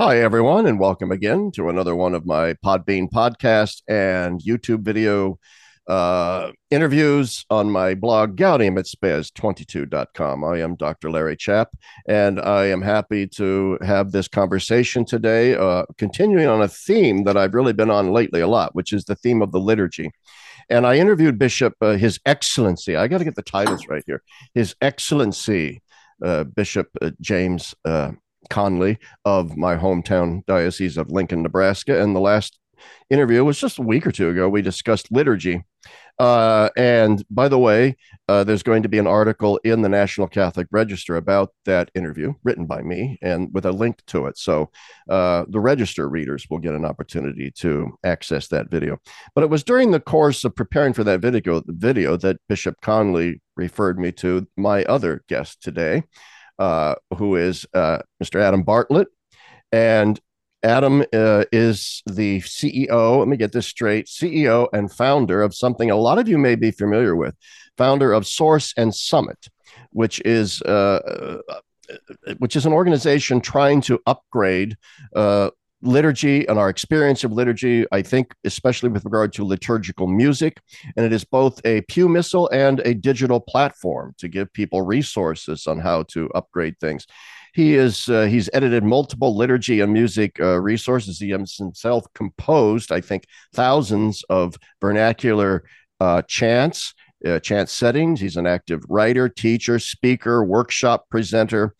Hi, 0.00 0.20
everyone, 0.20 0.66
and 0.66 0.78
welcome 0.78 1.10
again 1.10 1.50
to 1.56 1.68
another 1.68 1.96
one 1.96 2.14
of 2.14 2.24
my 2.24 2.54
Podbean 2.64 3.10
podcast 3.10 3.82
and 3.88 4.40
YouTube 4.40 4.82
video 4.82 5.40
uh, 5.88 6.52
interviews 6.70 7.44
on 7.50 7.72
my 7.72 7.96
blog, 7.96 8.36
Gaudium 8.36 8.78
et 8.78 8.84
Spes22.com. 8.84 10.44
I 10.44 10.58
am 10.60 10.76
Dr. 10.76 11.10
Larry 11.10 11.36
Chapp, 11.36 11.66
and 12.06 12.40
I 12.40 12.66
am 12.66 12.80
happy 12.80 13.26
to 13.38 13.76
have 13.82 14.12
this 14.12 14.28
conversation 14.28 15.04
today, 15.04 15.56
uh, 15.56 15.82
continuing 15.96 16.46
on 16.46 16.62
a 16.62 16.68
theme 16.68 17.24
that 17.24 17.36
I've 17.36 17.54
really 17.54 17.72
been 17.72 17.90
on 17.90 18.12
lately 18.12 18.40
a 18.40 18.46
lot, 18.46 18.76
which 18.76 18.92
is 18.92 19.04
the 19.04 19.16
theme 19.16 19.42
of 19.42 19.50
the 19.50 19.58
liturgy. 19.58 20.12
And 20.70 20.86
I 20.86 20.98
interviewed 20.98 21.40
Bishop, 21.40 21.74
uh, 21.80 21.96
His 21.96 22.20
Excellency, 22.24 22.94
I 22.94 23.08
got 23.08 23.18
to 23.18 23.24
get 23.24 23.34
the 23.34 23.42
titles 23.42 23.88
right 23.88 24.04
here, 24.06 24.22
His 24.54 24.76
Excellency, 24.80 25.82
uh, 26.24 26.44
Bishop 26.44 26.86
uh, 27.02 27.10
James. 27.20 27.74
Conley 28.48 28.98
of 29.24 29.56
my 29.56 29.76
hometown 29.76 30.44
diocese 30.46 30.96
of 30.96 31.10
Lincoln, 31.10 31.42
Nebraska. 31.42 32.00
And 32.00 32.14
the 32.14 32.20
last 32.20 32.58
interview 33.10 33.44
was 33.44 33.58
just 33.58 33.78
a 33.78 33.82
week 33.82 34.06
or 34.06 34.12
two 34.12 34.28
ago. 34.30 34.48
We 34.48 34.62
discussed 34.62 35.10
liturgy. 35.10 35.64
Uh, 36.18 36.68
and 36.76 37.24
by 37.30 37.48
the 37.48 37.58
way, 37.58 37.96
uh, 38.28 38.42
there's 38.42 38.64
going 38.64 38.82
to 38.82 38.88
be 38.88 38.98
an 38.98 39.06
article 39.06 39.58
in 39.62 39.82
the 39.82 39.88
National 39.88 40.26
Catholic 40.26 40.66
Register 40.72 41.16
about 41.16 41.50
that 41.64 41.90
interview 41.94 42.34
written 42.42 42.66
by 42.66 42.82
me 42.82 43.18
and 43.22 43.48
with 43.54 43.64
a 43.64 43.70
link 43.70 44.04
to 44.08 44.26
it. 44.26 44.36
So 44.36 44.70
uh, 45.08 45.44
the 45.48 45.60
register 45.60 46.08
readers 46.08 46.46
will 46.50 46.58
get 46.58 46.74
an 46.74 46.84
opportunity 46.84 47.52
to 47.58 47.96
access 48.02 48.48
that 48.48 48.68
video. 48.68 48.98
But 49.34 49.44
it 49.44 49.50
was 49.50 49.62
during 49.62 49.92
the 49.92 50.00
course 50.00 50.44
of 50.44 50.56
preparing 50.56 50.92
for 50.92 51.04
that 51.04 51.20
video, 51.20 51.62
video 51.66 52.16
that 52.16 52.38
Bishop 52.48 52.80
Conley 52.82 53.40
referred 53.56 54.00
me 54.00 54.10
to 54.12 54.46
my 54.56 54.82
other 54.84 55.22
guest 55.28 55.62
today, 55.62 56.02
uh, 56.58 56.94
who 57.16 57.36
is 57.36 57.66
uh, 57.74 57.98
Mr. 58.22 58.40
Adam 58.40 58.62
Bartlett. 58.62 59.08
And 59.72 60.20
Adam 60.62 61.02
uh, 61.12 61.44
is 61.52 62.02
the 62.06 62.40
CEO, 62.40 63.18
let 63.18 63.28
me 63.28 63.36
get 63.36 63.52
this 63.52 63.66
straight 63.66 64.06
CEO 64.06 64.68
and 64.72 64.90
founder 64.90 65.42
of 65.42 65.54
something 65.54 65.90
a 65.90 65.96
lot 65.96 66.18
of 66.18 66.28
you 66.28 66.36
may 66.36 66.56
be 66.56 66.70
familiar 66.70 67.14
with, 67.14 67.36
founder 67.76 68.12
of 68.12 68.26
Source 68.26 68.74
and 68.76 68.94
Summit, 68.94 69.48
which 69.90 70.20
is. 70.24 70.62
Uh, 70.62 71.40
uh, 71.48 71.60
which 72.36 72.54
is 72.54 72.66
an 72.66 72.72
organization 72.74 73.40
trying 73.40 73.80
to 73.80 73.98
upgrade 74.06 74.76
uh, 75.16 75.48
liturgy 75.82 76.46
and 76.48 76.58
our 76.58 76.68
experience 76.68 77.24
of 77.24 77.32
liturgy, 77.32 77.86
I 77.92 78.02
think, 78.02 78.34
especially 78.44 78.88
with 78.88 79.04
regard 79.04 79.32
to 79.34 79.44
liturgical 79.44 80.06
music. 80.06 80.60
And 80.96 81.06
it 81.06 81.12
is 81.12 81.24
both 81.24 81.60
a 81.64 81.82
pew 81.82 82.08
missal 82.08 82.48
and 82.50 82.80
a 82.80 82.94
digital 82.94 83.40
platform 83.40 84.14
to 84.18 84.28
give 84.28 84.52
people 84.52 84.82
resources 84.82 85.66
on 85.66 85.78
how 85.78 86.04
to 86.04 86.30
upgrade 86.34 86.78
things. 86.80 87.06
He 87.54 87.74
is 87.74 88.08
uh, 88.08 88.24
he's 88.26 88.50
edited 88.52 88.84
multiple 88.84 89.36
liturgy 89.36 89.80
and 89.80 89.92
music 89.92 90.38
uh, 90.40 90.60
resources. 90.60 91.18
He 91.18 91.30
has 91.30 91.56
himself 91.56 92.04
composed, 92.14 92.92
I 92.92 93.00
think, 93.00 93.24
thousands 93.54 94.22
of 94.28 94.56
vernacular 94.80 95.64
uh, 96.00 96.22
chants. 96.22 96.94
Uh, 97.26 97.40
chant 97.40 97.68
settings. 97.68 98.20
He's 98.20 98.36
an 98.36 98.46
active 98.46 98.80
writer, 98.88 99.28
teacher, 99.28 99.80
speaker, 99.80 100.44
workshop 100.44 101.06
presenter. 101.10 101.74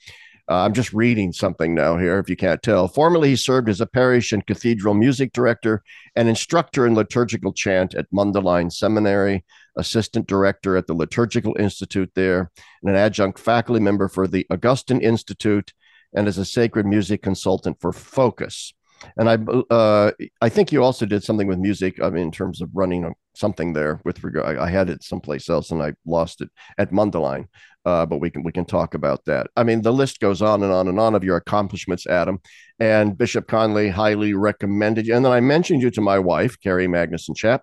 Uh, 0.51 0.65
I'm 0.65 0.73
just 0.73 0.95
reading 0.95 1.33
something 1.33 1.75
now 1.75 1.99
here, 1.99 2.19
if 2.19 2.31
you 2.31 2.37
can't 2.37 2.63
tell. 2.63 2.89
Formerly, 2.89 3.31
he 3.31 3.37
served 3.37 3.69
as 3.69 3.83
a 3.83 3.87
parish 3.87 4.33
and 4.33 4.47
cathedral 4.47 4.95
music 4.95 5.35
director 5.35 5.83
and 6.17 6.27
instructor 6.27 6.87
in 6.87 6.95
liturgical 6.95 7.53
chant 7.53 7.95
at 7.95 8.11
Mundelein 8.11 8.73
Seminary, 8.73 9.45
assistant 9.77 10.27
director 10.27 10.77
at 10.79 10.87
the 10.87 10.95
Liturgical 10.95 11.55
Institute 11.59 12.11
there, 12.15 12.51
and 12.83 12.91
an 12.91 12.97
adjunct 12.97 13.39
faculty 13.39 13.81
member 13.81 14.09
for 14.09 14.27
the 14.27 14.47
Augustine 14.51 15.03
Institute, 15.03 15.75
and 16.15 16.27
as 16.27 16.39
a 16.39 16.47
sacred 16.47 16.87
music 16.87 17.23
consultant 17.23 17.79
for 17.79 17.93
Focus. 17.93 18.73
And 19.19 19.29
I, 19.29 19.35
uh, 19.71 20.13
I 20.41 20.49
think 20.49 20.73
you 20.73 20.83
also 20.83 21.05
did 21.05 21.23
something 21.23 21.47
with 21.47 21.59
music. 21.59 22.03
I 22.03 22.09
mean, 22.09 22.25
in 22.25 22.33
terms 22.33 22.63
of 22.63 22.71
running 22.73 23.13
something 23.39 23.73
there 23.73 24.01
with 24.05 24.25
regard, 24.25 24.59
I 24.59 24.71
had 24.71 24.91
it 24.91 25.03
someplace 25.03 25.49
else 25.49 25.71
and 25.71 25.83
I 25.83 25.95
lost 26.05 26.41
it 26.41 26.51
at 26.77 26.93
Mundelein. 26.93 27.47
Uh, 27.85 28.05
but 28.05 28.19
we 28.19 28.29
can 28.31 28.43
we 28.43 28.53
can 28.53 28.67
talk 28.67 28.93
about 28.93 29.25
that. 29.25 29.47
I 29.57 29.63
mean, 29.63 29.81
the 29.81 29.93
list 29.93 30.21
goes 30.21 30.43
on 30.43 30.63
and 30.63 30.73
on 30.73 30.89
and 30.89 31.01
on 31.01 31.15
of 31.15 31.25
your 31.25 31.37
accomplishments, 31.37 32.07
Adam. 32.07 32.41
And 32.79 33.17
Bishop 33.17 33.49
Conley 33.49 33.89
highly 33.89 34.35
recommended 34.35 35.07
you. 35.07 35.15
And 35.15 35.25
then 35.25 35.33
I 35.33 35.41
mentioned 35.41 35.81
you 35.81 35.91
to 35.93 36.01
my 36.03 36.19
wife, 36.19 36.61
Carrie 36.61 36.89
Magnuson 36.89 37.35
Chapp, 37.35 37.61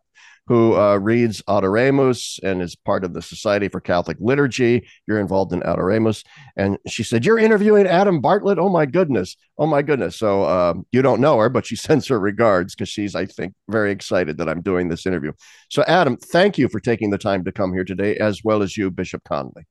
who 0.48 0.76
uh, 0.76 0.98
reads 0.98 1.42
Adoremus 1.44 2.40
and 2.44 2.62
is 2.62 2.76
part 2.76 3.04
of 3.04 3.14
the 3.14 3.22
Society 3.22 3.68
for 3.68 3.80
Catholic 3.80 4.18
Liturgy. 4.20 4.88
You're 5.08 5.20
involved 5.20 5.54
in 5.54 5.62
Adoremus. 5.62 6.24
And 6.56 6.78
she 6.88 7.04
said, 7.04 7.26
You're 7.26 7.40
interviewing 7.40 7.88
Adam 7.88 8.22
Bartlett? 8.22 8.60
Oh, 8.60 8.70
my 8.70 8.86
goodness. 8.86 9.36
Oh, 9.58 9.66
my 9.66 9.82
goodness. 9.82 10.18
So 10.18 10.46
um, 10.46 10.86
you 10.92 11.02
don't 11.02 11.22
know 11.22 11.38
her, 11.40 11.50
but 11.50 11.66
she 11.66 11.76
sends 11.76 12.08
her 12.08 12.20
regards 12.20 12.76
because 12.76 12.90
she's, 12.90 13.16
I 13.16 13.26
think, 13.26 13.54
very 13.70 13.92
excited 13.92 14.38
that 14.38 14.50
I'm 14.50 14.62
doing 14.62 14.90
this 14.90 15.06
interview. 15.06 15.32
So, 15.70 15.84
Adam, 15.88 16.18
thank 16.18 16.58
you 16.58 16.70
for 16.70 16.80
taking 16.80 17.10
the 17.10 17.18
time 17.18 17.44
to 17.46 17.52
come 17.52 17.74
here 17.74 17.86
today, 17.86 18.18
as 18.18 18.44
well 18.44 18.62
as 18.62 18.78
you, 18.78 18.92
Bishop 18.92 19.24
Conley. 19.24 19.66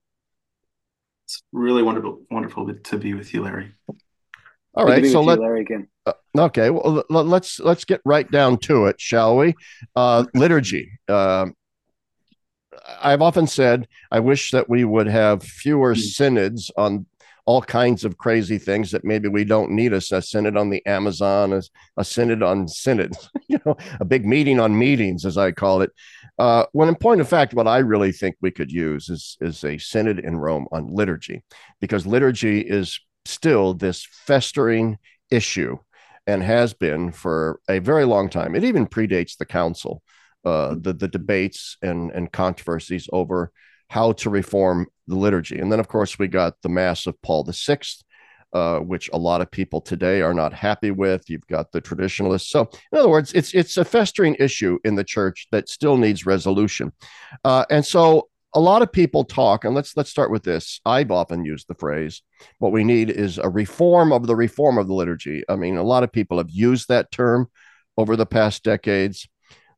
It's 1.27 1.43
really 1.53 1.83
wonderful, 1.83 2.21
wonderful 2.31 2.75
to 2.75 2.99
be 2.99 3.15
with 3.15 3.33
you, 3.33 3.43
Larry. 3.43 3.73
All 4.77 4.85
right, 4.85 5.07
so 5.07 5.21
let, 5.21 5.39
Larry 5.39 5.61
again. 5.61 5.89
Uh, 6.05 6.13
okay, 6.37 6.71
well 6.71 7.05
let's 7.09 7.61
let's 7.61 7.85
get 7.85 8.01
right 8.05 8.29
down 8.31 8.59
to 8.59 8.87
it, 8.87 9.01
shall 9.01 9.37
we? 9.37 9.55
Uh, 9.95 10.25
liturgy. 10.35 10.99
Uh, 11.09 11.47
I've 13.01 13.23
often 13.23 13.47
said 13.47 13.89
I 14.11 14.21
wish 14.21 14.51
that 14.51 14.69
we 14.69 14.85
would 14.85 15.07
have 15.07 15.43
fewer 15.43 15.95
hmm. 15.95 16.01
synods 16.01 16.71
on 16.77 17.07
all 17.47 17.63
kinds 17.63 18.05
of 18.05 18.17
crazy 18.17 18.57
things 18.59 18.91
that 18.91 19.05
maybe 19.05 19.29
we 19.29 19.45
don't 19.45 19.71
need 19.71 19.93
a, 19.93 20.01
a 20.13 20.23
synod 20.23 20.57
on 20.57 20.71
the 20.71 20.85
Amazon, 20.87 21.53
a, 21.53 21.61
a 21.99 22.05
synod 22.05 22.43
on 22.43 22.67
synod, 22.67 23.15
you 23.49 23.61
know, 23.67 23.77
a 24.01 24.05
big 24.05 24.25
meeting 24.25 24.59
on 24.59 24.79
meetings, 24.79 25.27
as 25.27 25.37
I 25.37 25.53
call 25.53 25.83
it. 25.83 25.91
Uh, 26.39 26.65
when 26.73 26.89
in 26.89 26.95
point 26.95 27.21
of 27.21 27.29
fact, 27.29 27.55
what 27.55 27.69
I 27.69 27.79
really 27.79 28.13
think 28.13 28.37
we 28.41 28.51
could 28.51 28.73
use 28.73 29.09
is 29.09 29.37
is 29.41 29.63
a 29.63 29.79
synod 29.79 30.19
in 30.19 30.37
Rome 30.37 30.67
on 30.73 30.89
liturgy, 30.89 31.45
because 31.81 32.07
liturgy 32.07 32.61
is 32.61 32.99
still 33.25 33.75
this 33.75 34.07
festering 34.11 34.99
issue 35.31 35.79
and 36.27 36.43
has 36.43 36.73
been 36.73 37.13
for 37.13 37.61
a 37.69 37.79
very 37.79 38.05
long 38.05 38.29
time. 38.29 38.55
It 38.55 38.65
even 38.65 38.87
predates 38.87 39.37
the 39.37 39.47
council, 39.47 40.03
uh, 40.45 40.77
the 40.81 40.93
the 40.93 41.09
debates 41.09 41.77
and 41.83 42.11
and 42.13 42.33
controversies 42.33 43.09
over 43.13 43.53
how 43.91 44.13
to 44.13 44.31
reform 44.31 44.87
the 45.07 45.17
liturgy. 45.17 45.59
And 45.59 45.71
then, 45.71 45.81
of 45.81 45.89
course, 45.89 46.19
we 46.19 46.29
got 46.29 46.55
the 46.63 46.69
Mass 46.69 47.07
of 47.07 47.21
Paul 47.23 47.45
VI, 47.45 47.79
uh, 48.53 48.79
which 48.79 49.11
a 49.13 49.19
lot 49.19 49.41
of 49.41 49.51
people 49.51 49.81
today 49.81 50.23
are 50.23 50.35
not 50.35 50.53
happy 50.53 50.91
with. 50.91 51.29
You've 51.29 51.47
got 51.47 51.73
the 51.73 51.81
traditionalists. 51.81 52.51
So, 52.51 52.69
in 52.93 52.99
other 52.99 53.09
words, 53.09 53.33
it's 53.35 53.55
it's 53.55 53.77
a 53.77 53.85
festering 53.85 54.37
issue 54.39 54.79
in 54.85 54.95
the 54.95 55.05
church 55.05 55.47
that 55.53 55.69
still 55.69 55.97
needs 55.97 56.27
resolution. 56.27 56.93
Uh, 57.45 57.65
and 57.71 57.85
so, 57.85 58.29
a 58.55 58.61
lot 58.61 58.83
of 58.83 58.93
people 58.93 59.25
talk, 59.25 59.65
and 59.65 59.75
let's 59.75 59.97
let's 59.97 60.11
start 60.11 60.31
with 60.31 60.45
this. 60.45 60.81
I've 60.87 61.11
often 61.11 61.45
used 61.45 61.69
the 61.69 61.75
phrase, 61.75 62.23
"What 62.59 62.73
we 62.73 62.85
need 62.85 63.11
is 63.11 63.39
a 63.39 63.49
reform 63.49 64.13
of 64.13 64.27
the 64.27 64.37
reform 64.37 64.79
of 64.79 64.87
the 64.87 64.95
liturgy." 64.95 65.43
I 65.49 65.57
mean, 65.57 65.77
a 65.77 65.83
lot 65.83 66.05
of 66.05 66.13
people 66.13 66.39
have 66.39 66.51
used 66.51 66.89
that 66.89 67.11
term 67.11 67.49
over 67.97 68.17
the 68.17 68.27
past 68.27 68.63
decades. 68.63 69.29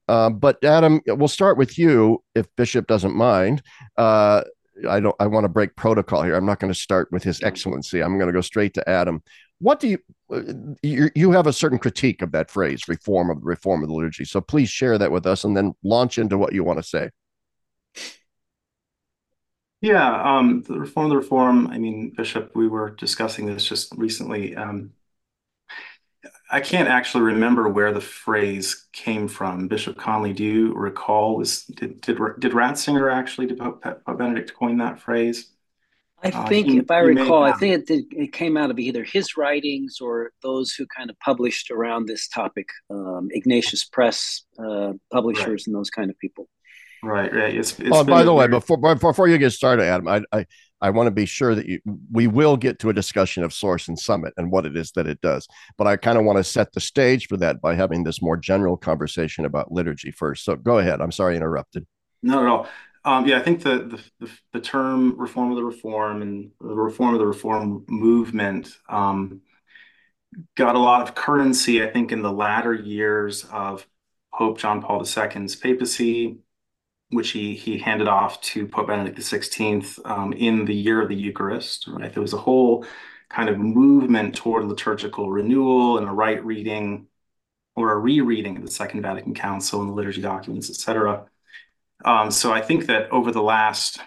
Uh, 0.08 0.30
but 0.30 0.62
Adam, 0.62 1.00
we'll 1.06 1.28
start 1.28 1.58
with 1.58 1.78
you, 1.78 2.22
if 2.34 2.46
Bishop 2.56 2.86
doesn't 2.86 3.16
mind. 3.16 3.62
Uh, 3.96 4.42
I 4.88 5.00
don't. 5.00 5.16
I 5.18 5.26
want 5.26 5.44
to 5.44 5.48
break 5.48 5.74
protocol 5.76 6.22
here. 6.22 6.36
I'm 6.36 6.46
not 6.46 6.60
going 6.60 6.72
to 6.72 6.78
start 6.78 7.08
with 7.10 7.22
His 7.22 7.42
Excellency. 7.42 8.02
I'm 8.02 8.18
going 8.18 8.28
to 8.28 8.32
go 8.32 8.42
straight 8.42 8.74
to 8.74 8.88
Adam. 8.88 9.22
What 9.58 9.80
do 9.80 9.88
you, 9.88 9.98
uh, 10.30 10.42
you 10.82 11.10
you 11.14 11.32
have 11.32 11.46
a 11.46 11.52
certain 11.52 11.78
critique 11.78 12.20
of 12.20 12.32
that 12.32 12.50
phrase, 12.50 12.88
reform 12.88 13.30
of 13.30 13.40
the 13.40 13.46
reform 13.46 13.82
of 13.82 13.88
the 13.88 13.94
liturgy. 13.94 14.26
So 14.26 14.40
please 14.40 14.68
share 14.68 14.98
that 14.98 15.10
with 15.10 15.26
us, 15.26 15.44
and 15.44 15.56
then 15.56 15.74
launch 15.82 16.18
into 16.18 16.36
what 16.36 16.52
you 16.52 16.62
want 16.62 16.78
to 16.78 16.82
say. 16.82 17.10
Yeah, 19.80 20.38
um, 20.38 20.62
the 20.62 20.78
reform, 20.78 21.10
the 21.10 21.16
reform. 21.16 21.66
I 21.68 21.78
mean, 21.78 22.10
Bishop, 22.16 22.52
we 22.54 22.66
were 22.66 22.90
discussing 22.90 23.46
this 23.46 23.66
just 23.66 23.94
recently. 23.96 24.56
Um, 24.56 24.92
I 26.50 26.60
can't 26.60 26.88
actually 26.88 27.24
remember 27.24 27.68
where 27.68 27.92
the 27.92 28.00
phrase 28.00 28.86
came 28.92 29.28
from. 29.28 29.68
Bishop 29.68 29.96
Conley, 29.96 30.32
do 30.32 30.44
you 30.44 30.74
recall? 30.74 31.36
Was 31.36 31.64
did 31.64 32.00
did, 32.00 32.18
did 32.38 32.52
Ratzinger 32.52 33.12
actually, 33.12 33.46
did 33.46 33.58
Pope, 33.58 33.82
Pope 33.82 34.18
Benedict 34.18 34.54
coin 34.54 34.78
that 34.78 35.00
phrase? 35.00 35.50
I 36.22 36.30
uh, 36.30 36.46
think, 36.48 36.68
he, 36.68 36.78
if 36.78 36.90
I 36.90 36.98
recall, 37.00 37.42
I 37.44 37.52
think 37.52 37.74
it, 37.74 37.86
did, 37.86 38.04
it 38.10 38.32
came 38.32 38.56
out 38.56 38.70
of 38.70 38.78
either 38.78 39.04
his 39.04 39.36
writings 39.36 39.98
or 40.00 40.32
those 40.42 40.72
who 40.72 40.86
kind 40.86 41.10
of 41.10 41.18
published 41.20 41.70
around 41.70 42.06
this 42.06 42.26
topic, 42.28 42.68
um, 42.90 43.28
Ignatius 43.32 43.84
Press 43.84 44.44
uh, 44.58 44.94
publishers 45.12 45.46
right. 45.46 45.66
and 45.66 45.76
those 45.76 45.90
kind 45.90 46.10
of 46.10 46.18
people. 46.18 46.48
Right, 47.02 47.32
right. 47.32 47.54
It's, 47.54 47.78
it's 47.78 47.90
oh, 47.92 48.04
by 48.04 48.24
the 48.24 48.32
way, 48.32 48.48
before 48.48 48.78
before 48.78 49.28
you 49.28 49.38
get 49.38 49.50
started, 49.50 49.84
Adam, 49.84 50.08
I 50.08 50.22
I, 50.32 50.46
I 50.80 50.90
want 50.90 51.06
to 51.06 51.10
be 51.10 51.26
sure 51.26 51.54
that 51.54 51.66
you 51.66 51.80
we 52.10 52.26
will 52.26 52.56
get 52.56 52.78
to 52.80 52.90
a 52.90 52.92
discussion 52.92 53.42
of 53.42 53.52
Source 53.52 53.88
and 53.88 53.98
Summit 53.98 54.32
and 54.36 54.50
what 54.50 54.66
it 54.66 54.76
is 54.76 54.92
that 54.92 55.06
it 55.06 55.20
does. 55.20 55.46
But 55.76 55.86
I 55.86 55.96
kind 55.96 56.18
of 56.18 56.24
want 56.24 56.38
to 56.38 56.44
set 56.44 56.72
the 56.72 56.80
stage 56.80 57.28
for 57.28 57.36
that 57.38 57.60
by 57.60 57.74
having 57.74 58.04
this 58.04 58.22
more 58.22 58.36
general 58.36 58.76
conversation 58.76 59.44
about 59.44 59.72
liturgy 59.72 60.10
first. 60.10 60.44
So 60.44 60.56
go 60.56 60.78
ahead. 60.78 61.00
I'm 61.00 61.12
sorry 61.12 61.34
I 61.34 61.36
interrupted. 61.36 61.86
No, 62.22 62.42
no. 62.42 62.66
Um, 63.04 63.26
yeah, 63.26 63.38
I 63.38 63.42
think 63.42 63.62
the, 63.62 63.78
the, 63.78 64.26
the 64.26 64.32
the 64.54 64.60
term 64.60 65.18
reform 65.18 65.50
of 65.52 65.56
the 65.56 65.64
reform 65.64 66.22
and 66.22 66.50
the 66.60 66.74
reform 66.74 67.14
of 67.14 67.20
the 67.20 67.26
reform 67.26 67.84
movement 67.88 68.76
um, 68.88 69.42
got 70.56 70.74
a 70.74 70.80
lot 70.80 71.02
of 71.02 71.14
currency, 71.14 71.82
I 71.82 71.90
think, 71.90 72.10
in 72.12 72.22
the 72.22 72.32
latter 72.32 72.74
years 72.74 73.44
of 73.44 73.86
Pope 74.34 74.58
John 74.58 74.82
Paul 74.82 75.04
II's 75.04 75.56
papacy, 75.56 76.38
which 77.10 77.30
he 77.30 77.54
he 77.54 77.78
handed 77.78 78.08
off 78.08 78.40
to 78.42 78.66
Pope 78.66 78.88
Benedict 78.88 79.18
XVI 79.18 79.98
um, 80.04 80.32
in 80.32 80.64
the 80.64 80.74
year 80.74 81.00
of 81.00 81.08
the 81.08 81.14
Eucharist. 81.14 81.86
Right, 81.88 82.12
there 82.12 82.22
was 82.22 82.32
a 82.34 82.38
whole 82.38 82.84
kind 83.28 83.48
of 83.48 83.58
movement 83.58 84.36
toward 84.36 84.64
liturgical 84.64 85.30
renewal 85.30 85.98
and 85.98 86.08
a 86.08 86.12
right 86.12 86.44
reading 86.44 87.06
or 87.76 87.92
a 87.92 87.98
rereading 87.98 88.56
of 88.56 88.64
the 88.64 88.70
Second 88.70 89.02
Vatican 89.02 89.34
Council 89.34 89.80
and 89.80 89.90
the 89.90 89.94
liturgy 89.94 90.22
documents, 90.22 90.70
etc. 90.70 91.26
Um, 92.04 92.30
so 92.30 92.52
I 92.52 92.60
think 92.60 92.86
that 92.86 93.10
over 93.10 93.32
the 93.32 93.42
last, 93.42 94.00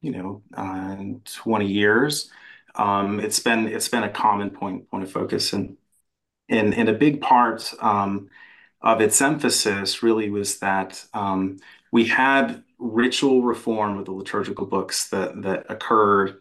you 0.00 0.10
know, 0.12 0.42
uh, 0.54 0.96
20 1.24 1.66
years, 1.66 2.30
um, 2.74 3.20
it's 3.20 3.40
been 3.40 3.68
it's 3.68 3.88
been 3.88 4.04
a 4.04 4.10
common 4.10 4.50
point 4.50 4.90
point 4.90 5.04
of 5.04 5.12
focus, 5.12 5.52
and 5.52 5.76
and 6.48 6.74
and 6.74 6.88
a 6.88 6.94
big 6.94 7.20
part 7.20 7.72
um, 7.80 8.30
of 8.82 9.00
its 9.00 9.20
emphasis 9.20 10.02
really 10.02 10.30
was 10.30 10.58
that 10.60 11.04
um, 11.14 11.58
we 11.92 12.06
had 12.06 12.64
ritual 12.78 13.42
reform 13.42 13.98
of 13.98 14.06
the 14.06 14.12
liturgical 14.12 14.66
books 14.66 15.08
that 15.10 15.40
that 15.42 15.66
occurred 15.68 16.40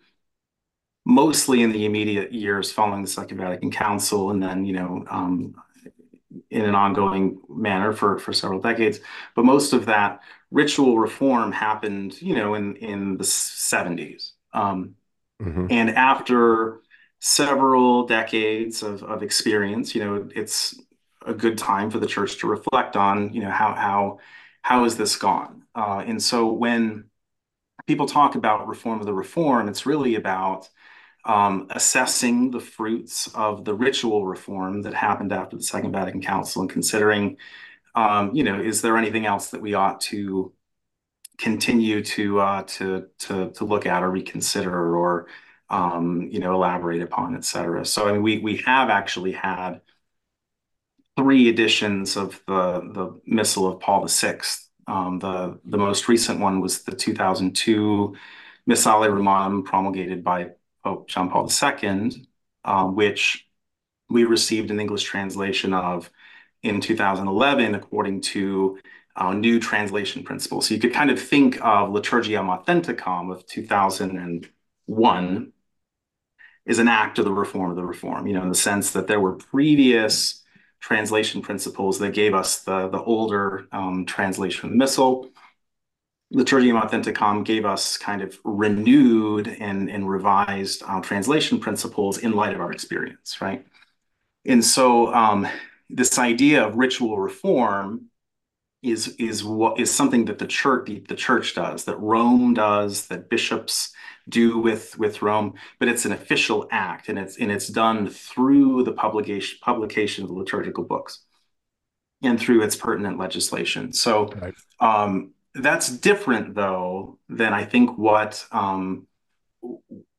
mostly 1.06 1.62
in 1.62 1.71
the 1.71 1.86
immediate 1.86 2.31
years 2.31 2.71
following 2.71 3.01
the 3.01 3.07
Second 3.07 3.38
Vatican 3.38 3.69
Council, 3.69 4.31
and 4.31 4.42
then 4.42 4.65
you 4.65 4.74
know 4.74 5.06
um, 5.09 5.53
in 6.50 6.65
an 6.65 6.74
ongoing 6.74 7.39
manner 7.50 7.94
for 7.94 8.18
for 8.18 8.33
several 8.33 8.59
decades. 8.59 9.00
But 9.36 9.45
most 9.45 9.74
of 9.74 9.86
that 9.86 10.21
ritual 10.50 10.98
reform 10.98 11.51
happened, 11.51 12.21
you 12.21 12.36
know, 12.36 12.56
in 12.56 12.75
in 12.77 13.18
the 13.18 13.24
70s. 13.24 14.31
Um, 14.54 14.95
mm-hmm. 15.42 15.68
And 15.69 15.92
after 15.92 16.81
several 17.19 18.07
decades 18.07 18.83
of, 18.83 19.04
of 19.04 19.21
experience, 19.21 19.94
you 19.94 20.04
know, 20.04 20.27
it's 20.36 20.80
a 21.25 21.33
good 21.33 21.57
time 21.57 21.92
for 21.92 22.00
the 22.00 22.07
church 22.07 22.39
to 22.39 22.47
reflect 22.47 22.95
on, 22.95 23.31
you 23.33 23.42
know, 23.42 23.51
how 23.51 23.74
how 23.75 24.19
how 24.61 24.83
has 24.83 24.97
this 24.97 25.15
gone? 25.15 25.63
Uh, 25.75 26.03
and 26.05 26.21
so 26.21 26.51
when 26.51 27.05
people 27.87 28.05
talk 28.05 28.35
about 28.35 28.67
reform 28.67 28.99
of 28.99 29.05
the 29.05 29.13
reform, 29.13 29.67
it's 29.67 29.85
really 29.85 30.15
about 30.15 30.69
um, 31.25 31.67
assessing 31.71 32.51
the 32.51 32.59
fruits 32.59 33.29
of 33.35 33.65
the 33.65 33.73
ritual 33.73 34.25
reform 34.25 34.81
that 34.83 34.93
happened 34.93 35.31
after 35.31 35.57
the 35.57 35.63
Second 35.63 35.91
Vatican 35.91 36.21
Council 36.21 36.61
and 36.61 36.69
considering, 36.69 37.37
um, 37.95 38.33
you 38.33 38.43
know, 38.43 38.59
is 38.59 38.81
there 38.81 38.97
anything 38.97 39.25
else 39.25 39.49
that 39.49 39.61
we 39.61 39.73
ought 39.73 40.01
to 40.01 40.53
continue 41.37 42.03
to 42.03 42.39
uh, 42.39 42.63
to 42.63 43.07
to 43.19 43.51
to 43.51 43.65
look 43.65 43.85
at 43.85 44.03
or 44.03 44.11
reconsider 44.11 44.95
or 44.95 45.27
um, 45.69 46.29
you 46.31 46.39
know 46.39 46.53
elaborate 46.53 47.01
upon, 47.01 47.35
et 47.35 47.43
cetera. 47.45 47.85
So 47.85 48.07
I 48.07 48.13
mean, 48.13 48.21
we 48.21 48.39
we 48.39 48.57
have 48.57 48.89
actually 48.89 49.31
had 49.31 49.81
three 51.17 51.49
editions 51.49 52.17
of 52.17 52.41
the 52.47 52.81
the 52.93 53.19
Missal 53.25 53.67
of 53.67 53.79
Paul 53.79 54.07
VI. 54.07 54.39
Um, 54.87 55.19
the 55.19 55.59
the 55.65 55.77
most 55.77 56.07
recent 56.07 56.39
one 56.39 56.61
was 56.61 56.83
the 56.83 56.95
2002 56.95 58.15
Missale 58.67 59.09
Romanum 59.09 59.63
promulgated 59.63 60.23
by 60.23 60.51
Pope 60.83 61.07
John 61.07 61.29
Paul 61.29 61.49
II, 61.49 62.27
um, 62.65 62.95
which 62.95 63.47
we 64.09 64.25
received 64.25 64.71
an 64.71 64.79
English 64.79 65.03
translation 65.03 65.73
of 65.73 66.09
in 66.63 66.81
2011, 66.81 67.75
according 67.75 68.21
to 68.21 68.79
uh, 69.15 69.33
new 69.33 69.59
translation 69.59 70.23
principles. 70.23 70.67
So 70.67 70.73
you 70.73 70.79
could 70.79 70.93
kind 70.93 71.11
of 71.11 71.21
think 71.21 71.57
of 71.57 71.89
Liturgiam 71.89 72.49
Authenticam 72.49 73.31
of 73.31 73.45
2001 73.45 75.53
as 76.67 76.79
an 76.79 76.87
act 76.87 77.19
of 77.19 77.25
the 77.25 77.33
reform 77.33 77.71
of 77.71 77.75
the 77.75 77.83
reform, 77.83 78.27
you 78.27 78.33
know, 78.33 78.43
in 78.43 78.49
the 78.49 78.55
sense 78.55 78.91
that 78.91 79.07
there 79.07 79.19
were 79.19 79.33
previous 79.33 80.40
translation 80.81 81.42
principles 81.42 82.00
that 82.00 82.13
gave 82.13 82.33
us 82.33 82.60
the, 82.63 82.89
the 82.89 83.01
older 83.01 83.68
um, 83.72 84.06
translation 84.06 84.66
of 84.66 84.72
the 84.72 84.78
Missal. 84.78 85.30
Liturgiam 86.33 86.81
Authenticam 86.81 87.45
gave 87.45 87.66
us 87.66 87.98
kind 87.98 88.22
of 88.22 88.39
renewed 88.44 89.48
and, 89.48 89.89
and 89.89 90.10
revised 90.10 90.81
uh, 90.88 91.00
translation 91.01 91.60
principles 91.60 92.18
in 92.18 92.31
light 92.31 92.54
of 92.54 92.62
our 92.62 92.72
experience, 92.72 93.42
right? 93.42 93.66
And 94.45 94.63
so 94.63 95.13
um, 95.13 95.48
this 95.89 96.18
idea 96.18 96.66
of 96.66 96.75
ritual 96.75 97.19
reform 97.19 98.07
is 98.81 99.10
is 99.19 99.44
what 99.44 99.80
is 99.80 99.94
something 99.94 100.25
that 100.25 100.39
the 100.39 100.48
church 100.48 100.88
the, 100.88 101.00
the 101.07 101.16
church 101.16 101.54
does, 101.54 101.83
that 101.83 101.98
Rome 101.98 102.56
does, 102.56 103.07
that 103.07 103.30
bishops 103.30 103.94
do 104.29 104.57
with 104.57 104.97
with 104.97 105.21
Rome, 105.21 105.53
but 105.79 105.88
it's 105.88 106.06
an 106.06 106.12
official 106.12 106.68
act, 106.71 107.09
and 107.09 107.18
it's 107.19 107.38
and 107.38 107.51
it's 107.51 107.68
done 107.68 108.09
through 108.09 108.83
the 108.83 108.94
publication 108.94 109.59
publication 109.62 110.23
of 110.23 110.29
the 110.29 110.35
liturgical 110.35 110.83
books 110.83 111.23
and 112.23 112.39
through 112.39 112.63
its 112.63 112.75
pertinent 112.75 113.18
legislation. 113.18 113.94
So. 113.94 114.27
Right. 114.27 114.53
Um, 114.79 115.33
that's 115.53 115.89
different 115.89 116.56
though 116.56 117.19
than 117.29 117.53
I 117.53 117.65
think 117.65 117.97
what 117.97 118.45
um, 118.51 119.07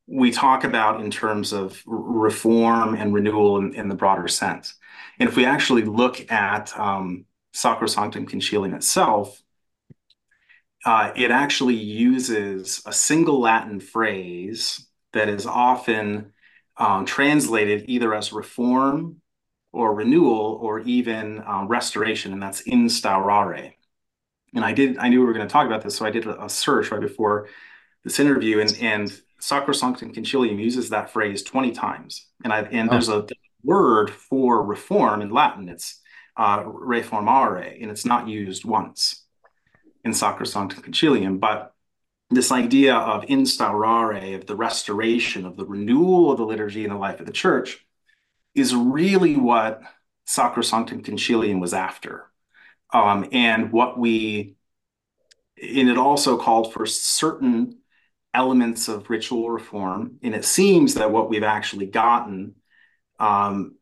we 0.07 0.31
talk 0.31 0.63
about 0.63 1.01
in 1.01 1.09
terms 1.09 1.53
of 1.53 1.81
reform 1.85 2.95
and 2.95 3.13
renewal 3.13 3.57
in, 3.57 3.73
in, 3.73 3.87
the 3.87 3.95
broader 3.95 4.27
sense. 4.27 4.75
And 5.19 5.27
if 5.27 5.35
we 5.35 5.45
actually 5.45 5.83
look 5.83 6.31
at 6.31 6.77
um, 6.77 7.25
Sacrosanctum 7.53 8.29
Concilium 8.29 8.75
itself, 8.75 9.41
uh, 10.85 11.11
it 11.15 11.31
actually 11.31 11.75
uses 11.75 12.81
a 12.85 12.93
single 12.93 13.39
Latin 13.39 13.79
phrase 13.79 14.87
that 15.13 15.29
is 15.29 15.45
often 15.45 16.33
um, 16.77 17.05
translated 17.05 17.85
either 17.87 18.13
as 18.13 18.33
reform 18.33 19.21
or 19.71 19.93
renewal 19.93 20.59
or 20.61 20.79
even 20.81 21.41
um, 21.45 21.67
restoration, 21.67 22.33
and 22.33 22.41
that's 22.41 22.63
instaurare 22.63 23.73
and 24.53 24.63
I 24.63 24.73
did 24.73 24.97
I 24.97 25.09
knew 25.09 25.19
we 25.19 25.25
were 25.25 25.33
going 25.33 25.47
to 25.47 25.51
talk 25.51 25.65
about 25.65 25.81
this, 25.83 25.95
so 25.95 26.05
I 26.05 26.11
did 26.11 26.25
a, 26.25 26.45
a 26.45 26.49
search 26.49 26.91
right 26.91 27.01
before 27.01 27.47
this 28.03 28.19
interview, 28.19 28.59
and 28.59 28.77
and 28.81 29.21
Sacrosanctum 29.41 30.13
Concilium 30.13 30.59
uses 30.59 30.89
that 30.89 31.11
phrase 31.11 31.43
twenty 31.43 31.71
times, 31.71 32.27
and 32.43 32.53
I 32.53 32.61
and 32.61 32.89
oh. 32.89 32.91
there's 32.91 33.09
a 33.09 33.25
word 33.63 34.09
for 34.11 34.63
reform 34.63 35.21
in 35.21 35.31
Latin. 35.31 35.69
It's 35.69 35.99
uh, 36.37 36.63
reformare, 36.63 37.81
and 37.81 37.91
it's 37.91 38.05
not 38.05 38.27
used 38.27 38.65
once 38.65 39.22
in 40.03 40.11
Sacrosanctum 40.11 40.81
Concilium, 40.81 41.39
but 41.39 41.73
this 42.29 42.51
idea 42.51 42.95
of 42.95 43.23
instaurare, 43.23 44.35
of 44.35 44.45
the 44.47 44.55
restoration, 44.55 45.45
of 45.45 45.55
the 45.55 45.65
renewal 45.65 46.31
of 46.31 46.37
the 46.37 46.45
liturgy 46.45 46.83
in 46.83 46.89
the 46.89 46.97
life 46.97 47.19
of 47.19 47.25
the 47.25 47.31
church, 47.31 47.85
is 48.55 48.75
really 48.75 49.35
what 49.35 49.81
Sacrosanctum 50.27 51.03
Concilium 51.03 51.59
was 51.59 51.73
after. 51.73 52.27
Um, 52.91 53.27
and 53.31 53.71
what 53.71 53.97
we, 53.97 54.55
and 55.61 55.89
it 55.89 55.97
also 55.97 56.37
called 56.37 56.73
for 56.73 56.85
certain 56.85 57.79
elements 58.33 58.87
of 58.87 59.09
ritual 59.09 59.49
reform. 59.49 60.19
And 60.21 60.35
it 60.35 60.45
seems 60.45 60.95
that 60.95 61.11
what 61.11 61.29
we've 61.29 61.43
actually 61.43 61.87
gotten 61.87 62.55
um, 63.19 63.75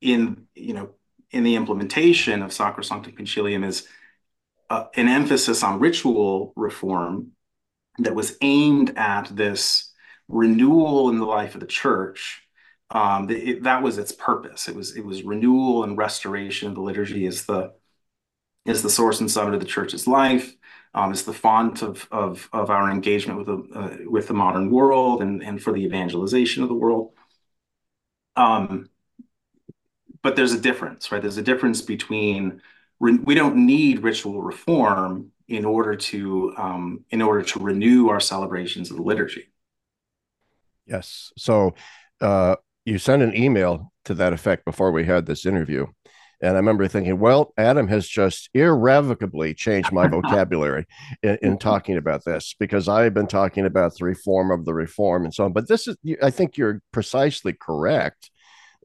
in, 0.00 0.46
you 0.54 0.74
know, 0.74 0.90
in 1.30 1.42
the 1.42 1.56
implementation 1.56 2.42
of 2.42 2.50
Sacrosanctum 2.50 3.16
Concilium 3.16 3.64
is 3.66 3.88
uh, 4.74 4.86
an 4.94 5.08
emphasis 5.08 5.62
on 5.62 5.78
ritual 5.78 6.52
reform 6.56 7.30
that 7.98 8.14
was 8.14 8.36
aimed 8.40 8.96
at 8.96 9.34
this 9.34 9.92
renewal 10.26 11.10
in 11.10 11.18
the 11.18 11.24
life 11.24 11.54
of 11.54 11.60
the 11.60 11.66
church. 11.66 12.42
Um, 12.90 13.30
it, 13.30 13.62
that 13.62 13.82
was 13.82 13.98
its 13.98 14.12
purpose. 14.12 14.68
It 14.68 14.74
was 14.74 14.96
it 14.96 15.04
was 15.04 15.22
renewal 15.22 15.84
and 15.84 15.96
restoration 15.96 16.74
the 16.74 16.80
liturgy 16.80 17.26
as 17.26 17.44
the 17.44 17.72
is 18.64 18.82
the 18.82 18.90
source 18.90 19.20
and 19.20 19.30
summit 19.30 19.54
of 19.54 19.60
the 19.60 19.66
church's 19.66 20.06
life, 20.06 20.54
um, 20.94 21.12
is 21.12 21.24
the 21.24 21.34
font 21.34 21.82
of, 21.82 22.08
of, 22.10 22.48
of 22.52 22.70
our 22.70 22.90
engagement 22.90 23.38
with 23.38 23.46
the, 23.46 23.78
uh, 23.78 23.96
with 24.10 24.26
the 24.26 24.32
modern 24.32 24.70
world 24.70 25.20
and, 25.20 25.42
and 25.42 25.62
for 25.62 25.70
the 25.70 25.84
evangelization 25.84 26.62
of 26.62 26.70
the 26.70 26.74
world. 26.74 27.12
Um, 28.36 28.88
but 30.22 30.34
there's 30.34 30.54
a 30.54 30.60
difference, 30.60 31.12
right? 31.12 31.20
There's 31.20 31.36
a 31.36 31.42
difference 31.42 31.82
between 31.82 32.62
we 33.00 33.34
don't 33.34 33.56
need 33.56 34.02
ritual 34.02 34.42
reform 34.42 35.32
in 35.48 35.64
order 35.64 35.94
to 35.94 36.54
um, 36.56 37.04
in 37.10 37.20
order 37.20 37.42
to 37.42 37.58
renew 37.58 38.08
our 38.08 38.20
celebrations 38.20 38.90
of 38.90 38.96
the 38.96 39.02
liturgy. 39.02 39.52
Yes. 40.86 41.32
So 41.36 41.74
uh, 42.20 42.56
you 42.84 42.98
sent 42.98 43.22
an 43.22 43.36
email 43.36 43.92
to 44.04 44.14
that 44.14 44.32
effect 44.32 44.64
before 44.64 44.92
we 44.92 45.04
had 45.04 45.26
this 45.26 45.46
interview. 45.46 45.86
And 46.42 46.52
I 46.52 46.56
remember 46.56 46.86
thinking, 46.88 47.18
well, 47.18 47.54
Adam 47.56 47.88
has 47.88 48.06
just 48.06 48.50
irrevocably 48.52 49.54
changed 49.54 49.92
my 49.92 50.08
vocabulary 50.08 50.84
in, 51.22 51.38
in, 51.40 51.58
talking 51.58 51.96
about 51.96 52.24
this 52.24 52.54
because 52.58 52.86
I've 52.86 53.14
been 53.14 53.28
talking 53.28 53.64
about 53.64 53.96
the 53.96 54.04
reform 54.04 54.50
of 54.50 54.66
the 54.66 54.74
reform 54.74 55.24
and 55.24 55.32
so 55.32 55.44
on. 55.44 55.52
But 55.52 55.68
this 55.68 55.88
is, 55.88 55.96
I 56.22 56.30
think 56.30 56.58
you're 56.58 56.82
precisely 56.92 57.54
correct. 57.54 58.30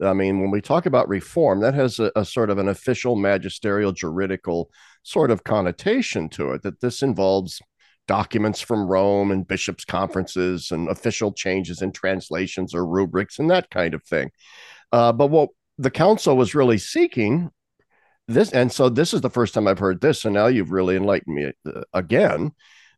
I 0.01 0.13
mean, 0.13 0.39
when 0.39 0.51
we 0.51 0.61
talk 0.61 0.85
about 0.85 1.09
reform, 1.09 1.59
that 1.61 1.73
has 1.73 1.99
a, 1.99 2.11
a 2.15 2.23
sort 2.23 2.49
of 2.49 2.57
an 2.57 2.69
official 2.69 3.15
magisterial 3.15 3.91
juridical 3.91 4.69
sort 5.03 5.31
of 5.31 5.43
connotation 5.43 6.29
to 6.29 6.51
it, 6.51 6.63
that 6.63 6.81
this 6.81 7.01
involves 7.01 7.61
documents 8.07 8.59
from 8.61 8.87
Rome 8.87 9.29
and 9.29 9.47
bishops' 9.47 9.85
conferences 9.85 10.71
and 10.71 10.89
official 10.89 11.31
changes 11.31 11.81
in 11.81 11.91
translations 11.91 12.73
or 12.73 12.85
rubrics 12.85 13.37
and 13.39 13.51
that 13.51 13.69
kind 13.69 13.93
of 13.93 14.03
thing. 14.03 14.31
Uh, 14.91 15.11
but 15.11 15.27
what 15.27 15.49
the 15.77 15.91
council 15.91 16.35
was 16.35 16.55
really 16.55 16.77
seeking 16.77 17.51
this, 18.27 18.51
and 18.51 18.71
so 18.71 18.89
this 18.89 19.13
is 19.13 19.21
the 19.21 19.29
first 19.29 19.53
time 19.53 19.67
I've 19.67 19.79
heard 19.79 20.01
this. 20.01 20.21
So 20.21 20.29
now 20.29 20.47
you've 20.47 20.71
really 20.71 20.95
enlightened 20.95 21.35
me 21.35 21.51
uh, 21.67 21.81
again 21.93 22.51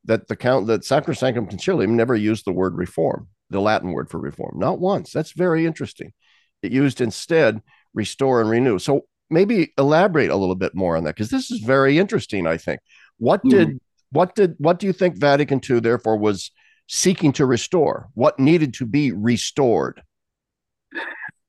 that 0.05 0.27
the 0.27 0.35
count 0.35 0.67
that 0.67 0.81
Sacrosanctum 0.81 1.49
Concilium 1.49 1.89
never 1.89 2.15
used 2.15 2.45
the 2.45 2.53
word 2.53 2.77
reform, 2.77 3.27
the 3.49 3.61
Latin 3.61 3.91
word 3.91 4.09
for 4.09 4.19
reform, 4.19 4.59
not 4.59 4.79
once. 4.79 5.11
That's 5.11 5.31
very 5.31 5.65
interesting. 5.65 6.13
It 6.61 6.71
used 6.71 7.01
instead 7.01 7.61
restore 7.93 8.41
and 8.41 8.49
renew. 8.49 8.79
So 8.79 9.05
maybe 9.29 9.73
elaborate 9.77 10.29
a 10.29 10.35
little 10.35 10.55
bit 10.55 10.75
more 10.75 10.97
on 10.97 11.03
that 11.05 11.15
because 11.15 11.29
this 11.29 11.51
is 11.51 11.59
very 11.59 11.97
interesting. 11.97 12.47
I 12.47 12.57
think. 12.57 12.81
What 13.17 13.41
did 13.43 13.69
mm. 13.69 13.79
what 14.11 14.35
did 14.35 14.55
what 14.57 14.79
do 14.79 14.87
you 14.87 14.93
think 14.93 15.17
Vatican 15.17 15.61
II 15.67 15.79
therefore 15.79 16.17
was 16.17 16.51
seeking 16.87 17.31
to 17.33 17.45
restore? 17.45 18.09
What 18.13 18.39
needed 18.39 18.73
to 18.75 18.85
be 18.85 19.11
restored? 19.11 20.01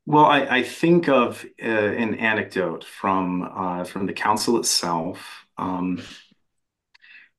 Well, 0.05 0.25
I, 0.25 0.41
I 0.41 0.63
think 0.63 1.09
of 1.09 1.45
uh, 1.63 1.67
an 1.67 2.17
anecdote 2.17 2.85
from 2.85 3.49
uh, 3.55 3.85
from 3.85 4.07
the 4.07 4.13
council 4.13 4.59
itself, 4.59 5.47
um, 5.59 6.03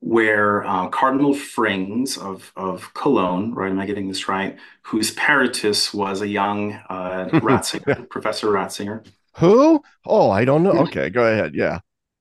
where 0.04 0.66
uh, 0.66 0.90
Cardinal 0.90 1.34
Frings 1.34 2.18
of 2.18 2.52
of 2.58 2.94
Cologne, 2.94 3.54
right? 3.54 3.72
Am 3.72 3.80
I 3.80 3.86
getting 3.86 4.10
this 4.10 4.28
right? 4.28 4.58
Whose 4.82 5.12
peritus 5.12 5.94
was 5.94 6.22
a 6.22 6.28
young 6.28 6.74
uh, 6.90 7.30
Ratzinger, 7.32 8.10
Professor 8.10 8.48
Ratzinger. 8.48 9.06
Who? 9.38 9.82
Oh, 10.06 10.30
I 10.30 10.44
don't 10.44 10.62
know. 10.62 10.74
Okay, 10.74 11.10
go 11.10 11.26
ahead. 11.26 11.56
Yeah. 11.56 11.80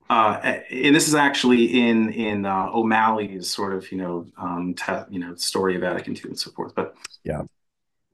Uh, 0.08 0.60
and 0.70 0.94
this 0.94 1.08
is 1.08 1.16
actually 1.16 1.88
in 1.88 2.12
in 2.12 2.46
uh, 2.46 2.68
O'Malley's 2.72 3.50
sort 3.50 3.74
of 3.74 3.90
you 3.90 3.98
know 3.98 4.26
um, 4.36 4.74
te- 4.74 5.10
you 5.10 5.18
know 5.18 5.34
story 5.34 5.74
of 5.74 5.80
Vatican 5.80 6.14
II 6.14 6.22
and 6.26 6.38
so 6.38 6.52
forth. 6.52 6.76
But 6.76 6.94
yeah. 7.24 7.42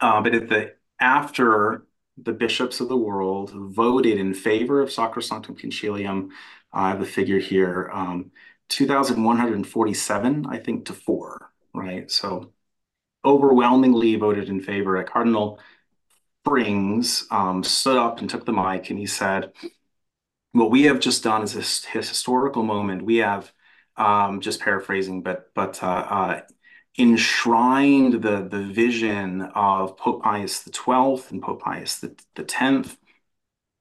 Uh, 0.01 0.23
but 0.23 0.35
at 0.35 0.49
the 0.49 0.73
after 0.99 1.85
the 2.17 2.33
bishops 2.33 2.81
of 2.81 2.89
the 2.89 2.97
world 2.97 3.51
voted 3.55 4.19
in 4.19 4.33
favor 4.33 4.81
of 4.81 4.89
Sacrosanctum 4.89 5.61
Concilium. 5.61 6.31
I 6.73 6.91
have 6.91 7.01
the 7.01 7.07
figure 7.07 7.39
here, 7.39 7.91
um, 7.95 8.31
2,147, 8.69 10.47
I 10.47 10.59
think, 10.59 10.87
to 10.87 10.93
four, 10.93 11.51
right? 11.75 12.11
So 12.11 12.53
overwhelmingly 13.25 14.17
voted 14.17 14.49
in 14.49 14.61
favor. 14.61 15.03
Cardinal 15.05 15.59
Frings 16.47 17.25
um, 17.31 17.63
stood 17.65 17.97
up 17.97 18.21
and 18.21 18.31
took 18.31 18.45
the 18.47 18.53
mic 18.53 18.91
and 18.91 18.99
he 18.99 19.07
said, 19.07 19.53
what 20.53 20.71
we 20.71 20.83
have 20.85 21.01
just 21.01 21.23
done 21.23 21.43
is 21.43 21.55
this 21.55 21.85
historical 21.85 22.63
moment. 22.63 23.03
We 23.05 23.19
have, 23.19 23.53
um, 23.97 24.41
just 24.41 24.61
paraphrasing, 24.61 25.23
but 25.23 25.53
but 25.55 25.83
uh, 25.83 25.87
uh, 25.87 26.41
enshrined 26.99 28.23
the, 28.23 28.47
the 28.49 28.63
vision 28.73 29.43
of 29.43 29.97
Pope 29.97 30.23
Pius 30.23 30.65
XII 30.65 31.23
and 31.31 31.43
Pope 31.43 31.61
Pius 31.63 32.05
X 32.37 32.97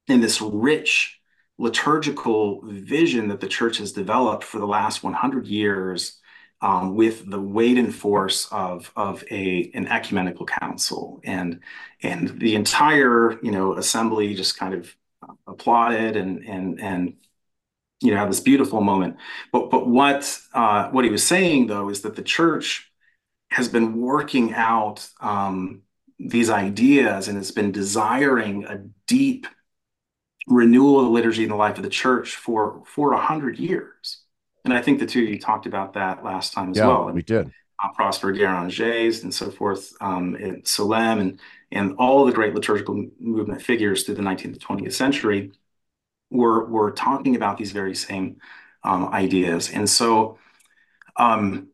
in 0.08 0.22
this 0.22 0.42
rich 0.42 1.17
liturgical 1.58 2.62
vision 2.64 3.28
that 3.30 3.40
the 3.40 3.48
church 3.48 3.78
has 3.78 3.92
developed 3.92 4.44
for 4.44 4.60
the 4.60 4.68
last 4.68 5.04
100 5.04 5.48
years 5.48 6.20
um, 6.62 6.96
with 6.96 7.30
the 7.30 7.40
weight 7.40 7.78
and 7.78 7.94
force 7.94 8.48
of, 8.52 8.92
of 8.96 9.24
a, 9.32 9.72
an 9.74 9.88
ecumenical 9.88 10.46
council. 10.46 11.20
And, 11.24 11.62
and 12.02 12.40
the 12.40 12.56
entire 12.56 13.40
you 13.42 13.52
know, 13.52 13.76
assembly 13.76 14.34
just 14.34 14.58
kind 14.58 14.74
of 14.74 14.96
applauded 15.48 16.16
and, 16.16 16.44
and, 16.46 16.80
and 16.80 17.14
you 18.02 18.12
know, 18.12 18.18
had 18.18 18.30
this 18.30 18.40
beautiful 18.40 18.82
moment. 18.82 19.18
But, 19.52 19.70
but 19.72 19.88
what, 19.88 20.40
uh, 20.54 20.90
what 20.90 21.06
he 21.06 21.12
was 21.12 21.26
saying, 21.26 21.68
though, 21.68 21.90
is 21.90 22.02
that 22.02 22.16
the 22.16 22.22
church 22.22 22.92
has 23.50 23.68
been 23.68 24.00
working 24.00 24.54
out 24.54 25.08
um, 25.20 25.82
these 26.20 26.50
ideas 26.50 27.28
and 27.28 27.38
has 27.38 27.52
been 27.52 27.72
desiring 27.72 28.66
a 28.66 28.84
deep 29.08 29.48
renewal 30.48 31.00
of 31.00 31.06
the 31.06 31.12
liturgy 31.12 31.44
in 31.44 31.50
the 31.50 31.56
life 31.56 31.78
of 31.78 31.84
the 31.84 31.90
church 31.90 32.36
for 32.36 32.82
for 32.86 33.14
a 33.14 33.20
hundred 33.20 33.60
years. 33.60 34.24
And 34.66 34.74
I 34.74 34.82
think 34.82 35.00
the 35.00 35.06
two 35.06 35.24
of 35.24 35.30
you 35.30 35.40
talked 35.40 35.66
about 35.66 35.94
that 35.94 36.24
last 36.24 36.54
time 36.54 36.72
as 36.72 36.78
yeah, 36.78 36.88
well. 36.88 37.12
We 37.12 37.22
did. 37.22 37.52
Uh, 37.82 37.90
Prosper 37.94 38.34
Guéranger 38.34 39.22
and 39.22 39.32
so 39.34 39.52
forth, 39.52 39.94
um, 40.02 40.36
and 40.36 40.68
and 40.80 41.40
and 41.72 41.96
all 41.98 42.26
the 42.26 42.32
great 42.32 42.56
liturgical 42.56 43.06
movement 43.20 43.62
figures 43.62 44.04
through 44.04 44.16
the 44.16 44.24
19th 44.24 44.46
and 44.46 44.60
20th 44.60 44.94
century 44.94 45.52
were 46.32 46.66
were 46.66 46.92
talking 46.92 47.36
about 47.36 47.58
these 47.58 47.72
very 47.72 47.94
same 47.94 48.38
um, 48.84 49.10
ideas. 49.10 49.70
And 49.70 49.88
so 49.88 50.40
um, 51.18 51.68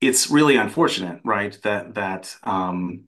it's 0.00 0.30
really 0.30 0.56
unfortunate, 0.56 1.20
right, 1.24 1.58
that 1.62 1.94
that 1.94 2.36
um, 2.44 3.04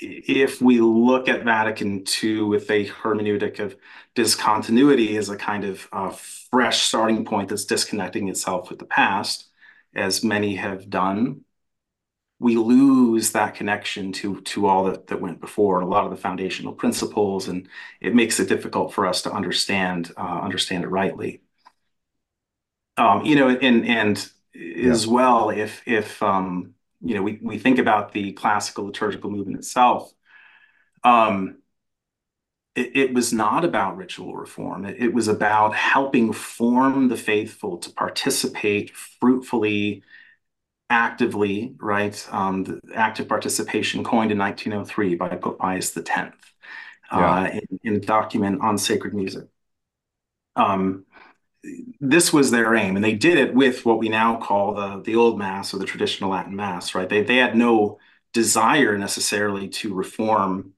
if 0.00 0.60
we 0.60 0.80
look 0.80 1.28
at 1.28 1.44
Vatican 1.44 2.04
II 2.22 2.42
with 2.42 2.70
a 2.70 2.86
hermeneutic 2.86 3.58
of 3.58 3.76
discontinuity 4.14 5.16
as 5.16 5.28
a 5.28 5.36
kind 5.36 5.64
of 5.64 5.88
uh, 5.92 6.10
fresh 6.10 6.82
starting 6.82 7.24
point 7.24 7.48
that's 7.48 7.64
disconnecting 7.64 8.28
itself 8.28 8.70
with 8.70 8.78
the 8.78 8.86
past, 8.86 9.48
as 9.94 10.24
many 10.24 10.56
have 10.56 10.88
done, 10.88 11.44
we 12.38 12.56
lose 12.56 13.32
that 13.32 13.54
connection 13.54 14.12
to 14.12 14.40
to 14.42 14.66
all 14.66 14.84
that, 14.84 15.06
that 15.08 15.20
went 15.20 15.40
before 15.40 15.78
and 15.78 15.86
a 15.86 15.90
lot 15.90 16.04
of 16.04 16.10
the 16.10 16.16
foundational 16.16 16.72
principles, 16.72 17.48
and 17.48 17.68
it 18.00 18.14
makes 18.14 18.40
it 18.40 18.48
difficult 18.48 18.94
for 18.94 19.06
us 19.06 19.22
to 19.22 19.32
understand 19.32 20.12
uh, 20.16 20.40
understand 20.40 20.84
it 20.84 20.88
rightly. 20.88 21.42
Um, 22.96 23.24
you 23.24 23.36
know, 23.36 23.48
and 23.48 23.86
and 23.86 24.30
yeah. 24.54 24.90
as 24.90 25.06
well 25.06 25.50
if 25.50 25.82
if 25.86 26.22
um, 26.22 26.74
you 27.02 27.14
know 27.14 27.22
we, 27.22 27.38
we 27.42 27.58
think 27.58 27.78
about 27.78 28.12
the 28.12 28.32
classical 28.32 28.86
liturgical 28.86 29.30
movement 29.30 29.58
itself 29.58 30.12
um, 31.02 31.56
it, 32.74 32.90
it, 32.94 33.14
was 33.14 33.32
not 33.32 33.64
about 33.64 33.96
ritual 33.96 34.36
reform. 34.36 34.84
It, 34.84 34.96
it, 34.98 35.14
was 35.14 35.28
about 35.28 35.74
helping 35.74 36.30
form 36.32 37.08
the 37.08 37.16
faithful 37.16 37.78
to 37.78 37.90
participate 37.90 38.94
fruitfully 38.94 40.02
actively 40.90 41.74
right? 41.78 42.28
Um, 42.30 42.64
the 42.64 42.80
active 42.94 43.28
participation 43.28 44.04
coined 44.04 44.32
in 44.32 44.38
1903 44.38 45.14
by 45.14 45.28
pope 45.36 45.58
pius 45.58 45.96
x 45.96 46.10
yeah. 46.16 46.32
uh, 47.12 47.46
in, 47.48 47.80
in 47.84 47.94
a 47.96 48.00
document 48.00 48.60
on 48.60 48.76
sacred 48.76 49.14
music. 49.14 49.44
Um, 50.56 51.06
this 52.00 52.32
was 52.32 52.50
their 52.50 52.74
aim, 52.74 52.96
and 52.96 53.04
they 53.04 53.14
did 53.14 53.38
it 53.38 53.54
with 53.54 53.84
what 53.84 53.98
we 53.98 54.08
now 54.08 54.36
call 54.36 54.74
the 54.74 55.02
the 55.02 55.16
old 55.16 55.38
mass 55.38 55.74
or 55.74 55.78
the 55.78 55.84
traditional 55.84 56.30
Latin 56.30 56.56
mass, 56.56 56.94
right? 56.94 57.08
They 57.08 57.22
they 57.22 57.36
had 57.36 57.56
no 57.56 57.98
desire 58.32 58.96
necessarily 58.96 59.68
to 59.68 59.94
reform 59.94 60.72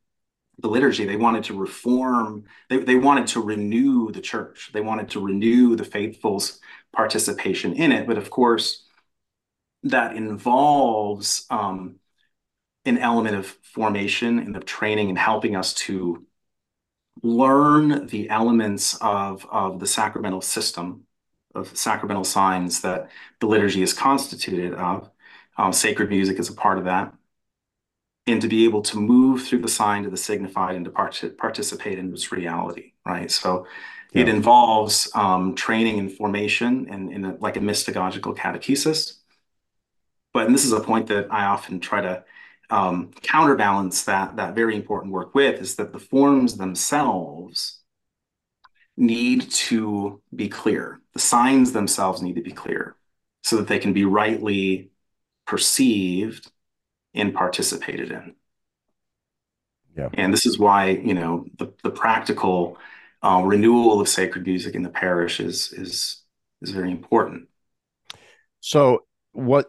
the 0.58 0.68
liturgy. 0.68 1.04
They 1.04 1.16
wanted 1.16 1.44
to 1.44 1.58
reform, 1.58 2.44
they, 2.68 2.78
they 2.78 2.96
wanted 2.96 3.26
to 3.28 3.40
renew 3.42 4.10
the 4.12 4.20
church. 4.20 4.70
They 4.72 4.80
wanted 4.80 5.10
to 5.10 5.20
renew 5.20 5.76
the 5.76 5.84
faithful's 5.84 6.60
participation 6.92 7.74
in 7.74 7.92
it. 7.92 8.06
But 8.06 8.18
of 8.18 8.30
course, 8.30 8.84
that 9.84 10.16
involves 10.16 11.46
um, 11.50 11.96
an 12.84 12.98
element 12.98 13.36
of 13.36 13.46
formation 13.46 14.38
and 14.38 14.56
of 14.56 14.64
training 14.64 15.08
and 15.08 15.18
helping 15.18 15.56
us 15.56 15.74
to 15.74 16.24
learn 17.22 18.06
the 18.06 18.30
elements 18.30 18.96
of, 19.00 19.46
of 19.50 19.80
the 19.80 19.86
sacramental 19.86 20.40
system, 20.40 21.04
of 21.54 21.76
sacramental 21.76 22.24
signs 22.24 22.80
that 22.80 23.10
the 23.40 23.46
liturgy 23.46 23.82
is 23.82 23.92
constituted 23.92 24.74
of. 24.74 25.10
Um, 25.58 25.72
sacred 25.72 26.08
music 26.08 26.38
is 26.38 26.48
a 26.48 26.54
part 26.54 26.78
of 26.78 26.84
that. 26.84 27.12
And 28.26 28.40
to 28.40 28.48
be 28.48 28.64
able 28.64 28.82
to 28.82 28.98
move 28.98 29.42
through 29.42 29.60
the 29.60 29.68
sign 29.68 30.04
to 30.04 30.10
the 30.10 30.16
signified 30.16 30.76
and 30.76 30.84
to 30.84 30.90
part- 30.90 31.36
participate 31.36 31.98
in 31.98 32.12
its 32.12 32.32
reality, 32.32 32.92
right? 33.04 33.30
So 33.30 33.66
yeah. 34.12 34.22
it 34.22 34.28
involves 34.28 35.10
um, 35.14 35.54
training 35.54 35.98
and 35.98 36.10
formation 36.10 36.88
and 36.90 37.10
in, 37.10 37.24
in 37.24 37.32
a, 37.32 37.36
like 37.36 37.56
a 37.56 37.60
mystagogical 37.60 38.36
catechesis. 38.36 39.18
But 40.32 40.46
and 40.46 40.54
this 40.54 40.64
is 40.64 40.72
a 40.72 40.80
point 40.80 41.08
that 41.08 41.32
I 41.32 41.44
often 41.44 41.80
try 41.80 42.00
to 42.00 42.24
um, 42.72 43.10
counterbalance 43.22 44.04
that 44.04 44.36
that 44.36 44.54
very 44.54 44.74
important 44.74 45.12
work 45.12 45.34
with 45.34 45.60
is 45.60 45.76
that 45.76 45.92
the 45.92 45.98
forms 45.98 46.56
themselves 46.56 47.80
need 48.96 49.50
to 49.50 50.22
be 50.34 50.48
clear. 50.48 51.00
The 51.12 51.20
signs 51.20 51.72
themselves 51.72 52.22
need 52.22 52.36
to 52.36 52.42
be 52.42 52.52
clear 52.52 52.96
so 53.42 53.56
that 53.56 53.68
they 53.68 53.78
can 53.78 53.92
be 53.92 54.06
rightly 54.06 54.90
perceived 55.46 56.50
and 57.12 57.34
participated 57.34 58.10
in. 58.10 58.34
Yeah. 59.94 60.08
And 60.14 60.32
this 60.32 60.46
is 60.46 60.58
why, 60.58 60.88
you 60.88 61.12
know, 61.12 61.44
the, 61.58 61.74
the 61.82 61.90
practical 61.90 62.78
uh, 63.22 63.42
renewal 63.44 64.00
of 64.00 64.08
sacred 64.08 64.46
music 64.46 64.74
in 64.74 64.82
the 64.82 64.88
parish 64.88 65.40
is 65.40 65.74
is 65.74 66.22
is 66.62 66.70
very 66.70 66.90
important. 66.90 67.48
So 68.60 69.04
what 69.32 69.66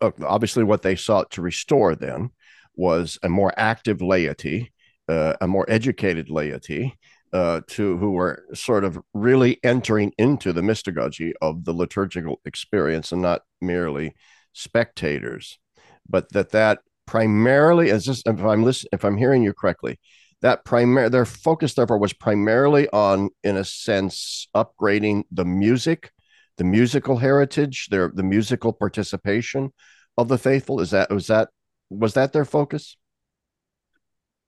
obviously 0.00 0.64
what 0.64 0.80
they 0.80 0.96
sought 0.96 1.30
to 1.32 1.42
restore 1.42 1.94
then 1.94 2.30
was 2.78 3.18
a 3.22 3.28
more 3.28 3.52
active 3.56 4.00
laity, 4.00 4.72
uh, 5.08 5.34
a 5.40 5.46
more 5.46 5.66
educated 5.68 6.30
laity, 6.30 6.96
uh, 7.32 7.60
to 7.66 7.98
who 7.98 8.12
were 8.12 8.44
sort 8.54 8.84
of 8.84 8.98
really 9.12 9.58
entering 9.62 10.12
into 10.16 10.52
the 10.52 10.62
mystagogy 10.62 11.32
of 11.42 11.64
the 11.64 11.72
liturgical 11.74 12.40
experience 12.46 13.12
and 13.12 13.20
not 13.20 13.42
merely 13.60 14.14
spectators, 14.54 15.58
but 16.08 16.32
that 16.32 16.50
that 16.50 16.78
primarily, 17.06 17.90
as 17.90 18.06
this, 18.06 18.22
if 18.24 18.42
I'm 18.42 18.64
listening, 18.64 18.90
if 18.92 19.04
I'm 19.04 19.18
hearing 19.18 19.42
you 19.42 19.52
correctly, 19.52 19.98
that 20.40 20.64
primary 20.64 21.08
their 21.08 21.24
focus 21.24 21.74
therefore 21.74 21.98
was 21.98 22.12
primarily 22.12 22.88
on 22.90 23.30
in 23.42 23.56
a 23.56 23.64
sense 23.64 24.48
upgrading 24.54 25.24
the 25.30 25.44
music 25.44 26.12
the 26.58 26.64
musical 26.64 27.16
heritage 27.16 27.88
their 27.90 28.10
the 28.14 28.22
musical 28.22 28.72
participation 28.72 29.72
of 30.16 30.28
the 30.28 30.38
faithful. 30.38 30.80
Is 30.80 30.90
that 30.90 31.10
was 31.10 31.28
that 31.28 31.48
was 31.90 32.14
that 32.14 32.32
their 32.32 32.44
focus 32.44 32.96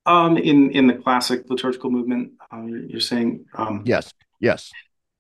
um 0.07 0.37
in 0.37 0.71
in 0.71 0.87
the 0.87 0.95
classic 0.95 1.49
liturgical 1.49 1.91
movement 1.91 2.33
um, 2.51 2.87
you're 2.89 3.01
saying 3.01 3.45
um 3.55 3.85
yes 3.85 4.13
yes 4.41 4.73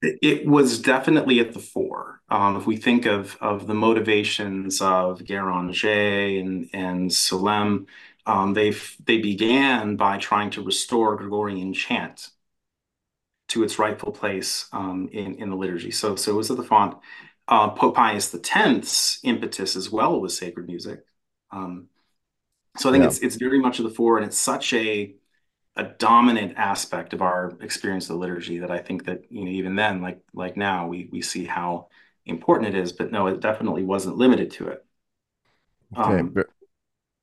it 0.02 0.46
was 0.46 0.80
definitely 0.80 1.40
at 1.40 1.52
the 1.52 1.58
fore. 1.58 2.22
Um, 2.30 2.56
if 2.56 2.66
we 2.66 2.76
think 2.76 3.06
of 3.06 3.36
of 3.40 3.66
the 3.66 3.74
motivations 3.74 4.80
of 4.80 5.20
Guéranger 5.20 6.40
and 6.40 6.70
and 6.72 7.10
Solesmes, 7.10 7.86
um, 8.26 8.54
they 8.54 8.70
they 9.04 9.18
began 9.18 9.96
by 9.96 10.18
trying 10.18 10.50
to 10.50 10.62
restore 10.62 11.16
Gregorian 11.16 11.74
chant 11.74 12.30
to 13.48 13.62
its 13.64 13.78
rightful 13.78 14.12
place 14.12 14.68
um, 14.72 15.08
in 15.12 15.34
in 15.36 15.50
the 15.50 15.56
liturgy. 15.56 15.90
So 15.90 16.16
so 16.16 16.32
it 16.32 16.36
was 16.36 16.50
at 16.50 16.56
the 16.56 16.62
font. 16.62 16.96
Uh, 17.48 17.70
Pope 17.70 17.96
Pius 17.96 18.32
X's 18.34 19.18
impetus 19.24 19.74
as 19.76 19.90
well 19.90 20.20
was 20.20 20.36
sacred 20.38 20.66
music. 20.68 21.04
Um, 21.50 21.88
so 22.76 22.88
I 22.88 22.92
think 22.92 23.02
yeah. 23.02 23.08
it's 23.08 23.18
it's 23.18 23.36
very 23.36 23.58
much 23.58 23.78
of 23.78 23.84
the 23.84 23.90
fore, 23.90 24.16
and 24.16 24.26
it's 24.26 24.38
such 24.38 24.72
a 24.72 25.14
a 25.76 25.84
dominant 25.84 26.54
aspect 26.56 27.12
of 27.12 27.22
our 27.22 27.52
experience 27.60 28.04
of 28.04 28.14
the 28.14 28.20
liturgy 28.20 28.58
that 28.58 28.70
I 28.70 28.78
think 28.78 29.06
that 29.06 29.22
you 29.30 29.44
know 29.44 29.50
even 29.50 29.76
then, 29.76 30.02
like 30.02 30.20
like 30.34 30.56
now, 30.56 30.86
we 30.86 31.08
we 31.10 31.22
see 31.22 31.44
how 31.44 31.88
important 32.26 32.74
it 32.74 32.78
is. 32.78 32.92
But 32.92 33.12
no, 33.12 33.26
it 33.26 33.40
definitely 33.40 33.84
wasn't 33.84 34.16
limited 34.16 34.50
to 34.52 34.68
it. 34.68 34.84
Okay. 35.96 36.18
Um, 36.20 36.34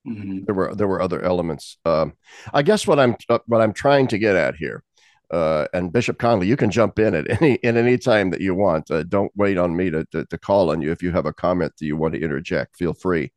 mm-hmm. 0.07 0.45
There 0.45 0.55
were 0.55 0.75
there 0.75 0.87
were 0.87 1.01
other 1.01 1.21
elements. 1.21 1.77
Um, 1.85 2.13
I 2.53 2.61
guess 2.61 2.85
what 2.87 2.99
I'm 2.99 3.15
uh, 3.29 3.39
what 3.47 3.61
I'm 3.61 3.73
trying 3.73 4.07
to 4.07 4.17
get 4.17 4.35
at 4.35 4.55
here, 4.55 4.83
uh, 5.31 5.67
and 5.73 5.91
Bishop 5.91 6.17
Conley, 6.17 6.47
you 6.47 6.57
can 6.57 6.71
jump 6.71 6.99
in 6.99 7.15
at 7.15 7.41
any 7.41 7.55
in 7.55 7.77
any 7.77 7.97
time 7.97 8.31
that 8.31 8.41
you 8.41 8.55
want. 8.55 8.91
Uh, 8.91 9.03
don't 9.03 9.31
wait 9.35 9.57
on 9.57 9.75
me 9.75 9.89
to, 9.91 10.05
to, 10.11 10.25
to 10.25 10.37
call 10.37 10.71
on 10.71 10.81
you 10.81 10.91
if 10.91 11.01
you 11.01 11.11
have 11.11 11.25
a 11.25 11.33
comment 11.33 11.73
that 11.79 11.85
you 11.85 11.95
want 11.95 12.13
to 12.13 12.21
interject. 12.21 12.77
Feel 12.77 12.93
free. 12.93 13.31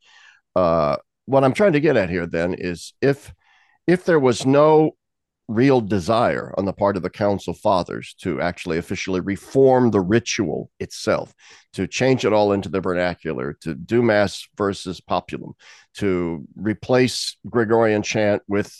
Uh, 0.57 0.97
what 1.31 1.45
I'm 1.45 1.55
trying 1.55 1.75
to 1.75 1.81
get 1.81 1.97
at 1.97 2.11
here 2.11 2.27
then 2.27 2.55
is 2.55 2.93
if 3.01 3.33
if 3.87 4.05
there 4.05 4.19
was 4.19 4.45
no 4.45 4.97
real 5.49 5.81
desire 5.81 6.55
on 6.57 6.65
the 6.65 6.73
part 6.73 6.97
of 6.97 7.03
the 7.03 7.11
council 7.11 7.55
fathers 7.55 8.15
to 8.21 8.41
actually 8.41 8.79
officially 8.79 9.21
reform 9.21 9.91
the 9.91 10.01
ritual 10.01 10.71
itself, 10.79 11.35
to 11.73 11.89
change 11.89 12.25
it 12.25 12.33
all 12.33 12.53
into 12.53 12.69
the 12.69 12.81
vernacular, 12.81 13.57
to 13.61 13.75
do 13.75 14.01
mass 14.01 14.47
versus 14.57 15.01
populum, 15.01 15.55
to 15.95 16.47
replace 16.55 17.37
Gregorian 17.49 18.03
chant 18.03 18.43
with 18.49 18.75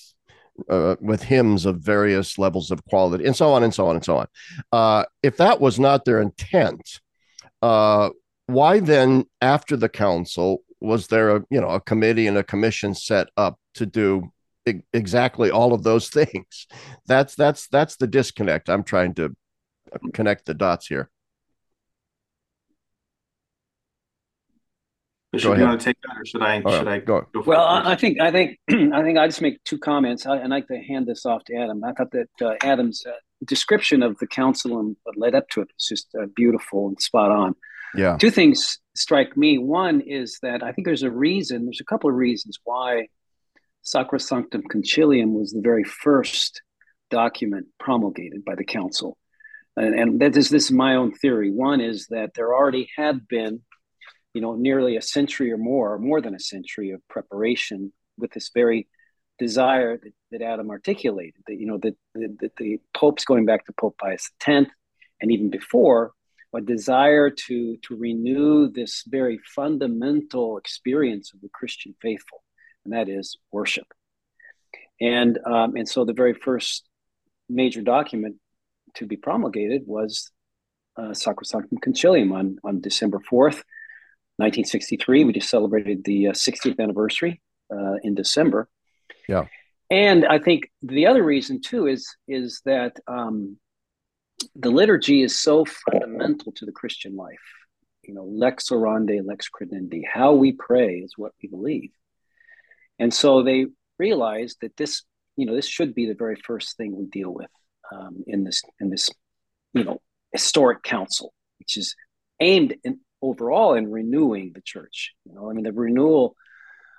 uh, 0.69 0.97
with 1.01 1.23
hymns 1.23 1.65
of 1.67 1.81
various 1.81 2.37
levels 2.37 2.71
of 2.71 2.85
quality, 2.85 3.27
and 3.27 3.37
so 3.37 3.53
on 3.53 3.63
and 3.63 3.73
so 3.73 3.87
on 3.87 3.95
and 3.97 4.05
so 4.05 4.19
on. 4.19 4.27
Uh, 4.73 5.05
if 5.23 5.37
that 5.37 5.61
was 5.61 5.79
not 5.79 6.05
their 6.05 6.21
intent, 6.21 7.01
uh, 7.63 8.11
why 8.47 8.81
then, 8.81 9.25
after 9.41 9.77
the 9.77 9.89
council, 9.89 10.63
was 10.81 11.09
there 11.09 11.37
a 11.37 11.45
you 11.51 11.61
know 11.61 11.71
a 11.71 11.81
committee 11.81 12.27
and 12.27 12.37
a 12.39 12.45
commission 12.45 12.95
set 12.95 13.29
up 13.37 13.59
to 13.75 13.87
do 13.87 14.31
exactly 14.93 15.51
all 15.51 15.73
of 15.73 15.83
those 15.83 16.09
things. 16.19 16.67
That's 17.07 17.35
that's 17.35 17.69
that's 17.69 17.97
the 17.97 18.07
disconnect. 18.07 18.69
I'm 18.69 18.85
trying 18.85 19.15
to 19.15 19.35
connect 20.13 20.47
the 20.47 20.55
dots 20.55 20.87
here. 20.87 21.11
Should 25.37 25.59
you 25.59 25.65
want 25.65 25.81
to 25.81 25.85
take 25.85 25.97
that, 26.03 26.19
or 26.19 26.27
should 26.27 26.43
I? 26.43 26.61
should 26.61 26.89
I 26.89 26.99
go? 26.99 27.25
go 27.33 27.45
well, 27.47 27.65
I, 27.65 27.93
I 27.93 27.95
think 27.95 28.21
I 28.21 28.33
think 28.33 28.59
I 28.69 29.03
think 29.03 29.17
I 29.17 29.29
just 29.29 29.41
make 29.41 29.63
two 29.63 29.79
comments. 29.79 30.27
I, 30.27 30.39
would 30.39 30.51
like 30.51 30.67
to 30.69 30.79
hand 30.79 31.07
this 31.07 31.25
off 31.25 31.45
to 31.45 31.55
Adam. 31.55 31.85
I 31.85 31.93
thought 31.93 32.11
that 32.11 32.29
uh, 32.43 32.55
Adam's 32.65 33.05
uh, 33.07 33.13
description 33.45 34.03
of 34.03 34.19
the 34.19 34.27
council 34.27 34.81
and 34.81 34.97
what 35.05 35.17
led 35.17 35.37
up 35.37 35.49
to 35.51 35.61
it 35.61 35.69
was 35.69 35.87
just 35.87 36.09
uh, 36.21 36.27
beautiful 36.35 36.89
and 36.89 37.01
spot 37.01 37.31
on. 37.31 37.55
Yeah. 37.95 38.17
Two 38.17 38.31
things 38.31 38.79
strike 38.95 39.37
me. 39.37 39.59
One 39.59 40.01
is 40.01 40.39
that 40.43 40.63
I 40.63 40.73
think 40.73 40.87
there's 40.87 41.03
a 41.03 41.11
reason. 41.11 41.65
There's 41.65 41.81
a 41.81 41.85
couple 41.85 42.11
of 42.11 42.17
reasons 42.17 42.59
why 42.65 43.09
Sacrosanctum 43.85 44.63
Concilium 44.73 45.33
was 45.33 45.53
the 45.53 45.61
very 45.61 45.85
first 45.85 46.63
document 47.11 47.67
promulgated 47.79 48.45
by 48.45 48.55
the 48.55 48.65
council. 48.65 49.17
And, 49.77 49.95
and 49.99 50.21
that 50.21 50.37
is, 50.37 50.51
this 50.51 50.67
is 50.67 50.73
my 50.73 50.97
own 50.97 51.13
theory. 51.13 51.51
One 51.51 51.81
is 51.81 52.07
that 52.09 52.31
there 52.35 52.55
already 52.55 52.89
had 52.97 53.27
been, 53.27 53.63
you 54.35 54.41
know, 54.41 54.55
nearly 54.55 54.97
a 54.97 55.03
century 55.03 55.53
or 55.53 55.59
more, 55.59 55.99
more 55.99 56.21
than 56.21 56.35
a 56.35 56.41
century 56.41 56.91
of 56.91 57.07
preparation 57.09 57.93
with 58.19 58.33
this 58.33 58.51
very 58.55 58.89
desire 59.39 59.97
that, 59.97 60.13
that 60.31 60.43
Adam 60.43 60.71
articulated, 60.71 61.43
that, 61.47 61.59
you 61.59 61.67
know, 61.67 61.79
that, 61.79 61.97
that, 62.15 62.37
that 62.41 62.57
the 62.57 62.79
popes 62.95 63.25
going 63.25 63.47
back 63.47 63.65
to 63.65 63.73
Pope 63.73 63.97
Pius 63.99 64.31
X 64.47 64.71
and 65.21 65.33
even 65.33 65.51
before, 65.51 66.13
a 66.55 66.61
desire 66.61 67.31
to, 67.31 67.77
to 67.77 67.97
renew 67.97 68.71
this 68.71 69.05
very 69.07 69.39
fundamental 69.55 70.59
experience 70.59 71.33
of 71.33 71.41
the 71.41 71.49
Christian 71.53 71.95
faithful 72.03 72.43
and 72.85 72.95
that 72.95 73.09
is 73.09 73.37
worship. 73.53 73.87
And 75.01 75.39
um, 75.47 75.77
and 75.77 75.89
so 75.89 76.05
the 76.05 76.13
very 76.13 76.35
first 76.35 76.85
major 77.49 77.83
document 77.83 78.37
to 78.95 79.07
be 79.07 79.17
promulgated 79.17 79.83
was 79.87 80.31
uh, 80.97 81.11
Sacrosanctum 81.11 81.79
Concilium 81.81 82.33
on 82.33 82.59
on 82.65 82.81
December 82.81 83.21
fourth, 83.29 83.63
nineteen 84.39 84.65
sixty 84.65 84.97
three. 84.97 85.25
We 85.25 85.33
just 85.33 85.49
celebrated 85.49 86.05
the 86.05 86.29
uh, 86.29 86.33
60th 86.33 86.79
anniversary 86.79 87.41
uh, 87.73 87.95
in 88.03 88.15
December. 88.15 88.69
Yeah. 89.29 89.47
And 89.91 90.25
I 90.25 90.39
think 90.39 90.71
the 90.83 91.07
other 91.07 91.25
reason 91.25 91.61
too 91.63 91.87
is 91.87 92.07
is 92.29 92.61
that 92.67 92.99
um, 93.09 93.57
the 94.55 94.71
liturgy 94.71 95.23
is 95.23 95.39
so 95.39 95.65
fundamental 95.65 96.53
to 96.53 96.67
the 96.67 96.73
Christian 96.73 97.17
life. 97.17 97.39
You 98.03 98.15
know, 98.15 98.25
lex 98.25 98.71
orandi, 98.71 99.21
lex 99.25 99.49
credendi. 99.49 100.03
How 100.11 100.33
we 100.33 100.53
pray 100.53 100.97
is 100.99 101.15
what 101.17 101.33
we 101.43 101.49
believe. 101.49 101.91
And 102.99 103.13
so 103.13 103.43
they 103.43 103.67
realized 103.99 104.59
that 104.63 104.77
this, 104.77 105.03
you 105.37 105.47
know, 105.47 105.55
this 105.55 105.69
should 105.69 105.95
be 105.95 106.07
the 106.07 106.15
very 106.15 106.37
first 106.37 106.77
thing 106.77 106.97
we 106.97 107.07
deal 107.07 107.33
with 107.33 107.51
um, 107.93 108.25
in 108.27 108.45
this 108.45 108.63
in 108.81 108.91
this, 108.91 109.11
you 109.75 109.85
know, 109.85 110.01
historic 110.33 110.83
council, 110.83 111.33
which 111.59 111.77
is 111.77 111.95
aimed 112.41 112.75
in, 112.85 113.01
overall 113.23 113.75
in 113.75 113.91
renewing 113.91 114.53
the 114.55 114.63
church. 114.63 115.13
You 115.25 115.35
know, 115.35 115.51
I 115.51 115.53
mean, 115.53 115.65
the 115.65 115.73
renewal. 115.73 116.37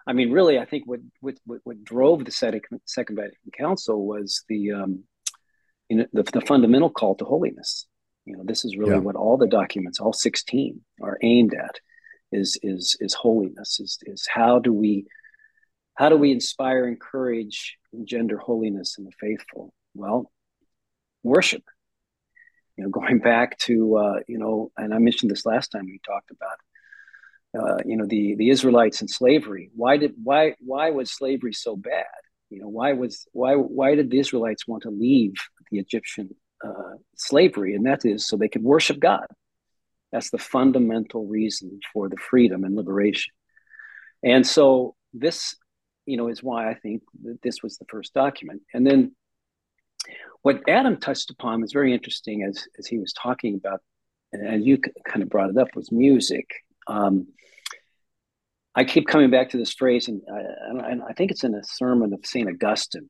I 0.08 0.14
mean, 0.14 0.32
really, 0.32 0.58
I 0.60 0.66
think 0.66 0.84
what 0.88 1.00
what 1.20 1.38
what 1.46 1.84
drove 1.84 2.26
the 2.26 2.32
Second 2.32 3.16
Vatican 3.16 3.52
Council 3.58 4.06
was 4.06 4.44
the 4.50 4.72
um, 4.72 5.04
you 5.92 5.98
know 5.98 6.06
the, 6.14 6.24
the 6.24 6.40
fundamental 6.40 6.90
call 6.90 7.16
to 7.16 7.26
holiness. 7.26 7.86
You 8.24 8.38
know, 8.38 8.44
this 8.46 8.64
is 8.64 8.78
really 8.78 8.92
yeah. 8.92 9.00
what 9.00 9.18
all 9.18 9.36
the 9.36 9.46
documents, 9.46 10.00
all 10.00 10.14
sixteen, 10.14 10.80
are 11.02 11.18
aimed 11.22 11.54
at. 11.54 11.82
Is 12.32 12.58
is 12.64 12.96
is 13.02 13.14
holiness? 13.14 13.78
Is 13.82 14.00
is 14.04 14.26
how 14.34 14.60
do 14.60 14.72
we 14.72 15.06
how 15.96 16.08
do 16.08 16.16
we 16.16 16.32
inspire, 16.32 16.88
encourage, 16.88 17.78
engender 17.92 18.38
holiness 18.38 18.98
in 18.98 19.04
the 19.04 19.12
faithful? 19.20 19.74
Well, 19.94 20.32
worship. 21.24 21.64
You 22.78 22.86
know, 22.86 22.90
going 23.02 23.20
back 23.20 23.58
to 23.68 23.98
uh, 23.98 24.20
you 24.30 24.38
know, 24.38 24.72
and 24.78 24.94
I 24.94 24.98
mentioned 24.98 25.30
this 25.30 25.46
last 25.46 25.74
time 25.74 25.88
we 25.88 26.00
talked 26.06 26.32
about. 26.32 26.58
Uh, 27.54 27.80
you 27.86 27.98
know 27.98 28.06
the 28.06 28.36
the 28.36 28.50
Israelites 28.50 29.02
in 29.02 29.10
slavery. 29.10 29.72
Why 29.76 29.98
did 29.98 30.14
why 30.24 30.56
why 30.62 30.92
was 30.92 31.12
slavery 31.12 31.52
so 31.52 31.76
bad? 31.76 32.06
You 32.50 32.62
know 32.62 32.70
why 32.70 32.94
was 32.94 33.28
why 33.34 33.56
why 33.56 33.96
did 33.96 34.10
the 34.10 34.20
Israelites 34.20 34.66
want 34.66 34.84
to 34.84 34.90
leave 34.90 35.34
the 35.72 35.80
Egyptian 35.80 36.36
uh, 36.66 36.98
slavery? 37.16 37.76
And 37.76 37.86
that 37.86 38.06
is 38.06 38.28
so 38.28 38.38
they 38.38 38.50
could 38.50 38.64
worship 38.64 39.00
God. 39.00 39.26
That's 40.12 40.30
the 40.30 40.38
fundamental 40.38 41.26
reason 41.26 41.80
for 41.94 42.10
the 42.10 42.18
freedom 42.18 42.64
and 42.64 42.76
liberation. 42.76 43.34
And 44.24 44.46
so 44.46 44.96
this 45.14 45.56
you 46.06 46.18
know, 46.18 46.28
is 46.28 46.44
why 46.44 46.70
I 46.70 46.74
think 46.74 47.04
that 47.24 47.42
this 47.42 47.62
was 47.64 47.78
the 47.78 47.86
first 47.86 48.14
document. 48.14 48.62
And 48.74 48.86
then 48.86 49.16
what 50.42 50.68
Adam 50.68 50.98
touched 50.98 51.30
upon 51.30 51.62
was 51.62 51.74
very 51.74 51.94
interesting 51.94 52.44
as, 52.44 52.68
as 52.80 52.88
he 52.88 52.98
was 52.98 53.14
talking 53.14 53.56
about, 53.56 53.82
and 54.34 54.66
you 54.66 54.80
kind 55.08 55.22
of 55.22 55.30
brought 55.30 55.50
it 55.50 55.58
up, 55.58 55.76
was 55.76 55.92
music. 55.92 56.50
Um, 56.88 57.28
I 58.74 58.86
keep 58.86 59.08
coming 59.08 59.30
back 59.30 59.50
to 59.50 59.58
this 59.58 59.74
phrase, 59.74 60.08
and 60.08 60.22
I, 60.32 60.90
and 60.90 61.04
I 61.04 61.14
think 61.14 61.32
it's 61.32 61.44
in 61.44 61.54
a 61.54 61.64
sermon 61.64 62.14
of 62.14 62.26
St. 62.26 62.48
Augustine, 62.48 63.10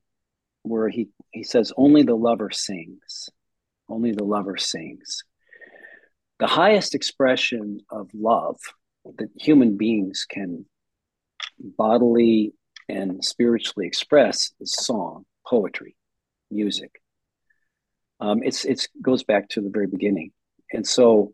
where 0.62 0.88
he, 0.88 1.08
he 1.30 1.44
says, 1.44 1.72
Only 1.76 2.02
the 2.02 2.14
lover 2.14 2.50
sings. 2.50 3.28
Only 3.88 4.12
the 4.12 4.24
lover 4.24 4.56
sings. 4.56 5.24
The 6.38 6.46
highest 6.46 6.94
expression 6.94 7.80
of 7.90 8.08
love 8.14 8.58
that 9.04 9.28
human 9.38 9.76
beings 9.76 10.26
can 10.28 10.64
bodily 11.58 12.52
and 12.88 13.24
spiritually 13.24 13.86
express 13.86 14.52
is 14.60 14.74
song, 14.74 15.24
poetry, 15.46 15.96
music. 16.50 16.90
Um, 18.20 18.42
it's 18.42 18.64
it's 18.64 18.88
goes 19.00 19.24
back 19.24 19.48
to 19.50 19.60
the 19.60 19.70
very 19.70 19.86
beginning, 19.86 20.32
and 20.72 20.86
so 20.86 21.32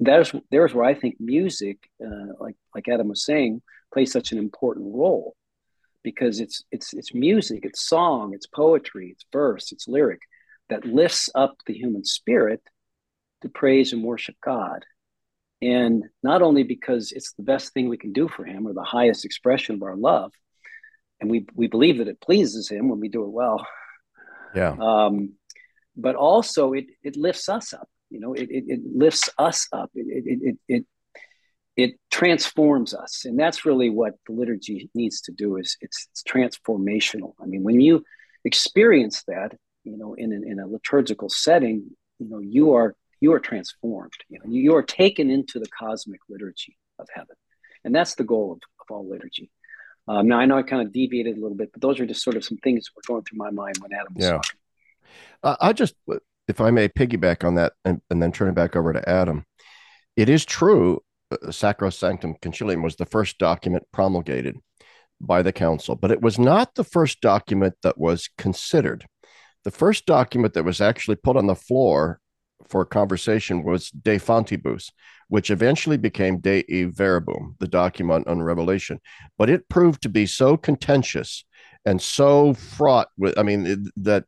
there's 0.00 0.32
there's 0.50 0.74
where 0.74 0.84
I 0.84 0.94
think 0.94 1.16
music, 1.20 1.78
uh, 2.04 2.32
like 2.40 2.56
like 2.74 2.88
Adam 2.88 3.08
was 3.08 3.24
saying, 3.24 3.62
plays 3.92 4.12
such 4.12 4.32
an 4.32 4.38
important 4.38 4.94
role, 4.94 5.36
because 6.06 6.38
it's 6.38 6.62
it's 6.70 6.94
it's 6.94 7.12
music, 7.12 7.64
it's 7.64 7.84
song, 7.84 8.32
it's 8.32 8.46
poetry, 8.46 9.08
it's 9.10 9.24
verse, 9.32 9.72
it's 9.72 9.88
lyric 9.88 10.20
that 10.68 10.84
lifts 10.84 11.28
up 11.34 11.56
the 11.66 11.74
human 11.74 12.04
spirit 12.04 12.62
to 13.42 13.48
praise 13.48 13.92
and 13.92 14.04
worship 14.04 14.36
God. 14.40 14.84
And 15.60 16.04
not 16.22 16.42
only 16.42 16.62
because 16.62 17.10
it's 17.10 17.32
the 17.32 17.42
best 17.42 17.72
thing 17.72 17.88
we 17.88 17.98
can 17.98 18.12
do 18.12 18.28
for 18.28 18.44
him 18.44 18.68
or 18.68 18.72
the 18.72 18.84
highest 18.84 19.24
expression 19.24 19.74
of 19.74 19.82
our 19.82 19.96
love, 19.96 20.30
and 21.20 21.28
we 21.28 21.44
we 21.56 21.66
believe 21.66 21.98
that 21.98 22.12
it 22.14 22.20
pleases 22.20 22.68
him 22.68 22.88
when 22.88 23.00
we 23.00 23.08
do 23.08 23.24
it 23.24 23.32
well. 23.40 23.66
Yeah. 24.54 24.76
Um, 24.80 25.32
but 25.96 26.14
also 26.14 26.72
it 26.72 26.86
it 27.02 27.16
lifts 27.16 27.48
us 27.48 27.72
up. 27.74 27.88
You 28.10 28.20
know, 28.20 28.32
it 28.32 28.48
it, 28.58 28.64
it 28.68 28.80
lifts 28.84 29.28
us 29.38 29.66
up. 29.72 29.90
It 29.96 30.06
it 30.30 30.38
it 30.48 30.56
it 30.68 30.84
it 31.76 31.98
transforms 32.10 32.94
us, 32.94 33.24
and 33.24 33.38
that's 33.38 33.64
really 33.64 33.90
what 33.90 34.14
the 34.26 34.32
liturgy 34.32 34.90
needs 34.94 35.20
to 35.22 35.32
do. 35.32 35.56
Is 35.56 35.76
it's, 35.80 36.08
it's 36.10 36.22
transformational. 36.22 37.34
I 37.40 37.46
mean, 37.46 37.62
when 37.62 37.80
you 37.80 38.04
experience 38.44 39.22
that, 39.28 39.56
you 39.84 39.96
know, 39.96 40.14
in 40.14 40.32
in 40.32 40.58
a 40.58 40.66
liturgical 40.66 41.28
setting, 41.28 41.90
you 42.18 42.28
know, 42.28 42.38
you 42.38 42.74
are 42.74 42.94
you 43.20 43.32
are 43.32 43.40
transformed. 43.40 44.12
You 44.28 44.38
know, 44.38 44.50
you 44.50 44.74
are 44.76 44.82
taken 44.82 45.30
into 45.30 45.58
the 45.58 45.68
cosmic 45.68 46.20
liturgy 46.28 46.76
of 46.98 47.08
heaven, 47.12 47.36
and 47.84 47.94
that's 47.94 48.14
the 48.14 48.24
goal 48.24 48.52
of, 48.52 48.60
of 48.80 48.94
all 48.94 49.08
liturgy. 49.08 49.50
Um, 50.08 50.28
now 50.28 50.38
I 50.38 50.46
know 50.46 50.56
I 50.56 50.62
kind 50.62 50.86
of 50.86 50.92
deviated 50.92 51.36
a 51.36 51.40
little 51.40 51.56
bit, 51.56 51.72
but 51.72 51.82
those 51.82 51.98
are 51.98 52.06
just 52.06 52.22
sort 52.22 52.36
of 52.36 52.44
some 52.44 52.58
things 52.58 52.84
that 52.84 52.92
were 52.94 53.14
going 53.14 53.24
through 53.24 53.38
my 53.38 53.50
mind 53.50 53.78
when 53.80 53.92
Adam 53.92 54.14
was 54.14 54.24
yeah. 54.24 54.30
talking. 54.32 54.60
Uh, 55.42 55.56
I 55.60 55.72
just, 55.72 55.94
if 56.46 56.60
I 56.60 56.70
may 56.70 56.88
piggyback 56.88 57.44
on 57.44 57.56
that 57.56 57.72
and, 57.84 58.00
and 58.08 58.22
then 58.22 58.30
turn 58.30 58.48
it 58.48 58.54
back 58.54 58.76
over 58.76 58.92
to 58.92 59.08
Adam, 59.08 59.44
it 60.16 60.28
is 60.28 60.44
true. 60.44 61.02
Uh, 61.30 61.36
Sacrosanctum 61.48 62.38
Concilium 62.40 62.82
was 62.82 62.96
the 62.96 63.06
first 63.06 63.38
document 63.38 63.84
promulgated 63.92 64.56
by 65.20 65.42
the 65.42 65.52
council, 65.52 65.96
but 65.96 66.10
it 66.10 66.20
was 66.20 66.38
not 66.38 66.74
the 66.74 66.84
first 66.84 67.20
document 67.20 67.74
that 67.82 67.98
was 67.98 68.28
considered. 68.36 69.06
The 69.64 69.70
first 69.70 70.06
document 70.06 70.54
that 70.54 70.64
was 70.64 70.80
actually 70.80 71.16
put 71.16 71.36
on 71.36 71.46
the 71.46 71.54
floor 71.54 72.20
for 72.68 72.84
conversation 72.84 73.64
was 73.64 73.90
De 73.90 74.18
Fontibus, 74.18 74.90
which 75.28 75.50
eventually 75.50 75.96
became 75.96 76.38
Dei 76.38 76.62
Verbum, 76.84 77.56
the 77.58 77.68
document 77.68 78.26
on 78.28 78.42
Revelation. 78.42 79.00
But 79.38 79.50
it 79.50 79.68
proved 79.68 80.02
to 80.02 80.08
be 80.08 80.26
so 80.26 80.56
contentious 80.56 81.44
and 81.84 82.00
so 82.00 82.54
fraught 82.54 83.08
with, 83.16 83.38
I 83.38 83.42
mean, 83.42 83.66
it, 83.66 83.78
that 83.96 84.24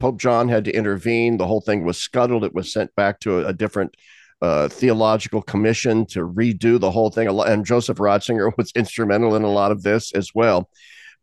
Pope 0.00 0.18
John 0.18 0.48
had 0.48 0.64
to 0.64 0.72
intervene. 0.72 1.36
The 1.36 1.46
whole 1.46 1.60
thing 1.60 1.84
was 1.84 1.98
scuttled. 1.98 2.44
It 2.44 2.54
was 2.54 2.72
sent 2.72 2.94
back 2.96 3.20
to 3.20 3.38
a, 3.38 3.48
a 3.48 3.52
different 3.52 3.96
uh, 4.42 4.68
theological 4.68 5.40
commission 5.40 6.04
to 6.04 6.26
redo 6.26 6.78
the 6.78 6.90
whole 6.90 7.10
thing. 7.10 7.28
And 7.28 7.64
Joseph 7.64 7.98
Ratzinger 7.98 8.52
was 8.58 8.72
instrumental 8.74 9.36
in 9.36 9.44
a 9.44 9.50
lot 9.50 9.70
of 9.70 9.82
this 9.82 10.12
as 10.12 10.30
well. 10.34 10.68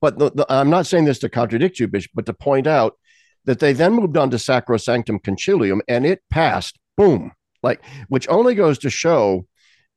But 0.01 0.17
the, 0.17 0.31
the, 0.31 0.45
I'm 0.49 0.69
not 0.69 0.87
saying 0.87 1.05
this 1.05 1.19
to 1.19 1.29
contradict 1.29 1.79
you, 1.79 1.87
Bishop, 1.87 2.11
but 2.15 2.25
to 2.25 2.33
point 2.33 2.65
out 2.65 2.97
that 3.45 3.59
they 3.59 3.73
then 3.73 3.93
moved 3.93 4.15
on 4.15 4.29
to 4.29 4.37
Sacrosanctum 4.37 5.21
Concilium 5.21 5.81
and 5.87 6.05
it 6.05 6.21
passed, 6.29 6.79
boom, 6.95 7.33
like, 7.61 7.81
which 8.07 8.27
only 8.29 8.55
goes 8.55 8.79
to 8.79 8.89
show 8.89 9.45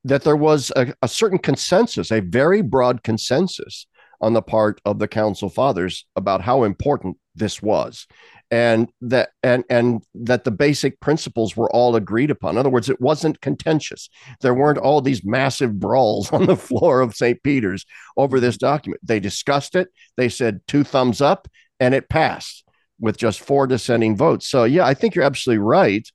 that 0.04 0.24
there 0.24 0.36
was 0.36 0.72
a, 0.74 0.92
a 1.02 1.08
certain 1.08 1.38
consensus, 1.38 2.10
a 2.10 2.20
very 2.20 2.60
broad 2.60 3.04
consensus 3.04 3.86
on 4.20 4.32
the 4.32 4.42
part 4.42 4.80
of 4.84 4.98
the 4.98 5.06
council 5.06 5.48
fathers 5.48 6.06
about 6.16 6.40
how 6.40 6.64
important 6.64 7.16
this 7.34 7.62
was. 7.62 8.06
And 8.50 8.90
that 9.00 9.30
and 9.42 9.64
and 9.70 10.02
that 10.14 10.44
the 10.44 10.50
basic 10.50 11.00
principles 11.00 11.56
were 11.56 11.70
all 11.70 11.96
agreed 11.96 12.30
upon. 12.30 12.54
In 12.54 12.58
other 12.58 12.68
words 12.68 12.90
it 12.90 13.00
wasn't 13.00 13.40
contentious. 13.40 14.10
There 14.42 14.54
weren't 14.54 14.78
all 14.78 15.00
these 15.00 15.24
massive 15.24 15.78
brawls 15.78 16.30
on 16.32 16.46
the 16.46 16.56
floor 16.56 17.00
of 17.00 17.14
st 17.14 17.42
peter's 17.42 17.86
over 18.16 18.40
this 18.40 18.58
document. 18.58 19.00
They 19.02 19.20
discussed 19.20 19.74
it. 19.74 19.88
They 20.16 20.28
said 20.28 20.60
two 20.68 20.84
thumbs 20.84 21.22
up 21.22 21.48
and 21.80 21.94
it 21.94 22.10
passed 22.10 22.64
with 23.00 23.16
just 23.16 23.40
four 23.40 23.66
dissenting 23.66 24.16
votes. 24.16 24.48
So 24.48 24.64
yeah, 24.64 24.84
I 24.84 24.94
think 24.94 25.14
you're 25.14 25.24
absolutely 25.24 25.64
right 25.64 26.06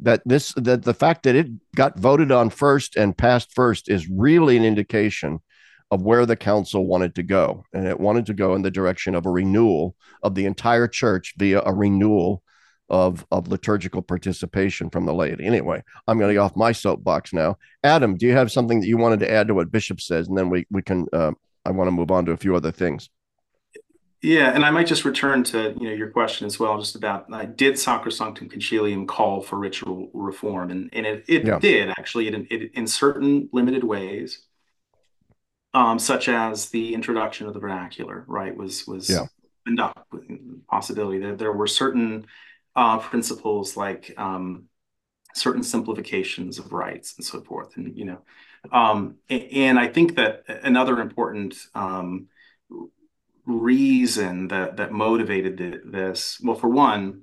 that 0.00 0.22
this 0.24 0.52
that 0.54 0.84
the 0.84 0.94
fact 0.94 1.24
that 1.24 1.34
it 1.34 1.48
got 1.74 1.98
voted 1.98 2.32
on 2.32 2.50
first 2.50 2.96
and 2.96 3.16
passed 3.16 3.52
first 3.54 3.88
is 3.88 4.08
really 4.08 4.56
an 4.56 4.64
indication 4.64 5.40
of 5.92 6.00
where 6.00 6.24
the 6.24 6.34
council 6.34 6.86
wanted 6.86 7.14
to 7.14 7.22
go 7.22 7.64
and 7.74 7.86
it 7.86 8.00
wanted 8.00 8.24
to 8.24 8.32
go 8.32 8.54
in 8.54 8.62
the 8.62 8.70
direction 8.70 9.14
of 9.14 9.26
a 9.26 9.30
renewal 9.30 9.94
of 10.22 10.34
the 10.34 10.46
entire 10.46 10.88
church 10.88 11.34
via 11.36 11.62
a 11.64 11.72
renewal 11.72 12.42
of 12.88 13.26
of 13.30 13.48
liturgical 13.48 14.00
participation 14.00 14.88
from 14.88 15.04
the 15.04 15.12
laity. 15.12 15.44
Anyway 15.44 15.82
i'm 16.08 16.18
going 16.18 16.30
to 16.30 16.34
get 16.34 16.40
off 16.40 16.56
my 16.56 16.72
soapbox 16.72 17.34
now. 17.34 17.56
Adam 17.84 18.16
do 18.16 18.26
you 18.26 18.32
have 18.32 18.50
something 18.50 18.80
that 18.80 18.86
you 18.86 18.96
wanted 18.96 19.20
to 19.20 19.30
add 19.30 19.46
to 19.46 19.54
what 19.54 19.70
bishop 19.70 20.00
says 20.00 20.28
and 20.28 20.36
then 20.36 20.48
we 20.48 20.66
we 20.70 20.80
can 20.80 21.06
uh, 21.12 21.30
i 21.66 21.70
want 21.70 21.86
to 21.86 21.92
move 21.92 22.10
on 22.10 22.24
to 22.24 22.32
a 22.32 22.38
few 22.38 22.56
other 22.56 22.72
things? 22.72 23.10
Yeah, 24.22 24.54
and 24.54 24.64
I 24.64 24.70
might 24.70 24.86
just 24.86 25.04
return 25.04 25.42
to 25.44 25.74
you 25.78 25.88
know 25.88 25.94
your 25.94 26.08
question 26.08 26.46
as 26.46 26.58
well, 26.58 26.78
just 26.78 26.94
about 26.94 27.26
uh, 27.30 27.44
did 27.44 27.74
Sacrosanctum 27.74 28.50
Concilium 28.50 29.06
call 29.06 29.42
for 29.42 29.58
ritual 29.58 30.10
reform, 30.14 30.70
and 30.70 30.88
and 30.92 31.04
it, 31.04 31.24
it 31.26 31.44
yeah. 31.44 31.58
did 31.58 31.90
actually 31.90 32.28
it, 32.28 32.34
it, 32.48 32.70
in 32.74 32.86
certain 32.86 33.48
limited 33.52 33.82
ways, 33.82 34.46
um, 35.74 35.98
such 35.98 36.28
as 36.28 36.70
the 36.70 36.94
introduction 36.94 37.46
of 37.46 37.54
the 37.54 37.60
vernacular, 37.60 38.24
right? 38.26 38.56
Was 38.56 38.86
was 38.86 39.08
yeah. 39.08 39.26
possibility 40.70 41.18
that 41.20 41.38
there 41.38 41.52
were 41.52 41.66
certain 41.66 42.26
uh, 42.76 42.98
principles 42.98 43.76
like 43.76 44.12
um, 44.16 44.64
certain 45.34 45.62
simplifications 45.62 46.58
of 46.58 46.72
rites 46.72 47.14
and 47.16 47.24
so 47.24 47.40
forth, 47.42 47.76
and 47.76 47.96
you 47.96 48.04
know, 48.04 48.18
um, 48.70 49.16
and, 49.28 49.42
and, 49.52 49.78
I 49.78 49.88
think 49.88 50.16
that 50.16 50.44
another 50.62 51.00
important 51.00 51.56
um, 51.74 52.28
reason 53.46 54.48
that 54.48 54.76
that 54.76 54.92
motivated 54.92 55.56
the, 55.56 55.80
this? 55.84 56.38
Well, 56.42 56.56
for 56.56 56.68
one, 56.68 57.22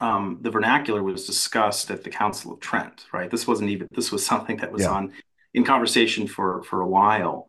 um, 0.00 0.38
the 0.42 0.50
vernacular 0.50 1.02
was 1.02 1.26
discussed 1.26 1.90
at 1.90 2.04
the 2.04 2.10
Council 2.10 2.52
of 2.52 2.60
Trent, 2.60 3.06
right? 3.12 3.30
This 3.30 3.46
wasn't 3.46 3.70
even 3.70 3.88
this 3.92 4.12
was 4.12 4.24
something 4.24 4.58
that 4.58 4.72
was 4.72 4.82
yeah. 4.82 4.90
on 4.90 5.12
in 5.54 5.64
conversation 5.64 6.26
for 6.26 6.62
for 6.64 6.80
a 6.80 6.88
while. 6.88 7.48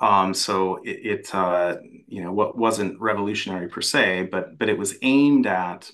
Um, 0.00 0.32
so 0.34 0.76
it, 0.84 0.90
it 1.04 1.34
uh, 1.34 1.76
you 2.06 2.22
know 2.22 2.32
what 2.32 2.56
wasn't 2.56 3.00
revolutionary 3.00 3.68
per 3.68 3.80
se, 3.82 4.28
but 4.32 4.58
but 4.58 4.68
it 4.68 4.78
was 4.78 4.96
aimed 5.02 5.46
at 5.46 5.90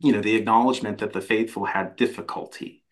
you 0.00 0.12
know 0.12 0.20
the 0.20 0.34
acknowledgement 0.34 0.98
that 0.98 1.12
the 1.12 1.20
faithful 1.20 1.64
had 1.64 1.96
difficulty 1.96 2.82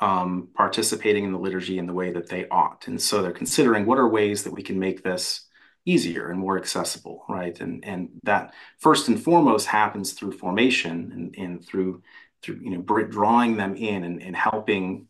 um, 0.00 0.48
participating 0.54 1.24
in 1.24 1.32
the 1.32 1.38
liturgy 1.38 1.78
in 1.78 1.86
the 1.86 1.92
way 1.94 2.12
that 2.12 2.28
they 2.28 2.48
ought, 2.48 2.86
and 2.86 3.00
so 3.00 3.22
they're 3.22 3.32
considering 3.32 3.86
what 3.86 3.98
are 3.98 4.08
ways 4.08 4.44
that 4.44 4.52
we 4.52 4.62
can 4.62 4.78
make 4.78 5.02
this 5.02 5.46
easier 5.84 6.30
and 6.30 6.38
more 6.38 6.58
accessible, 6.58 7.24
right? 7.28 7.60
And 7.60 7.84
and 7.84 8.10
that 8.22 8.54
first 8.78 9.08
and 9.08 9.22
foremost 9.22 9.66
happens 9.66 10.12
through 10.12 10.32
formation 10.38 11.12
and, 11.12 11.34
and 11.36 11.64
through 11.66 12.02
through 12.42 12.60
you 12.62 12.70
know 12.70 12.82
drawing 12.82 13.56
them 13.56 13.76
in 13.76 14.04
and, 14.04 14.22
and 14.22 14.36
helping 14.36 15.08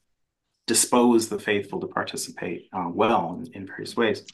dispose 0.66 1.28
the 1.28 1.38
faithful 1.38 1.80
to 1.80 1.86
participate 1.86 2.68
uh, 2.72 2.88
well 2.88 3.34
in, 3.34 3.52
in, 3.52 3.66
various 3.66 3.96
ways. 3.96 4.24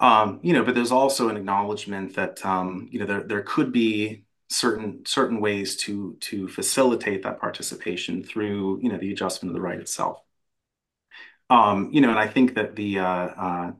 Um, 0.00 0.40
you 0.42 0.54
know, 0.54 0.64
but 0.64 0.74
there's 0.74 0.92
also 0.92 1.28
an 1.28 1.36
acknowledgement 1.36 2.14
that 2.16 2.44
um, 2.44 2.88
you 2.90 2.98
know 2.98 3.06
there 3.06 3.22
there 3.22 3.42
could 3.42 3.70
be 3.72 4.24
certain 4.48 5.04
certain 5.06 5.40
ways 5.40 5.76
to 5.76 6.16
to 6.20 6.48
facilitate 6.48 7.22
that 7.22 7.38
participation 7.40 8.22
through 8.22 8.80
you 8.82 8.88
know 8.88 8.98
the 8.98 9.12
adjustment 9.12 9.50
of 9.50 9.54
the 9.54 9.60
rite 9.60 9.80
itself. 9.80 10.22
Um, 11.48 11.90
you 11.92 12.00
know, 12.00 12.10
and 12.10 12.18
I 12.18 12.28
think 12.28 12.54
that 12.54 12.76
the 12.76 13.00
uh, 13.00 13.04
uh, 13.04 13.72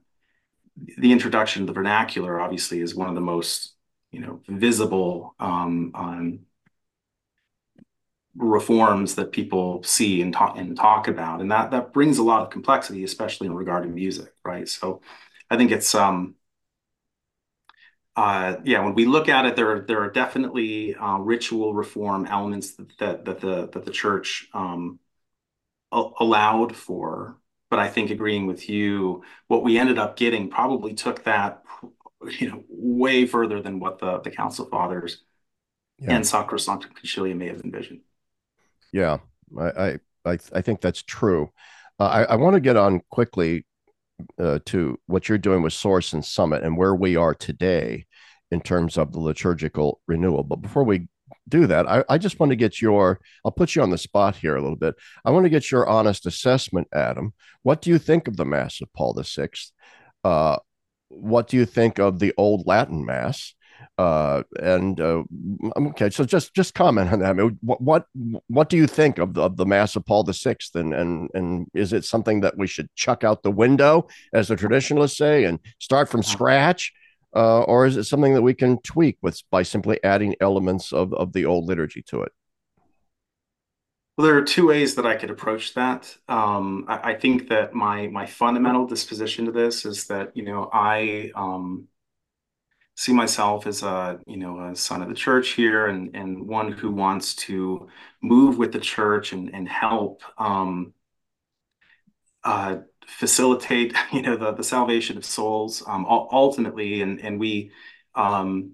the 0.99 1.13
introduction 1.13 1.63
of 1.63 1.67
the 1.67 1.73
vernacular 1.73 2.41
obviously 2.41 2.81
is 2.81 2.95
one 2.95 3.09
of 3.09 3.15
the 3.15 3.21
most 3.21 3.75
you 4.13 4.21
know 4.21 4.41
visible 4.49 5.35
um, 5.39 5.93
um, 5.95 6.41
reforms 8.37 9.17
that 9.17 9.33
people 9.33 9.83
see 9.83 10.23
and 10.23 10.33
talk 10.33 10.57
and 10.57 10.77
talk 10.77 11.09
about, 11.09 11.41
and 11.41 11.51
that 11.51 11.71
that 11.73 11.93
brings 11.93 12.19
a 12.19 12.23
lot 12.23 12.43
of 12.43 12.51
complexity, 12.51 13.03
especially 13.05 13.47
in 13.49 13.55
regard 13.55 13.83
to 13.83 13.89
music, 13.89 14.33
right? 14.45 14.69
So, 14.69 15.01
I 15.51 15.57
think 15.57 15.73
it's 15.73 15.95
um, 15.95 16.37
uh, 18.17 18.57
yeah, 18.65 18.85
when 18.85 18.95
we 18.95 19.07
look 19.07 19.29
at 19.29 19.47
it, 19.47 19.57
there 19.57 19.81
there 19.81 20.01
are 20.03 20.11
definitely 20.11 20.95
uh, 20.95 21.19
ritual 21.19 21.75
reform 21.75 22.27
elements 22.27 22.73
that 22.73 22.99
that, 22.99 23.25
that 23.25 23.41
the 23.41 23.69
that 23.69 23.85
the 23.85 23.91
church 23.91 24.49
um, 24.55 24.99
allowed 25.93 26.77
for 26.77 27.41
but 27.71 27.79
I 27.79 27.89
think 27.89 28.11
agreeing 28.11 28.47
with 28.47 28.69
you, 28.69 29.23
what 29.47 29.63
we 29.63 29.79
ended 29.79 29.99
up 29.99 30.17
getting 30.17 30.51
probably 30.51 30.93
took 30.93 31.25
that, 31.25 31.63
you 32.39 32.51
know, 32.51 32.65
way 32.69 33.27
further 33.27 33.63
than 33.63 33.79
what 33.79 34.01
the 34.01 34.19
the 34.21 34.31
Council 34.31 34.67
Fathers 34.67 35.23
yeah. 35.99 36.17
and 36.17 36.25
Sacrosanctum 36.25 36.93
Concilium 36.93 37.37
may 37.37 37.47
have 37.47 37.63
envisioned. 37.63 38.01
Yeah, 38.93 39.19
I 39.59 39.99
I 40.25 40.39
I 40.53 40.61
think 40.61 40.81
that's 40.81 41.03
true. 41.03 41.51
Uh, 41.99 42.07
I, 42.07 42.23
I 42.25 42.37
want 42.37 42.55
to 42.55 42.61
get 42.61 42.77
on 42.77 43.03
quickly 43.09 43.65
uh, 44.39 44.59
to 44.67 44.99
what 45.07 45.29
you're 45.29 45.39
doing 45.39 45.63
with 45.63 45.73
Source 45.73 46.13
and 46.13 46.25
Summit 46.25 46.63
and 46.63 46.77
where 46.77 46.95
we 46.95 47.17
are 47.17 47.35
today 47.35 48.07
in 48.51 48.61
terms 48.61 48.99
of 48.99 49.13
the 49.13 49.21
liturgical 49.21 50.01
renewal. 50.07 50.43
But 50.43 50.57
before 50.57 50.85
we 50.85 51.09
do 51.49 51.67
that, 51.67 51.89
I, 51.89 52.05
I 52.09 52.19
just 52.19 52.41
want 52.41 52.51
to 52.51 52.57
get 52.57 52.81
your, 52.81 53.21
I'll 53.45 53.53
put 53.53 53.75
you 53.75 53.83
on 53.83 53.91
the 53.91 53.99
spot 53.99 54.37
here 54.37 54.57
a 54.57 54.63
little 54.63 54.77
bit. 54.77 54.95
I 55.25 55.31
want 55.31 55.45
to 55.45 55.51
get 55.51 55.71
your 55.71 55.89
honest 55.89 56.27
assessment, 56.27 56.89
Adam. 56.93 57.35
What 57.63 57.83
do 57.83 57.91
you 57.91 57.99
think 57.99 58.29
of 58.29 58.37
the 58.37 58.45
Mass 58.45 58.81
of 58.81 58.93
Paul 58.93 59.15
VI? 59.15 59.49
Uh, 60.25 60.59
what 61.09 61.49
do 61.49 61.57
you 61.57 61.67
think 61.67 61.99
of 61.99 62.19
the 62.19 62.33
old 62.37 62.67
Latin 62.67 63.05
Mass? 63.05 63.55
Uh, 64.01 64.43
and 64.63 64.99
uh, 64.99 65.23
okay, 65.77 66.09
so 66.09 66.25
just 66.25 66.55
just 66.55 66.73
comment 66.73 67.13
on 67.13 67.19
that. 67.19 67.29
I 67.29 67.33
mean, 67.35 67.59
what 67.61 67.83
what 67.83 68.07
what 68.47 68.71
do 68.71 68.79
you 68.79 68.87
think 68.87 69.19
of 69.19 69.35
the, 69.35 69.43
of 69.43 69.59
the 69.59 69.67
Mass 69.67 69.95
of 69.95 70.07
Paul 70.07 70.23
the 70.23 70.33
Sixth, 70.33 70.75
and 70.75 70.95
and 70.95 71.29
and 71.35 71.67
is 71.75 71.93
it 71.93 72.07
something 72.07 72.41
that 72.41 72.57
we 72.57 72.67
should 72.67 72.89
chuck 72.95 73.25
out 73.25 73.43
the 73.43 73.51
window, 73.51 74.09
as 74.33 74.49
the 74.49 74.57
traditionalists 74.57 75.19
say, 75.19 75.45
and 75.45 75.59
start 75.81 76.09
from 76.09 76.23
scratch, 76.23 76.95
uh, 77.37 77.61
or 77.65 77.85
is 77.85 77.99
it 77.99 78.05
something 78.05 78.33
that 78.33 78.41
we 78.41 78.55
can 78.55 78.81
tweak 78.81 79.19
with 79.21 79.43
by 79.51 79.63
simply 79.63 80.03
adding 80.03 80.35
elements 80.41 80.95
of 80.95 81.13
of 81.13 81.35
the 81.35 81.45
old 81.45 81.67
liturgy 81.67 82.01
to 82.05 82.23
it? 82.23 82.33
Well, 84.17 84.27
there 84.27 84.39
are 84.39 84.45
two 84.45 84.69
ways 84.69 84.95
that 84.95 85.05
I 85.05 85.17
could 85.17 85.31
approach 85.31 85.75
that. 85.75 86.17
Um, 86.27 86.87
I, 86.89 87.11
I, 87.11 87.15
think 87.17 87.51
that 87.51 87.75
my 87.75 88.07
my 88.07 88.25
fundamental 88.25 88.87
disposition 88.87 89.45
to 89.45 89.53
this 89.53 89.85
is 89.85 90.07
that 90.07 90.35
you 90.35 90.45
know 90.45 90.71
I 90.73 91.33
um, 91.35 91.89
see 93.01 93.15
myself 93.15 93.67
as 93.67 93.83
a 93.83 94.21
you 94.27 94.37
know 94.37 94.61
a 94.61 94.77
son 94.77 95.01
of 95.01 95.09
the 95.09 95.15
church 95.15 95.51
here 95.53 95.87
and 95.87 96.15
and 96.15 96.47
one 96.47 96.71
who 96.71 96.91
wants 96.91 97.35
to 97.35 97.89
move 98.21 98.59
with 98.59 98.73
the 98.73 98.79
church 98.79 99.33
and 99.33 99.55
and 99.55 99.67
help 99.67 100.23
um, 100.37 100.93
uh, 102.45 102.77
facilitate 103.07 103.95
you 104.13 104.21
know 104.21 104.37
the 104.37 104.53
the 104.53 104.65
salvation 104.65 105.17
of 105.17 105.25
souls 105.25 105.83
um, 105.87 106.05
ultimately. 106.07 107.01
And 107.01 107.21
and 107.21 107.41
we 107.41 107.73
um, 108.15 108.73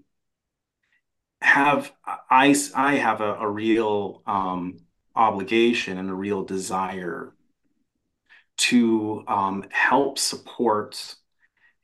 have 1.40 1.92
I 2.06 2.56
I 2.74 2.94
have 2.96 3.20
a, 3.20 3.34
a 3.34 3.48
real 3.48 4.22
um, 4.26 4.78
obligation 5.14 5.98
and 5.98 6.10
a 6.10 6.14
real 6.14 6.42
desire 6.42 7.32
to 8.56 9.22
um, 9.28 9.64
help 9.70 10.18
support 10.18 11.14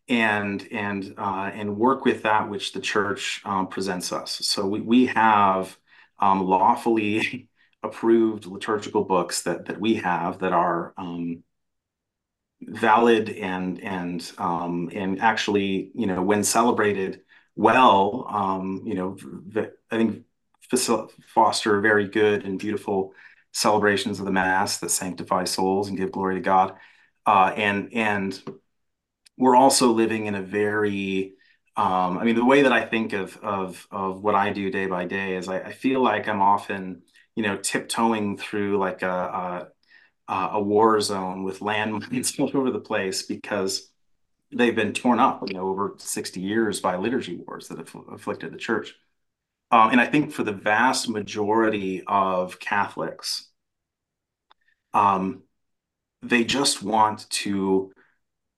and 0.09 0.67
and 0.71 1.15
uh, 1.17 1.51
and 1.53 1.77
work 1.77 2.05
with 2.05 2.23
that 2.23 2.49
which 2.51 2.73
the 2.73 2.81
church 2.81 3.41
um, 3.45 3.69
presents 3.69 4.13
us. 4.13 4.41
So 4.47 4.67
we 4.67 4.81
we 4.81 5.07
have 5.07 5.77
um, 6.19 6.45
lawfully 6.45 7.49
approved 7.83 8.47
liturgical 8.47 9.05
books 9.05 9.43
that 9.43 9.67
that 9.67 9.81
we 9.81 9.95
have 9.97 10.41
that 10.41 10.53
are 10.53 10.95
um, 10.97 11.43
valid 12.63 13.31
and 13.31 13.83
and 13.83 14.33
um, 14.39 14.91
and 14.93 15.21
actually 15.21 15.91
you 15.95 16.07
know 16.07 16.23
when 16.23 16.45
celebrated 16.45 17.23
well 17.57 18.27
um, 18.29 18.83
you 18.85 18.95
know 18.95 19.17
I 19.91 19.97
think 19.97 20.25
foster 21.27 21.81
very 21.81 22.09
good 22.09 22.45
and 22.45 22.59
beautiful 22.59 23.15
celebrations 23.53 24.19
of 24.19 24.25
the 24.25 24.33
Mass 24.33 24.79
that 24.79 24.91
sanctify 24.91 25.45
souls 25.45 25.89
and 25.89 25.97
give 25.97 26.13
glory 26.13 26.37
to 26.37 26.41
God. 26.41 26.75
Uh, 27.25 27.53
and 27.57 27.93
and 27.93 28.43
we're 29.37 29.57
also 29.57 29.93
living 29.93 30.27
in 30.27 30.35
a 30.35 30.43
very 30.43 31.35
um, 31.75 32.19
I 32.19 32.25
mean, 32.25 32.35
the 32.37 32.45
way 32.45 32.63
that 32.63 32.73
I 32.73 32.85
think 32.85 33.15
of 33.15 33.37
of 33.39 33.87
of 33.91 34.23
what 34.23 34.35
I 34.35 34.53
do 34.53 34.71
day 34.71 34.87
by 34.87 35.07
day 35.07 35.37
is 35.37 35.49
I, 35.49 35.61
I 35.61 35.73
feel 35.73 36.03
like 36.03 36.29
I'm 36.29 36.43
often, 36.43 37.03
you 37.35 37.43
know, 37.43 37.57
tiptoeing 37.57 38.37
through 38.37 38.77
like 38.79 39.03
a 39.03 39.69
a, 40.29 40.35
a 40.35 40.63
war 40.63 41.01
zone 41.01 41.45
with 41.45 41.61
landmines 41.61 42.39
all 42.41 42.51
over 42.57 42.71
the 42.71 42.81
place 42.81 43.23
because 43.23 43.91
they've 44.53 44.77
been 44.77 44.93
torn 44.93 45.19
up, 45.21 45.43
you 45.49 45.55
know, 45.55 45.69
over 45.69 45.95
60 45.99 46.41
years 46.41 46.81
by 46.81 46.97
liturgy 46.97 47.37
wars 47.37 47.69
that 47.69 47.79
have 47.79 47.95
afflicted 48.13 48.53
the 48.53 48.59
church. 48.59 48.95
Um, 49.71 49.91
and 49.91 50.01
I 50.01 50.07
think 50.07 50.33
for 50.33 50.45
the 50.45 50.53
vast 50.53 51.09
majority 51.09 52.03
of 52.07 52.61
Catholics, 52.61 53.49
um, 54.95 55.43
they 56.23 56.45
just 56.45 56.83
want 56.83 57.29
to 57.31 57.93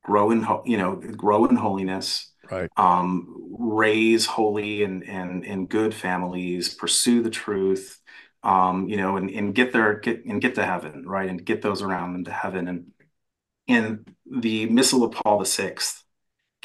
grow 0.04 0.30
in, 0.30 0.46
you 0.64 0.76
know, 0.76 0.94
grow 0.94 1.46
in 1.46 1.56
holiness, 1.56 2.30
right? 2.50 2.70
Um, 2.76 3.56
raise 3.58 4.26
holy 4.26 4.84
and 4.84 5.02
and 5.08 5.44
and 5.44 5.68
good 5.68 5.92
families, 5.92 6.72
pursue 6.72 7.22
the 7.22 7.30
truth, 7.30 8.00
um, 8.44 8.88
you 8.88 8.96
know, 8.96 9.16
and 9.16 9.28
and 9.30 9.54
get 9.54 9.72
there, 9.72 9.98
get 9.98 10.24
and 10.24 10.40
get 10.40 10.54
to 10.54 10.64
heaven, 10.64 11.04
right, 11.06 11.28
and 11.28 11.44
get 11.44 11.62
those 11.62 11.82
around 11.82 12.12
them 12.12 12.24
to 12.24 12.32
heaven. 12.32 12.68
And 12.68 12.92
in 13.66 14.04
the 14.40 14.66
Missal 14.66 15.02
of 15.02 15.12
Paul 15.12 15.40
the 15.40 15.46
Sixth 15.46 16.04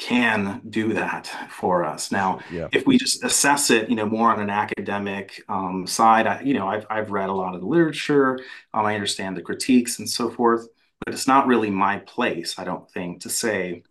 can 0.00 0.62
do 0.68 0.94
that 0.94 1.26
for 1.50 1.84
us. 1.84 2.10
Now, 2.10 2.40
yeah. 2.50 2.68
if 2.72 2.86
we 2.86 2.96
just 2.96 3.22
assess 3.22 3.70
it, 3.70 3.90
you 3.90 3.96
know, 3.96 4.06
more 4.06 4.32
on 4.32 4.40
an 4.40 4.48
academic 4.48 5.42
um, 5.48 5.86
side, 5.86 6.26
I, 6.26 6.40
you 6.40 6.54
know, 6.54 6.66
I've, 6.66 6.86
I've 6.88 7.10
read 7.10 7.28
a 7.28 7.34
lot 7.34 7.54
of 7.54 7.60
the 7.60 7.66
literature, 7.66 8.40
um, 8.72 8.86
I 8.86 8.94
understand 8.94 9.36
the 9.36 9.42
critiques 9.42 9.98
and 9.98 10.08
so 10.08 10.30
forth, 10.30 10.66
but 11.04 11.14
it's 11.14 11.26
not 11.26 11.46
really 11.46 11.70
my 11.70 11.98
place, 11.98 12.58
I 12.58 12.64
don't 12.64 12.90
think, 12.90 13.22
to 13.22 13.30
say 13.30 13.82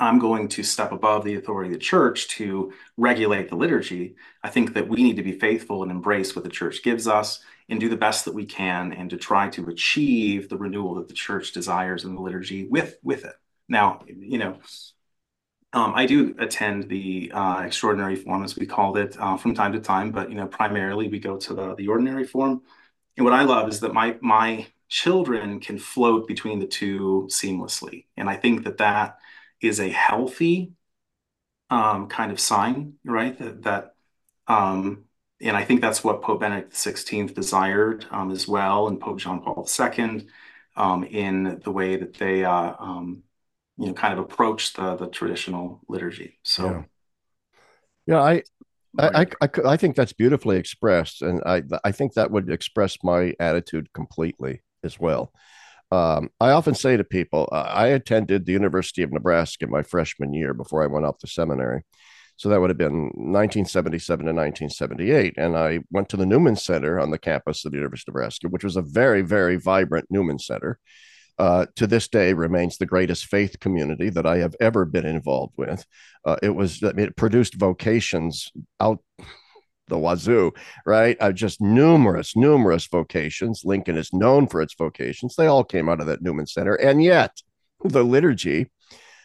I'm 0.00 0.18
going 0.18 0.48
to 0.48 0.62
step 0.62 0.92
above 0.92 1.24
the 1.24 1.34
authority 1.34 1.70
of 1.70 1.80
the 1.80 1.84
church 1.84 2.28
to 2.28 2.72
regulate 2.96 3.48
the 3.48 3.56
liturgy. 3.56 4.14
I 4.44 4.48
think 4.48 4.74
that 4.74 4.88
we 4.88 5.02
need 5.02 5.16
to 5.16 5.24
be 5.24 5.38
faithful 5.38 5.82
and 5.82 5.90
embrace 5.90 6.36
what 6.36 6.44
the 6.44 6.50
church 6.50 6.84
gives 6.84 7.08
us 7.08 7.40
and 7.68 7.80
do 7.80 7.88
the 7.88 7.96
best 7.96 8.24
that 8.24 8.34
we 8.34 8.46
can 8.46 8.92
and 8.92 9.10
to 9.10 9.16
try 9.16 9.48
to 9.50 9.68
achieve 9.68 10.48
the 10.48 10.56
renewal 10.56 10.94
that 10.96 11.08
the 11.08 11.14
church 11.14 11.52
desires 11.52 12.04
in 12.04 12.14
the 12.14 12.20
liturgy 12.20 12.66
with 12.68 12.98
with 13.02 13.24
it. 13.24 13.34
Now, 13.68 14.02
you 14.06 14.38
know, 14.38 14.58
um, 15.72 15.92
I 15.94 16.06
do 16.06 16.34
attend 16.38 16.88
the 16.88 17.30
uh, 17.34 17.62
extraordinary 17.66 18.16
form, 18.16 18.42
as 18.42 18.56
we 18.56 18.66
called 18.66 18.96
it, 18.96 19.16
uh, 19.20 19.36
from 19.36 19.54
time 19.54 19.72
to 19.72 19.80
time, 19.80 20.12
but 20.12 20.30
you 20.30 20.36
know, 20.36 20.46
primarily 20.46 21.08
we 21.08 21.18
go 21.18 21.36
to 21.36 21.54
the 21.54 21.74
the 21.74 21.88
ordinary 21.88 22.24
form. 22.24 22.62
And 23.16 23.24
what 23.24 23.34
I 23.34 23.42
love 23.42 23.68
is 23.68 23.80
that 23.80 23.92
my 23.92 24.16
my 24.20 24.66
children 24.88 25.60
can 25.60 25.78
float 25.78 26.26
between 26.26 26.58
the 26.58 26.66
two 26.66 27.28
seamlessly, 27.30 28.06
and 28.16 28.28
I 28.28 28.36
think 28.36 28.64
that 28.64 28.78
that 28.78 29.18
is 29.60 29.80
a 29.80 29.88
healthy 29.88 30.72
um, 31.70 32.08
kind 32.08 32.32
of 32.32 32.40
sign, 32.40 32.94
right? 33.04 33.38
That 33.38 33.62
that 33.62 33.94
um, 34.46 35.04
and 35.40 35.56
I 35.56 35.64
think 35.64 35.80
that's 35.80 36.02
what 36.02 36.22
Pope 36.22 36.40
Benedict 36.40 36.72
XVI 36.72 37.34
desired 37.34 38.06
um, 38.10 38.30
as 38.30 38.48
well, 38.48 38.88
and 38.88 39.00
Pope 39.00 39.18
John 39.18 39.40
Paul 39.40 39.68
II 39.78 40.26
um, 40.76 41.04
in 41.04 41.60
the 41.62 41.70
way 41.70 41.96
that 41.96 42.14
they 42.14 42.44
uh, 42.44 42.74
um, 42.78 43.22
you 43.76 43.86
know 43.86 43.94
kind 43.94 44.12
of 44.12 44.18
approach 44.18 44.72
the 44.74 44.96
the 44.96 45.08
traditional 45.08 45.80
liturgy. 45.88 46.38
So 46.42 46.84
yeah, 48.06 48.16
yeah 48.16 48.22
I, 48.22 48.42
I, 48.98 49.26
I, 49.40 49.48
I 49.66 49.76
think 49.76 49.96
that's 49.96 50.12
beautifully 50.12 50.56
expressed 50.56 51.22
and 51.22 51.42
I, 51.44 51.62
I 51.84 51.92
think 51.92 52.14
that 52.14 52.30
would 52.30 52.50
express 52.50 52.96
my 53.04 53.34
attitude 53.38 53.92
completely 53.92 54.62
as 54.84 54.98
well 54.98 55.32
um, 55.90 56.30
I 56.40 56.50
often 56.50 56.74
say 56.74 56.96
to 56.96 57.04
people, 57.04 57.48
uh, 57.50 57.62
I 57.62 57.88
attended 57.88 58.44
the 58.44 58.52
University 58.52 59.02
of 59.02 59.12
Nebraska 59.12 59.66
my 59.66 59.82
freshman 59.82 60.34
year 60.34 60.52
before 60.52 60.82
I 60.82 60.86
went 60.86 61.06
off 61.06 61.18
to 61.18 61.26
seminary. 61.26 61.82
So 62.36 62.48
that 62.50 62.60
would 62.60 62.70
have 62.70 62.78
been 62.78 63.04
1977 63.14 64.26
to 64.26 64.32
1978. 64.32 65.34
And 65.38 65.56
I 65.56 65.80
went 65.90 66.08
to 66.10 66.16
the 66.16 66.26
Newman 66.26 66.56
Center 66.56 67.00
on 67.00 67.10
the 67.10 67.18
campus 67.18 67.64
of 67.64 67.72
the 67.72 67.78
University 67.78 68.10
of 68.10 68.14
Nebraska, 68.14 68.48
which 68.48 68.62
was 68.62 68.76
a 68.76 68.82
very, 68.82 69.22
very 69.22 69.56
vibrant 69.56 70.06
Newman 70.10 70.38
Center 70.38 70.78
uh, 71.38 71.66
to 71.76 71.86
this 71.86 72.08
day 72.08 72.32
remains 72.32 72.76
the 72.76 72.86
greatest 72.86 73.26
faith 73.26 73.58
community 73.60 74.10
that 74.10 74.26
I 74.26 74.38
have 74.38 74.54
ever 74.60 74.84
been 74.84 75.06
involved 75.06 75.54
with. 75.56 75.84
Uh, 76.24 76.36
it 76.42 76.50
was 76.50 76.82
it 76.82 77.16
produced 77.16 77.54
vocations 77.54 78.52
out 78.80 78.98
the 79.88 79.98
wazoo, 79.98 80.52
right? 80.86 81.16
Uh, 81.20 81.32
just 81.32 81.60
numerous, 81.60 82.36
numerous 82.36 82.86
vocations. 82.86 83.62
Lincoln 83.64 83.96
is 83.96 84.12
known 84.12 84.46
for 84.46 84.60
its 84.60 84.74
vocations. 84.74 85.36
They 85.36 85.46
all 85.46 85.64
came 85.64 85.88
out 85.88 86.00
of 86.00 86.06
that 86.06 86.22
Newman 86.22 86.46
Center, 86.46 86.74
and 86.74 87.02
yet 87.02 87.42
the 87.84 88.04
liturgy 88.04 88.70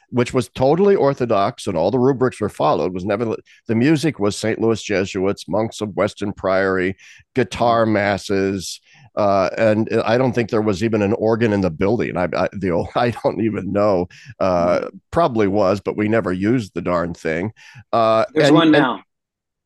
which 0.09 0.31
was 0.31 0.47
totally 0.49 0.95
orthodox 0.95 1.65
and 1.65 1.75
all 1.75 1.89
the 1.89 1.97
rubrics 1.97 2.39
were 2.39 2.47
followed 2.47 2.93
was 2.93 3.03
never 3.03 3.35
the 3.67 3.73
music 3.73 4.19
was 4.19 4.37
st 4.37 4.61
louis 4.61 4.83
jesuits 4.83 5.47
monks 5.47 5.81
of 5.81 5.95
weston 5.95 6.31
priory 6.31 6.95
guitar 7.33 7.83
masses 7.87 8.79
uh, 9.15 9.49
and 9.57 9.89
I 10.05 10.17
don't 10.17 10.33
think 10.33 10.49
there 10.49 10.61
was 10.61 10.83
even 10.83 11.01
an 11.01 11.13
organ 11.13 11.53
in 11.53 11.61
the 11.61 11.69
building. 11.69 12.17
I, 12.17 12.23
I 12.35 12.49
the 12.51 12.85
I 12.95 13.11
don't 13.11 13.41
even 13.41 13.71
know. 13.71 14.07
Uh, 14.39 14.89
probably 15.11 15.47
was, 15.47 15.79
but 15.79 15.97
we 15.97 16.07
never 16.07 16.33
used 16.33 16.73
the 16.73 16.81
darn 16.81 17.13
thing. 17.13 17.53
Uh, 17.91 18.25
There's 18.33 18.47
and, 18.47 18.55
one 18.55 18.71
now. 18.71 18.95
And, 18.95 19.03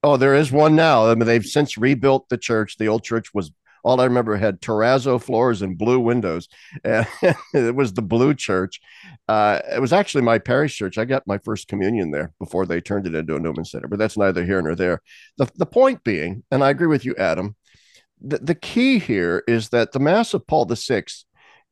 oh, 0.07 0.17
there 0.17 0.35
is 0.35 0.51
one 0.51 0.75
now. 0.75 1.07
I 1.07 1.15
mean, 1.15 1.27
they've 1.27 1.45
since 1.45 1.77
rebuilt 1.77 2.29
the 2.29 2.37
church. 2.37 2.77
The 2.77 2.87
old 2.87 3.03
church 3.03 3.33
was 3.33 3.51
all 3.83 4.01
I 4.01 4.05
remember 4.05 4.35
had 4.35 4.61
terrazzo 4.61 5.21
floors 5.21 5.61
and 5.61 5.77
blue 5.77 5.99
windows. 5.99 6.47
And 6.83 7.07
it 7.53 7.75
was 7.75 7.93
the 7.93 8.01
blue 8.01 8.33
church. 8.33 8.79
Uh, 9.27 9.59
it 9.73 9.81
was 9.81 9.93
actually 9.93 10.23
my 10.23 10.39
parish 10.39 10.77
church. 10.77 10.97
I 10.97 11.05
got 11.05 11.27
my 11.27 11.37
first 11.39 11.67
communion 11.67 12.11
there 12.11 12.33
before 12.39 12.65
they 12.65 12.81
turned 12.81 13.07
it 13.07 13.15
into 13.15 13.35
a 13.35 13.39
Newman 13.39 13.65
Center, 13.65 13.87
but 13.87 13.99
that's 13.99 14.17
neither 14.17 14.45
here 14.45 14.61
nor 14.61 14.75
there. 14.75 15.01
The, 15.37 15.49
the 15.55 15.65
point 15.65 16.03
being, 16.03 16.43
and 16.51 16.63
I 16.63 16.69
agree 16.69 16.87
with 16.87 17.05
you, 17.05 17.15
Adam, 17.17 17.55
the, 18.19 18.39
the 18.39 18.55
key 18.55 18.99
here 18.99 19.43
is 19.47 19.69
that 19.69 19.91
the 19.91 19.99
Mass 19.99 20.33
of 20.33 20.47
Paul 20.47 20.65
VI 20.65 21.03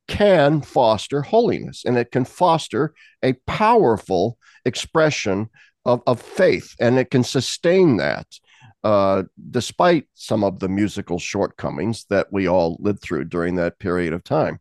can 0.07 0.61
foster 0.61 1.21
holiness 1.23 1.83
and 1.85 1.97
it 1.97 2.11
can 2.11 2.25
foster 2.25 2.93
a 3.23 3.33
powerful 3.47 4.37
expression 4.63 5.49
of, 5.85 6.01
of 6.07 6.21
faith 6.21 6.75
and 6.79 6.97
it 6.97 7.11
can 7.11 7.23
sustain 7.23 7.97
that 7.97 8.27
uh, 8.85 9.23
despite 9.49 10.07
some 10.13 10.43
of 10.43 10.59
the 10.59 10.69
musical 10.69 11.17
shortcomings 11.17 12.05
that 12.11 12.27
we 12.31 12.47
all 12.47 12.77
lived 12.79 13.01
through 13.01 13.23
during 13.23 13.55
that 13.55 13.79
period 13.79 14.13
of 14.13 14.23
time. 14.23 14.59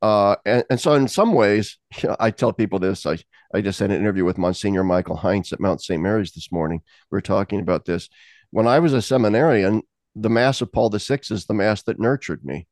Uh, 0.00 0.36
and, 0.46 0.64
and 0.70 0.80
so 0.80 0.94
in 0.94 1.06
some 1.06 1.34
ways, 1.34 1.78
you 2.02 2.08
know, 2.08 2.16
I 2.18 2.30
tell 2.30 2.54
people 2.54 2.78
this. 2.78 3.04
I, 3.04 3.18
I 3.52 3.60
just 3.60 3.78
had 3.78 3.90
an 3.90 4.00
interview 4.00 4.24
with 4.24 4.38
Monsignor 4.38 4.82
Michael 4.82 5.18
Heintz 5.18 5.52
at 5.52 5.60
Mount 5.60 5.82
St. 5.82 6.02
Mary's 6.02 6.32
this 6.32 6.50
morning. 6.50 6.80
We 7.10 7.18
are 7.18 7.20
talking 7.20 7.60
about 7.60 7.84
this. 7.84 8.08
When 8.50 8.66
I 8.66 8.78
was 8.78 8.94
a 8.94 9.02
seminarian, 9.02 9.82
the 10.16 10.30
Mass 10.30 10.62
of 10.62 10.72
Paul 10.72 10.88
VI 10.88 11.20
is 11.30 11.44
the 11.44 11.52
Mass 11.52 11.82
that 11.82 12.00
nurtured 12.00 12.44
me. 12.44 12.66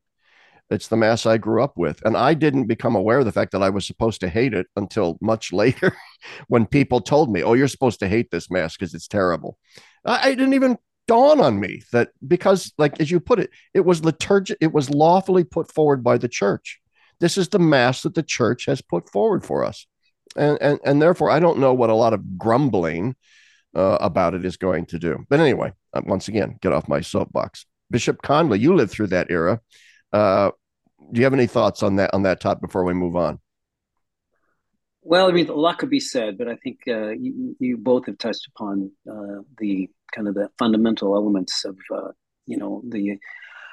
It's 0.71 0.89
the 0.89 0.97
Mass 0.97 1.25
I 1.25 1.39
grew 1.39 1.63
up 1.63 1.77
with. 1.77 2.05
And 2.05 2.17
I 2.17 2.35
didn't 2.35 2.67
become 2.67 2.95
aware 2.95 3.21
of 3.21 3.25
the 3.25 3.33
fact 3.33 3.53
that 3.53 3.63
I 3.63 3.71
was 3.71 3.87
supposed 3.87 4.21
to 4.21 4.29
hate 4.29 4.55
it 4.55 4.67
until 4.77 5.19
much 5.21 5.53
later 5.53 5.97
when 6.49 6.67
people 6.67 7.01
told 7.01 7.31
me, 7.31 7.43
oh, 7.43 7.55
you're 7.55 7.69
supposed 7.69 8.01
to 8.01 8.09
hate 8.09 8.31
this 8.31 8.51
Mass 8.51 8.77
because 8.77 8.95
it's 8.95 9.09
terrible. 9.09 9.59
I, 10.05 10.29
I 10.29 10.35
didn't 10.35 10.55
even 10.55 10.79
dawn 11.07 11.41
on 11.41 11.59
me 11.59 11.83
that 11.93 12.11
because, 12.27 12.73
like, 12.79 13.01
as 13.01 13.11
you 13.11 13.19
put 13.19 13.41
it, 13.41 13.51
it 13.73 13.85
was 13.85 14.05
liturgic, 14.05 14.59
it 14.61 14.73
was 14.73 14.91
lawfully 14.91 15.45
put 15.45 15.73
forward 15.73 16.05
by 16.05 16.19
the 16.19 16.29
church. 16.29 16.81
This 17.21 17.39
is 17.39 17.49
the 17.49 17.59
Mass 17.59 18.03
that 18.03 18.15
the 18.15 18.23
church 18.23 18.67
has 18.67 18.81
put 18.81 19.11
forward 19.11 19.45
for 19.45 19.65
us. 19.65 19.87
And, 20.37 20.59
and, 20.61 20.79
and 20.85 21.03
therefore, 21.03 21.31
I 21.31 21.41
don't 21.41 21.59
know 21.59 21.75
what 21.75 21.91
a 21.91 21.95
lot 21.95 22.13
of 22.13 22.39
grumbling 22.39 23.17
uh, 23.75 23.99
about 24.01 24.35
it 24.35 24.45
is 24.45 24.57
going 24.57 24.87
to 24.87 24.99
do. 24.99 25.25
But 25.29 25.41
anyway, 25.41 25.73
uh, 25.93 26.03
once 26.05 26.29
again, 26.29 26.59
get 26.61 26.73
off 26.73 26.89
my 26.89 27.01
soapbox. 27.01 27.67
Bishop 27.91 28.23
Conley, 28.23 28.59
you 28.59 28.75
lived 28.75 28.93
through 28.93 29.09
that 29.09 29.31
era. 29.31 29.61
Uh, 30.13 30.51
do 31.13 31.21
you 31.21 31.25
have 31.25 31.35
any 31.35 31.47
thoughts 31.47 31.83
on 31.83 31.97
that 31.97 32.13
on 32.13 32.23
that 32.23 32.41
topic 32.41 32.63
before 32.63 32.85
we 32.85 32.95
move 32.95 33.17
on? 33.17 33.41
Well, 35.03 35.29
I 35.29 35.33
mean, 35.33 35.49
a 35.49 35.55
lot 35.55 35.79
could 35.79 35.91
be 35.91 36.01
said, 36.01 36.37
but 36.37 36.49
I 36.49 36.57
think 36.57 36.81
uh, 36.87 37.11
you, 37.11 37.57
you, 37.59 37.79
both 37.79 38.05
have 38.07 38.19
touched 38.19 38.47
upon 38.49 38.91
uh, 39.11 39.43
the 39.57 39.89
kind 40.13 40.29
of 40.29 40.35
the 40.35 40.51
fundamental 40.59 41.17
elements 41.17 41.65
of, 41.65 41.79
uh, 41.95 42.13
you 42.47 42.59
know, 42.59 42.83
the. 42.87 43.19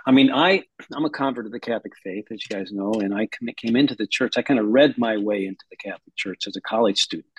I 0.07 0.11
mean, 0.11 0.31
I 0.31 0.63
I'm 0.93 1.03
a 1.03 1.09
convert 1.09 1.45
of 1.45 1.51
the 1.51 1.59
Catholic 1.59 1.93
faith, 2.03 2.27
as 2.31 2.39
you 2.41 2.55
guys 2.55 2.71
know, 2.71 2.93
and 2.93 3.13
I 3.13 3.27
came 3.57 3.75
into 3.75 3.95
the 3.95 4.07
church. 4.07 4.37
I 4.37 4.43
kind 4.43 4.59
of 4.59 4.67
read 4.67 4.97
my 4.97 5.17
way 5.17 5.45
into 5.45 5.65
the 5.69 5.75
Catholic 5.75 6.15
Church 6.15 6.47
as 6.47 6.55
a 6.55 6.61
college 6.61 7.01
student. 7.01 7.33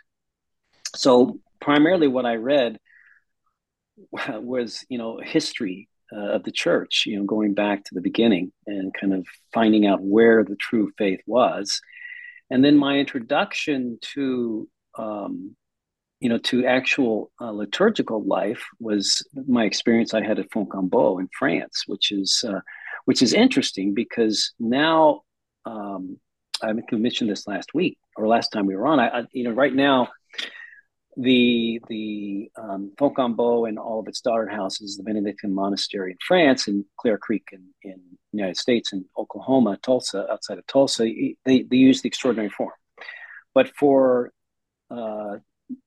So 0.95 1.41
primarily, 1.61 2.09
what 2.09 2.27
I 2.27 2.35
read 2.35 2.79
was, 4.29 4.85
you 4.91 4.99
know, 4.99 5.21
history 5.23 5.89
uh, 6.15 6.35
of 6.35 6.45
the 6.45 6.53
church, 6.53 7.05
you 7.07 7.19
know, 7.19 7.25
going 7.25 7.55
back 7.55 7.85
to 7.85 7.95
the 7.95 8.01
beginning 8.01 8.53
and 8.67 8.95
kind 8.95 9.13
of 9.13 9.27
finding 9.53 9.87
out 9.87 10.03
where 10.03 10.45
the 10.45 10.57
true 10.57 10.93
faith 10.99 11.21
was. 11.27 11.81
And 12.51 12.65
then 12.65 12.77
my 12.77 12.99
introduction 12.99 13.99
to, 14.15 14.69
um, 14.97 15.57
you 16.21 16.29
know, 16.29 16.39
to 16.39 16.65
actual 16.65 17.31
uh, 17.41 17.51
liturgical 17.51 18.23
life 18.25 18.65
was 18.79 19.27
my 19.47 19.65
experience 19.65 20.15
I 20.15 20.23
had 20.23 20.39
at 20.39 20.51
Fontgombault 20.51 21.21
in 21.21 21.29
France, 21.37 21.85
which 21.87 22.13
is, 22.13 22.45
uh, 22.49 22.61
which 23.05 23.23
is 23.23 23.33
interesting 23.33 23.95
because 23.95 24.53
now, 24.59 25.23
um, 25.65 26.19
I 26.63 26.73
mentioned 26.93 27.29
this 27.29 27.47
last 27.47 27.75
week 27.75 27.99
or 28.17 28.27
last 28.27 28.49
time 28.49 28.67
we 28.67 28.77
were 28.77 28.87
on. 28.87 28.99
I, 28.99 29.09
I 29.09 29.23
you 29.33 29.45
know, 29.45 29.51
right 29.51 29.75
now 29.75 30.09
the 31.17 31.81
the 31.89 32.51
um, 32.57 32.93
and 32.99 33.79
all 33.79 34.01
of 34.01 34.09
its 34.09 34.21
daughter 34.21 34.49
houses, 34.49 34.97
the 34.97 35.03
Benedictine 35.03 35.55
monastery 35.55 36.13
in 36.13 36.19
France 36.27 36.69
and 36.69 36.85
Clear 36.99 37.17
Creek 37.17 37.49
in, 37.53 37.65
in 37.83 38.01
the 38.33 38.39
United 38.39 38.57
States 38.57 38.93
and 38.93 39.05
Oklahoma, 39.17 39.79
Tulsa, 39.83 40.27
outside 40.31 40.59
of 40.59 40.67
Tulsa, 40.67 41.05
they, 41.45 41.63
they 41.63 41.77
use 41.77 42.03
the 42.03 42.09
extraordinary 42.09 42.51
form. 42.51 42.73
But 43.55 43.75
for 43.77 44.33
uh, 44.91 45.37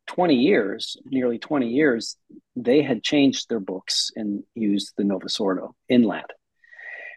20 0.08 0.36
years, 0.36 0.98
nearly 1.06 1.38
20 1.38 1.68
years, 1.68 2.18
they 2.56 2.82
had 2.82 3.04
changed 3.04 3.48
their 3.50 3.60
books 3.60 4.12
and 4.16 4.44
used 4.56 4.94
the 4.98 5.04
Novus 5.04 5.40
Ordo 5.40 5.76
in 5.88 6.04
Latin. 6.04 6.36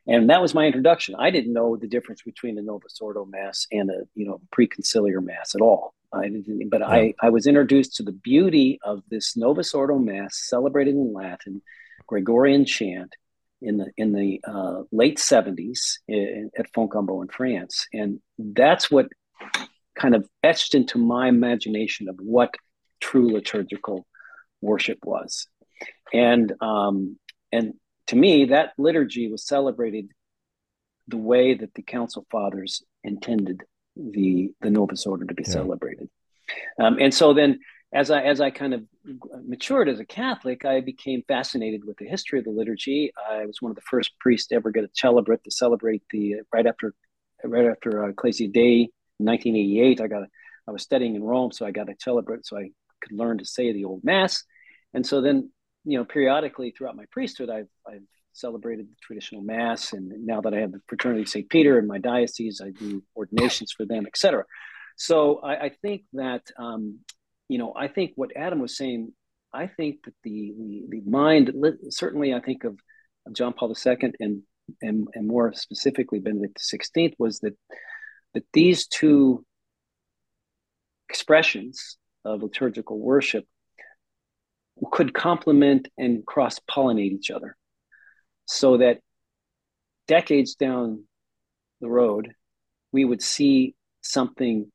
And 0.07 0.31
that 0.31 0.43
was 0.43 0.55
my 0.55 0.67
introduction. 0.67 1.15
I 1.17 1.31
didn't 1.31 1.53
know 1.53 1.77
the 1.77 1.87
difference 1.87 2.23
between 2.23 2.57
the 2.57 2.63
Novus 2.63 2.99
Ordo 3.01 3.25
Mass 3.25 3.67
and 3.71 3.89
a 3.91 4.03
you 4.15 4.27
know 4.27 4.41
preconciliar 4.55 5.25
Mass 5.25 5.55
at 5.55 5.61
all. 5.61 5.95
I 6.15 6.29
didn't, 6.29 6.69
but 6.69 6.81
yeah. 6.81 6.89
I, 6.89 7.15
I 7.21 7.31
was 7.31 7.47
introduced 7.47 7.97
to 7.97 8.03
the 8.03 8.13
beauty 8.13 8.79
of 8.83 9.03
this 9.09 9.37
Novus 9.37 9.75
Ordo 9.75 9.99
Mass 9.99 10.47
celebrated 10.49 10.95
in 10.95 11.13
Latin, 11.13 11.63
Gregorian 12.07 12.65
chant 12.65 13.17
in 13.63 13.79
the 13.79 13.91
in 13.97 14.13
the 14.13 14.41
uh, 14.47 14.83
late 14.91 15.19
70s 15.19 15.99
in, 16.09 16.51
at 16.59 16.73
Fontgombault 16.73 17.23
in 17.23 17.29
France. 17.29 17.87
And 17.93 18.21
that's 18.39 18.91
what 18.91 19.09
kind 19.99 20.15
of 20.15 20.29
etched 20.43 20.75
into 20.75 20.99
my 20.99 21.29
imagination 21.29 22.09
of 22.09 22.17
what 22.19 22.55
true 23.01 23.33
liturgical 23.33 24.07
worship 24.61 24.99
was. 25.05 25.47
And 26.13 26.53
um, 26.61 27.19
and 27.51 27.75
to 28.09 28.17
me, 28.17 28.47
that 28.47 28.73
liturgy 28.79 29.31
was 29.31 29.47
celebrated 29.47 30.11
the 31.09 31.17
way 31.17 31.55
that 31.55 31.75
the 31.75 31.83
Council 31.83 32.27
Fathers 32.31 32.83
intended 33.05 33.63
the 33.97 34.51
the 34.61 34.71
Novus 34.71 35.07
Ordo 35.07 35.27
to 35.27 35.35
be 35.35 35.45
yeah. 35.47 35.53
celebrated. 35.53 36.09
Um, 36.81 36.99
and 37.01 37.13
so 37.13 37.35
then, 37.35 37.61
as 37.93 38.11
I 38.11 38.23
as 38.23 38.41
I 38.41 38.51
kind 38.51 38.75
of 38.75 38.85
matured 39.45 39.89
as 39.89 40.01
a 40.01 40.05
Catholic, 40.05 40.65
I 40.65 40.81
became 40.81 41.23
fascinated 41.29 41.85
with 41.85 41.97
the 41.99 42.07
history 42.07 42.39
of 42.39 42.45
the 42.45 42.51
liturgy. 42.51 43.13
I 43.31 43.47
was 43.47 43.61
one 43.61 43.71
of 43.71 43.77
the 43.77 43.83
first 43.83 44.19
priests 44.19 44.49
to 44.49 44.57
ever 44.57 44.71
get 44.71 44.85
a 44.85 44.89
celebret 44.89 45.43
to 45.45 45.51
celebrate 45.51 46.03
the 46.11 46.37
right 46.53 46.67
after 46.67 46.95
right 47.45 47.67
after 47.67 48.05
uh, 48.05 48.09
Ecclesia 48.09 48.47
in 48.47 48.89
1988. 49.19 50.01
I 50.01 50.07
got 50.07 50.23
a, 50.23 50.27
I 50.67 50.71
was 50.71 50.83
studying 50.83 51.15
in 51.15 51.23
Rome, 51.23 51.53
so 51.53 51.67
I 51.67 51.71
got 51.71 51.89
a 51.89 51.95
celebret 51.95 52.45
so 52.45 52.57
I 52.57 52.71
could 53.03 53.17
learn 53.17 53.39
to 53.39 53.45
say 53.45 53.73
the 53.73 53.85
old 53.85 54.05
Mass. 54.05 54.45
And 54.95 55.07
so 55.07 55.21
then, 55.21 55.51
you 55.85 55.99
know, 55.99 56.05
periodically 56.05 56.71
throughout 56.71 56.97
my 56.97 57.05
priesthood, 57.11 57.51
I've 57.51 57.69
I've 57.87 58.07
celebrated 58.33 58.87
the 58.87 58.97
traditional 59.01 59.43
mass 59.43 59.93
and 59.93 60.27
now 60.27 60.41
that 60.41 60.55
i 60.55 60.59
have 60.59 60.73
the 60.73 60.81
fraternity 60.89 61.23
of 61.23 61.29
st 61.29 61.49
peter 61.49 61.79
in 61.79 61.87
my 61.87 61.99
diocese 61.99 62.61
i 62.65 62.71
do 62.71 63.03
ordinations 63.17 63.73
for 63.73 63.85
them 63.85 64.07
etc 64.07 64.45
so 64.97 65.39
I, 65.39 65.65
I, 65.65 65.69
think 65.81 66.03
that 66.13 66.43
um, 66.59 66.99
you 67.49 67.59
know 67.59 67.73
i 67.77 67.89
think 67.89 68.13
what 68.17 68.37
adam 68.37 68.61
was 68.61 68.77
saying 68.77 69.13
i 69.53 69.67
think 69.67 70.05
that 70.05 70.15
the 70.23 70.55
the, 70.59 70.85
the 70.89 71.11
mind 71.11 71.53
certainly 71.91 72.35
i 72.35 72.41
think 72.41 72.65
of, 72.65 72.79
of 73.27 73.35
john 73.35 73.53
paul 73.53 73.75
ii 73.87 73.97
and, 74.21 74.43
and 74.81 75.09
and 75.15 75.27
more 75.27 75.53
specifically 75.53 76.19
benedict 76.19 76.59
xvi 76.59 77.15
was 77.19 77.41
that 77.41 77.57
that 78.35 78.45
these 78.53 78.87
two 78.87 79.45
expressions 81.09 81.99
of 82.25 82.43
liturgical 82.43 82.99
worship 82.99 83.45
could 84.91 85.13
complement 85.13 85.89
and 85.99 86.25
cross 86.25 86.59
pollinate 86.71 87.13
each 87.13 87.31
other 87.31 87.57
so 88.53 88.77
that 88.77 89.01
decades 90.07 90.55
down 90.55 91.05
the 91.81 91.89
road, 91.89 92.35
we 92.93 93.05
would 93.05 93.23
see 93.23 93.75
something 94.03 94.71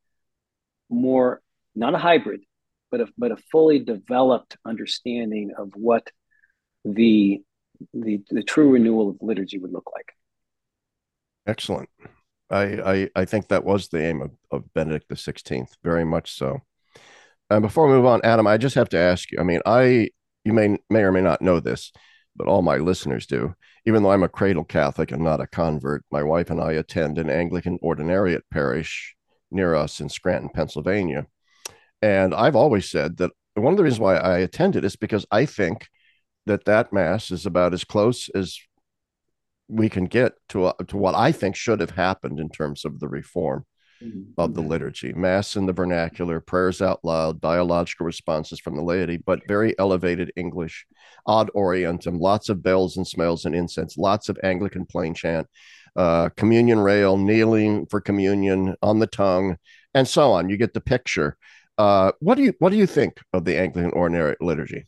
more, 0.90 1.42
not 1.76 1.94
a 1.94 1.98
hybrid, 1.98 2.42
but 2.90 3.02
a, 3.02 3.08
but 3.18 3.32
a 3.32 3.38
fully 3.52 3.80
developed 3.80 4.58
understanding 4.66 5.52
of 5.58 5.70
what 5.76 6.10
the, 6.84 7.42
the, 7.94 8.20
the 8.30 8.44
true 8.44 8.72
renewal 8.72 9.12
of 9.12 9.18
liturgy 9.22 9.60
would 9.60 9.72
look 9.72 9.90
like. 9.94 10.12
Excellent. 11.46 11.90
I, 12.50 12.64
I, 12.64 13.10
I 13.16 13.26
think 13.26 13.50
that 13.50 13.64
was 13.64 13.90
the 13.90 14.04
aim 14.04 14.22
of, 14.22 14.32
of 14.52 14.74
Benedict 14.74 15.08
the 15.10 15.16
16th, 15.16 15.74
very 15.84 16.06
much 16.06 16.34
so. 16.34 16.62
And 17.50 17.62
before 17.62 17.88
we 17.88 17.94
move 17.94 18.06
on, 18.06 18.22
Adam, 18.24 18.48
I 18.48 18.58
just 18.58 18.76
have 18.76 18.90
to 18.90 18.98
ask 18.98 19.32
you. 19.32 19.38
I 19.40 19.44
mean, 19.44 19.62
I 19.66 20.10
you 20.44 20.54
may 20.54 20.78
may 20.90 21.02
or 21.02 21.12
may 21.12 21.22
not 21.22 21.42
know 21.42 21.60
this 21.60 21.92
but 22.38 22.48
all 22.48 22.62
my 22.62 22.78
listeners 22.78 23.26
do. 23.26 23.56
Even 23.86 24.04
though 24.04 24.12
I'm 24.12 24.24
a 24.24 24.30
cradle 24.30 24.64
Catholic 24.64 25.12
and 25.12 25.24
not 25.24 25.42
a 25.42 25.48
convert, 25.48 26.06
my 26.12 26.24
wife 26.24 26.50
and 26.50 26.62
I 26.62 26.74
attend 26.74 27.18
an 27.18 27.30
Anglican 27.30 27.80
ordinariate 27.84 28.44
parish 28.52 29.16
near 29.52 29.76
us 29.76 30.00
in 30.00 30.10
Scranton, 30.10 30.50
Pennsylvania. 30.54 31.26
And 32.02 32.34
I've 32.34 32.56
always 32.56 32.90
said 32.90 33.18
that 33.18 33.32
one 33.56 33.74
of 33.74 33.78
the 33.78 33.84
reasons 33.84 34.00
why 34.00 34.18
I 34.18 34.40
attend 34.40 34.76
it 34.76 34.86
is 34.86 34.96
because 34.96 35.26
I 35.32 35.46
think 35.46 35.88
that 36.46 36.66
that 36.66 36.94
mass 36.94 37.32
is 37.32 37.46
about 37.46 37.74
as 37.74 37.84
close 37.84 38.30
as 38.30 38.60
we 39.68 39.90
can 39.90 40.06
get 40.06 40.34
to 40.50 40.68
a, 40.68 40.76
to 40.88 40.98
what 40.98 41.16
I 41.16 41.32
think 41.32 41.56
should 41.56 41.80
have 41.80 41.92
happened 41.92 42.40
in 42.40 42.50
terms 42.50 42.86
of 42.86 43.00
the 43.00 43.08
reform. 43.08 43.66
Of 44.38 44.54
the 44.54 44.62
liturgy 44.62 45.14
mass 45.14 45.56
in 45.56 45.66
the 45.66 45.74
vernacular 45.74 46.40
prayers 46.40 46.82
out 46.82 47.00
loud 47.04 47.42
dialogical 47.42 48.06
responses 48.06 48.60
from 48.60 48.76
the 48.76 48.84
laity 48.84 49.18
but 49.18 49.48
very 49.48 49.78
elevated 49.80 50.32
english 50.36 50.86
ad 51.28 51.50
orientem 51.56 52.20
lots 52.20 52.50
of 52.50 52.62
bells 52.62 52.98
and 52.98 53.08
smells 53.08 53.46
and 53.46 53.56
incense 53.56 53.98
lots 53.98 54.30
of 54.30 54.38
anglican 54.44 54.86
plain 54.86 55.14
chant 55.14 55.48
uh, 55.96 56.30
communion 56.38 56.80
rail 56.80 57.18
kneeling 57.18 57.88
for 57.88 58.00
communion 58.00 58.76
on 58.84 59.00
the 59.00 59.08
tongue 59.08 59.58
and 59.98 60.08
so 60.08 60.32
on. 60.32 60.50
You 60.50 60.58
get 60.58 60.74
the 60.74 60.82
picture. 60.82 61.38
Uh, 61.78 62.12
what 62.20 62.36
do 62.36 62.44
you 62.44 62.54
what 62.60 62.72
do 62.72 62.78
you 62.78 62.88
think 62.88 63.20
of 63.34 63.46
the 63.46 63.58
anglican 63.58 63.92
ordinary 63.92 64.36
liturgy? 64.40 64.88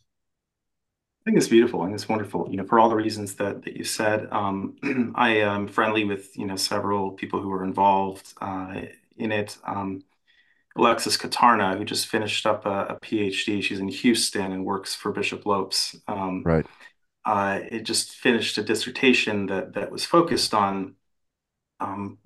I 1.21 1.23
think 1.25 1.37
it's 1.37 1.47
beautiful 1.47 1.83
and 1.83 1.93
it's 1.93 2.07
wonderful, 2.07 2.47
you 2.49 2.57
know, 2.57 2.63
for 2.63 2.79
all 2.79 2.89
the 2.89 2.95
reasons 2.95 3.35
that 3.35 3.63
that 3.63 3.75
you 3.75 3.83
said. 3.83 4.27
Um, 4.31 5.13
I 5.15 5.37
am 5.37 5.67
friendly 5.67 6.03
with, 6.03 6.37
you 6.37 6.45
know, 6.45 6.55
several 6.55 7.11
people 7.11 7.41
who 7.41 7.51
are 7.51 7.63
involved 7.63 8.33
uh, 8.41 8.81
in 9.19 9.31
it. 9.31 9.57
Um, 9.63 10.03
Alexis 10.75 11.17
Kutarna, 11.17 11.77
who 11.77 11.83
just 11.83 12.07
finished 12.07 12.45
up 12.45 12.65
a, 12.65 12.85
a, 12.85 12.99
PhD, 12.99 13.61
she's 13.61 13.79
in 13.79 13.87
Houston 13.89 14.51
and 14.51 14.65
works 14.65 14.95
for 14.95 15.11
Bishop 15.11 15.45
Lopes. 15.45 15.95
Um, 16.07 16.43
right. 16.45 16.65
Uh, 17.25 17.59
it 17.69 17.81
just 17.81 18.11
finished 18.11 18.57
a 18.57 18.63
dissertation 18.63 19.47
that 19.47 19.73
that 19.73 19.91
was 19.91 20.05
focused 20.05 20.53
on 20.53 20.95
um, 21.79 22.17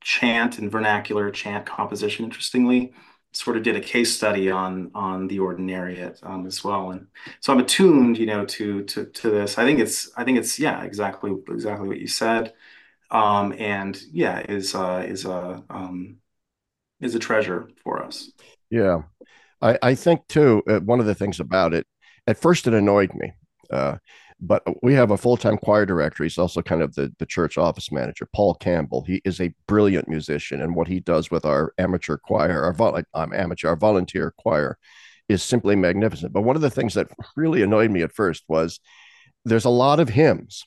chant 0.00 0.58
and 0.58 0.70
vernacular 0.70 1.30
chant 1.30 1.66
composition. 1.66 2.24
Interestingly, 2.24 2.92
sort 3.32 3.56
of 3.56 3.62
did 3.62 3.76
a 3.76 3.80
case 3.80 4.14
study 4.14 4.50
on 4.50 4.90
on 4.94 5.28
the 5.28 5.38
ordinariate 5.38 6.18
um, 6.24 6.46
as 6.46 6.64
well, 6.64 6.90
and 6.90 7.06
so 7.40 7.52
I'm 7.52 7.60
attuned, 7.60 8.18
you 8.18 8.26
know, 8.26 8.44
to 8.44 8.82
to 8.84 9.06
to 9.06 9.30
this. 9.30 9.58
I 9.58 9.64
think 9.64 9.78
it's 9.78 10.10
I 10.16 10.24
think 10.24 10.38
it's 10.38 10.58
yeah, 10.58 10.82
exactly 10.82 11.32
exactly 11.48 11.88
what 11.88 12.00
you 12.00 12.08
said, 12.08 12.52
um, 13.12 13.54
and 13.58 14.00
yeah, 14.10 14.40
is 14.40 14.74
uh, 14.74 15.04
is 15.06 15.24
a 15.24 15.62
um, 15.70 16.16
is 17.00 17.14
a 17.14 17.18
treasure 17.18 17.68
for 17.84 18.02
us. 18.02 18.30
Yeah, 18.70 19.02
I 19.60 19.78
I 19.82 19.94
think 19.94 20.26
too. 20.28 20.62
Uh, 20.68 20.80
one 20.80 20.98
of 20.98 21.06
the 21.06 21.14
things 21.14 21.38
about 21.38 21.74
it, 21.74 21.86
at 22.26 22.40
first, 22.40 22.66
it 22.66 22.74
annoyed 22.74 23.14
me. 23.14 23.32
Uh, 23.70 23.96
but 24.44 24.64
we 24.82 24.92
have 24.92 25.12
a 25.12 25.16
full-time 25.16 25.56
choir 25.56 25.86
director 25.86 26.24
he's 26.24 26.36
also 26.36 26.60
kind 26.60 26.82
of 26.82 26.94
the, 26.94 27.12
the 27.20 27.24
church 27.24 27.56
office 27.56 27.92
manager 27.92 28.28
paul 28.34 28.54
campbell 28.56 29.04
he 29.06 29.22
is 29.24 29.40
a 29.40 29.54
brilliant 29.68 30.08
musician 30.08 30.60
and 30.60 30.74
what 30.74 30.88
he 30.88 30.98
does 30.98 31.30
with 31.30 31.46
our 31.46 31.72
amateur 31.78 32.16
choir 32.16 32.62
our 32.64 32.72
vol- 32.72 33.00
I'm 33.14 33.32
amateur 33.32 33.68
our 33.68 33.76
volunteer 33.76 34.34
choir 34.36 34.78
is 35.28 35.42
simply 35.42 35.76
magnificent 35.76 36.32
but 36.32 36.42
one 36.42 36.56
of 36.56 36.62
the 36.62 36.70
things 36.70 36.94
that 36.94 37.06
really 37.36 37.62
annoyed 37.62 37.92
me 37.92 38.02
at 38.02 38.12
first 38.12 38.42
was 38.48 38.80
there's 39.44 39.64
a 39.64 39.70
lot 39.70 40.00
of 40.00 40.08
hymns 40.08 40.66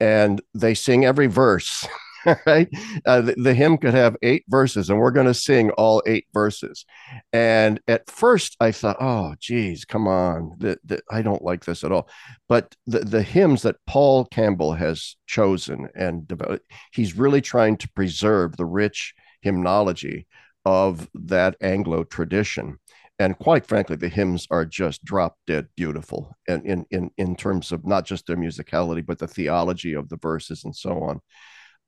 and 0.00 0.40
they 0.54 0.74
sing 0.74 1.04
every 1.04 1.26
verse 1.26 1.86
right? 2.46 2.68
Uh, 3.04 3.20
the, 3.20 3.34
the, 3.36 3.54
hymn 3.54 3.78
could 3.78 3.94
have 3.94 4.16
eight 4.22 4.44
verses, 4.48 4.90
and 4.90 4.98
we're 4.98 5.10
going 5.10 5.26
to 5.26 5.34
sing 5.34 5.70
all 5.70 6.02
eight 6.06 6.26
verses. 6.32 6.84
And 7.32 7.80
at 7.86 8.10
first, 8.10 8.56
I 8.60 8.72
thought, 8.72 8.96
oh, 9.00 9.34
geez, 9.38 9.84
come 9.84 10.08
on. 10.08 10.52
The, 10.58 10.78
the, 10.84 11.00
I 11.10 11.22
don't 11.22 11.42
like 11.42 11.64
this 11.64 11.84
at 11.84 11.92
all. 11.92 12.08
But 12.48 12.74
the, 12.86 13.00
the 13.00 13.22
hymns 13.22 13.62
that 13.62 13.76
Paul 13.86 14.24
Campbell 14.26 14.74
has 14.74 15.16
chosen 15.26 15.88
and 15.94 16.26
developed, 16.26 16.70
he's 16.92 17.16
really 17.16 17.40
trying 17.40 17.76
to 17.78 17.88
preserve 17.90 18.56
the 18.56 18.66
rich 18.66 19.14
hymnology 19.42 20.26
of 20.64 21.08
that 21.14 21.56
Anglo 21.60 22.02
tradition 22.04 22.78
and 23.18 23.38
quite 23.38 23.66
frankly, 23.66 23.96
the 23.96 24.08
hymns 24.08 24.46
are 24.50 24.64
just 24.64 25.04
drop 25.04 25.36
dead 25.46 25.68
beautiful, 25.76 26.36
and 26.48 26.64
in 26.66 26.86
in 26.90 27.10
in 27.16 27.36
terms 27.36 27.72
of 27.72 27.86
not 27.86 28.04
just 28.04 28.26
their 28.26 28.36
musicality, 28.36 29.04
but 29.04 29.18
the 29.18 29.28
theology 29.28 29.94
of 29.94 30.08
the 30.08 30.18
verses 30.18 30.64
and 30.64 30.74
so 30.74 31.02
on. 31.02 31.20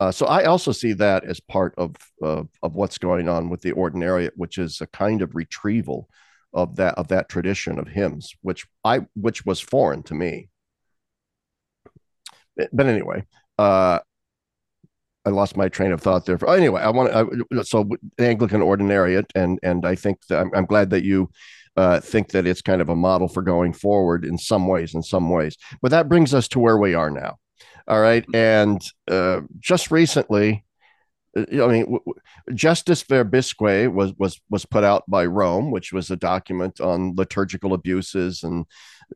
Uh, 0.01 0.13
so 0.13 0.27
I 0.27 0.45
also 0.45 0.73
see 0.73 0.93
that 0.95 1.25
as 1.25 1.41
part 1.41 1.75
of 1.77 1.97
uh, 2.23 2.45
of 2.63 2.75
what's 2.75 2.99
going 2.99 3.29
on 3.29 3.51
with 3.51 3.61
the 3.63 3.73
ordinariate, 3.73 4.33
which 4.37 4.57
is 4.59 4.81
a 4.81 4.87
kind 4.87 5.23
of 5.23 5.35
retrieval 5.35 6.09
of 6.55 6.77
that 6.77 6.95
of 6.95 7.09
that 7.09 7.29
tradition 7.29 7.79
of 7.79 7.89
hymns, 7.89 8.35
which 8.43 8.67
I 8.85 9.01
which 9.15 9.45
was 9.45 9.61
foreign 9.61 10.03
to 10.05 10.15
me. 10.15 10.49
But 12.57 12.87
anyway, 12.87 13.25
uh, 13.59 14.01
I 15.29 15.31
lost 15.31 15.57
my 15.57 15.69
train 15.69 15.93
of 15.93 16.01
thought 16.01 16.25
there. 16.25 16.39
Anyway, 16.49 16.81
I 16.81 16.91
want 16.91 17.13
to 17.13 17.65
so 17.65 17.89
the 18.17 18.27
Anglican 18.27 18.63
ordinariate, 18.63 19.31
and 19.35 19.59
and 19.63 19.85
I 19.85 19.95
think 19.95 20.27
that 20.29 20.41
I'm, 20.41 20.51
I'm 20.55 20.67
glad 20.67 20.91
that 20.91 21.05
you 21.05 21.31
uh, 21.77 22.01
think 22.01 22.31
that 22.31 22.47
it's 22.47 22.63
kind 22.63 22.81
of 22.81 22.89
a 22.89 22.97
model 22.97 23.29
for 23.29 23.43
going 23.43 23.73
forward 23.75 24.25
in 24.25 24.39
some 24.39 24.67
ways. 24.67 24.95
In 24.95 25.03
some 25.03 25.29
ways, 25.29 25.57
but 25.83 25.91
that 25.91 26.09
brings 26.09 26.33
us 26.33 26.49
to 26.49 26.59
where 26.59 26.79
we 26.79 26.95
are 26.95 27.11
now. 27.11 27.37
All 27.89 28.01
right. 28.01 28.25
And 28.35 28.83
uh, 29.11 29.41
just 29.59 29.91
recently, 29.91 30.65
uh, 31.37 31.43
I 31.65 31.69
mean, 31.69 31.85
w- 31.85 32.15
Gestis 32.51 33.05
Verbisque 33.05 33.93
was 33.93 34.13
was 34.19 34.41
was 34.51 34.67
put 34.67 34.85
out 34.85 35.05
by 35.09 35.25
Rome, 35.27 35.71
which 35.71 35.93
was 35.93 36.11
a 36.11 36.17
document 36.17 36.81
on 36.81 37.15
liturgical 37.17 37.73
abuses 37.75 38.43
and 38.43 38.67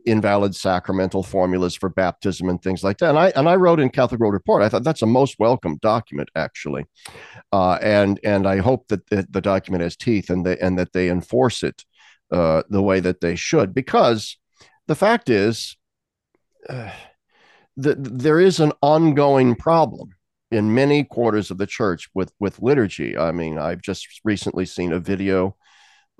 invalid 0.06 0.54
sacramental 0.54 1.22
formulas 1.22 1.74
for 1.74 1.88
baptism 1.88 2.48
and 2.48 2.62
things 2.62 2.82
like 2.82 2.98
that. 2.98 3.10
And 3.10 3.18
I 3.18 3.32
and 3.36 3.48
I 3.48 3.56
wrote 3.56 3.80
in 3.80 3.90
Catholic 3.90 4.20
World 4.20 4.34
Report. 4.34 4.62
I 4.62 4.68
thought 4.68 4.84
that's 4.84 5.02
a 5.02 5.06
most 5.06 5.36
welcome 5.38 5.78
document, 5.82 6.30
actually, 6.34 6.86
uh, 7.52 7.78
and 7.82 8.18
and 8.24 8.46
I 8.46 8.58
hope 8.58 8.88
that 8.88 9.06
the, 9.08 9.26
the, 9.30 9.40
document 9.40 9.82
has 9.82 9.96
teeth 9.96 10.30
and 10.30 10.44
they 10.46 10.58
and 10.58 10.78
that 10.78 10.92
they 10.92 11.08
enforce 11.08 11.62
it 11.62 11.84
uh, 12.30 12.62
the 12.68 12.82
way 12.82 13.00
that 13.00 13.20
they 13.20 13.36
should, 13.36 13.74
because 13.74 14.38
the 14.86 14.96
fact 14.96 15.28
is. 15.28 15.76
Uh, 16.68 16.90
the, 17.74 17.94
there 17.98 18.38
is 18.38 18.60
an 18.60 18.70
ongoing 18.82 19.54
problem 19.54 20.10
in 20.50 20.74
many 20.74 21.02
quarters 21.02 21.50
of 21.50 21.56
the 21.56 21.66
church 21.66 22.08
with 22.14 22.32
with 22.38 22.60
liturgy. 22.60 23.16
I 23.16 23.32
mean, 23.32 23.58
I've 23.58 23.80
just 23.80 24.20
recently 24.24 24.66
seen 24.66 24.92
a 24.92 25.00
video 25.00 25.56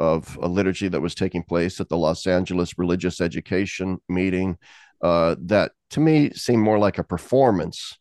of 0.02 0.36
a 0.42 0.48
liturgy 0.48 0.88
that 0.88 1.00
was 1.00 1.14
taking 1.14 1.44
place 1.44 1.80
at 1.80 1.88
the 1.88 1.96
Los 1.96 2.26
Angeles 2.26 2.76
Religious 2.76 3.20
Education 3.20 3.98
meeting 4.08 4.58
uh, 5.02 5.36
that 5.40 5.72
to 5.90 6.00
me 6.00 6.30
seemed 6.32 6.62
more 6.62 6.78
like 6.78 6.98
a 6.98 7.04
performance, 7.04 7.98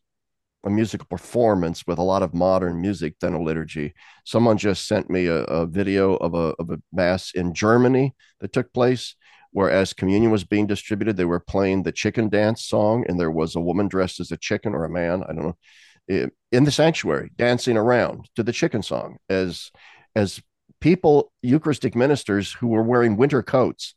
a 0.64 0.70
musical 0.70 1.06
performance 1.06 1.86
with 1.86 1.98
a 1.98 2.02
lot 2.02 2.24
of 2.24 2.34
modern 2.34 2.80
music 2.80 3.14
than 3.20 3.34
a 3.34 3.42
liturgy. 3.42 3.94
Someone 4.24 4.58
just 4.58 4.88
sent 4.88 5.10
me 5.10 5.26
a, 5.26 5.44
a 5.44 5.66
video 5.66 6.16
of 6.16 6.34
a, 6.34 6.54
of 6.58 6.70
a 6.70 6.78
mass 6.92 7.30
in 7.34 7.54
Germany 7.54 8.14
that 8.40 8.52
took 8.52 8.72
place 8.72 9.14
Whereas 9.52 9.92
communion 9.92 10.32
was 10.32 10.44
being 10.44 10.66
distributed, 10.66 11.18
they 11.18 11.26
were 11.26 11.38
playing 11.38 11.82
the 11.82 11.92
chicken 11.92 12.30
dance 12.30 12.64
song, 12.64 13.04
and 13.06 13.20
there 13.20 13.30
was 13.30 13.54
a 13.54 13.60
woman 13.60 13.86
dressed 13.86 14.18
as 14.18 14.32
a 14.32 14.38
chicken 14.38 14.74
or 14.74 14.84
a 14.84 14.90
man, 14.90 15.22
I 15.24 15.34
don't 15.34 15.44
know, 15.44 16.30
in 16.50 16.64
the 16.64 16.70
sanctuary 16.70 17.30
dancing 17.36 17.76
around 17.76 18.30
to 18.36 18.42
the 18.42 18.52
chicken 18.52 18.82
song 18.82 19.18
as 19.28 19.70
as 20.16 20.40
people, 20.82 21.32
Eucharistic 21.42 21.94
ministers 21.94 22.52
who 22.52 22.66
were 22.66 22.82
wearing 22.82 23.16
winter 23.16 23.42
coats, 23.42 23.94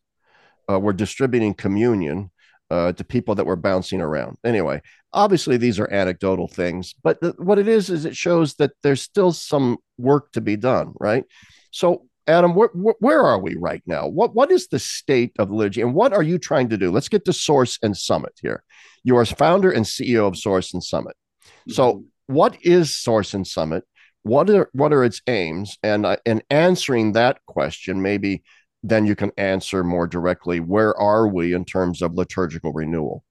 uh, 0.69 0.79
were 0.79 0.93
distributing 0.93 1.53
communion 1.53 2.31
uh, 2.69 2.93
to 2.93 3.03
people 3.03 3.35
that 3.35 3.45
were 3.45 3.55
bouncing 3.55 4.01
around. 4.01 4.37
Anyway, 4.43 4.81
obviously 5.11 5.57
these 5.57 5.79
are 5.79 5.91
anecdotal 5.91 6.47
things, 6.47 6.95
but 7.03 7.19
the, 7.21 7.33
what 7.37 7.59
it 7.59 7.67
is 7.67 7.89
is 7.89 8.05
it 8.05 8.15
shows 8.15 8.55
that 8.55 8.71
there's 8.83 9.01
still 9.01 9.31
some 9.31 9.77
work 9.97 10.31
to 10.31 10.41
be 10.41 10.55
done, 10.55 10.93
right? 10.99 11.25
So 11.71 12.05
Adam, 12.27 12.55
where, 12.55 12.69
where 12.73 13.21
are 13.21 13.39
we 13.39 13.55
right 13.55 13.83
now? 13.85 14.07
What 14.07 14.33
what 14.33 14.51
is 14.51 14.67
the 14.67 14.79
state 14.79 15.33
of 15.37 15.51
liturgy, 15.51 15.81
and 15.81 15.93
what 15.93 16.11
are 16.11 16.23
you 16.23 16.39
trying 16.39 16.69
to 16.69 16.77
do? 16.77 16.89
Let's 16.89 17.09
get 17.09 17.25
to 17.25 17.33
Source 17.33 17.77
and 17.83 17.95
Summit 17.95 18.33
here. 18.41 18.63
You 19.03 19.17
are 19.17 19.25
founder 19.25 19.69
and 19.69 19.85
CEO 19.85 20.27
of 20.27 20.35
Source 20.35 20.73
and 20.73 20.83
Summit. 20.83 21.15
So, 21.69 21.93
mm-hmm. 21.93 22.33
what 22.33 22.57
is 22.63 22.95
Source 22.95 23.35
and 23.35 23.45
Summit? 23.45 23.83
What 24.25 24.49
are 24.49 24.69
what 24.73 24.91
are 24.91 25.03
its 25.03 25.21
aims? 25.27 25.77
And 25.83 26.03
uh, 26.03 26.17
in 26.25 26.41
answering 26.49 27.11
that 27.11 27.45
question, 27.45 28.01
maybe 28.01 28.41
then 28.81 29.05
you 29.05 29.15
can 29.15 29.31
answer 29.37 29.83
more 29.83 30.07
directly. 30.07 30.59
Where 30.59 30.97
are 30.99 31.27
we 31.27 31.53
in 31.53 31.63
terms 31.63 32.01
of 32.01 32.15
liturgical 32.15 32.73
renewal? 32.73 33.23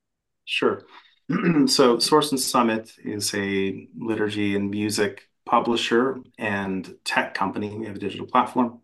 Sure. 0.45 0.83
so, 1.67 1.99
Source 1.99 2.31
and 2.31 2.39
Summit 2.39 2.93
is 3.05 3.35
a 3.35 3.89
liturgy 3.99 4.55
and 4.55 4.71
music 4.71 5.29
publisher 5.45 6.19
and 6.39 6.95
tech 7.05 7.35
company. 7.35 7.77
We 7.77 7.87
have 7.87 7.97
a 7.97 7.99
digital 7.99 8.29
platform 8.29 8.81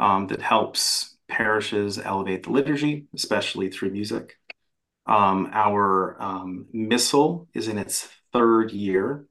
um, 0.00 0.26
that 0.26 0.42
helps 0.42 1.16
parishes 1.28 2.00
elevate 2.00 2.42
the 2.42 2.50
liturgy, 2.50 3.06
especially 3.14 3.70
through 3.70 3.92
music. 3.92 4.38
Um, 5.06 5.50
our 5.52 6.20
um, 6.20 6.66
missal 6.72 7.46
is 7.54 7.68
in 7.68 7.78
its 7.78 8.08
third 8.32 8.72
year, 8.72 9.26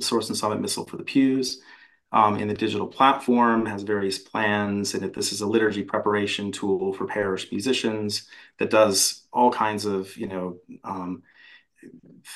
Source 0.00 0.28
and 0.28 0.36
Summit 0.36 0.60
Missal 0.60 0.86
for 0.86 0.96
the 0.96 1.04
Pews. 1.04 1.60
Um, 2.12 2.36
in 2.36 2.46
the 2.46 2.54
digital 2.54 2.86
platform 2.86 3.64
has 3.64 3.82
various 3.84 4.18
plans, 4.18 4.92
and 4.92 5.02
if 5.02 5.14
this 5.14 5.32
is 5.32 5.40
a 5.40 5.46
liturgy 5.46 5.82
preparation 5.82 6.52
tool 6.52 6.92
for 6.92 7.06
parish 7.06 7.50
musicians 7.50 8.28
that 8.58 8.68
does 8.68 9.26
all 9.32 9.50
kinds 9.50 9.86
of, 9.86 10.14
you 10.18 10.26
know, 10.26 10.58
um, 10.84 11.22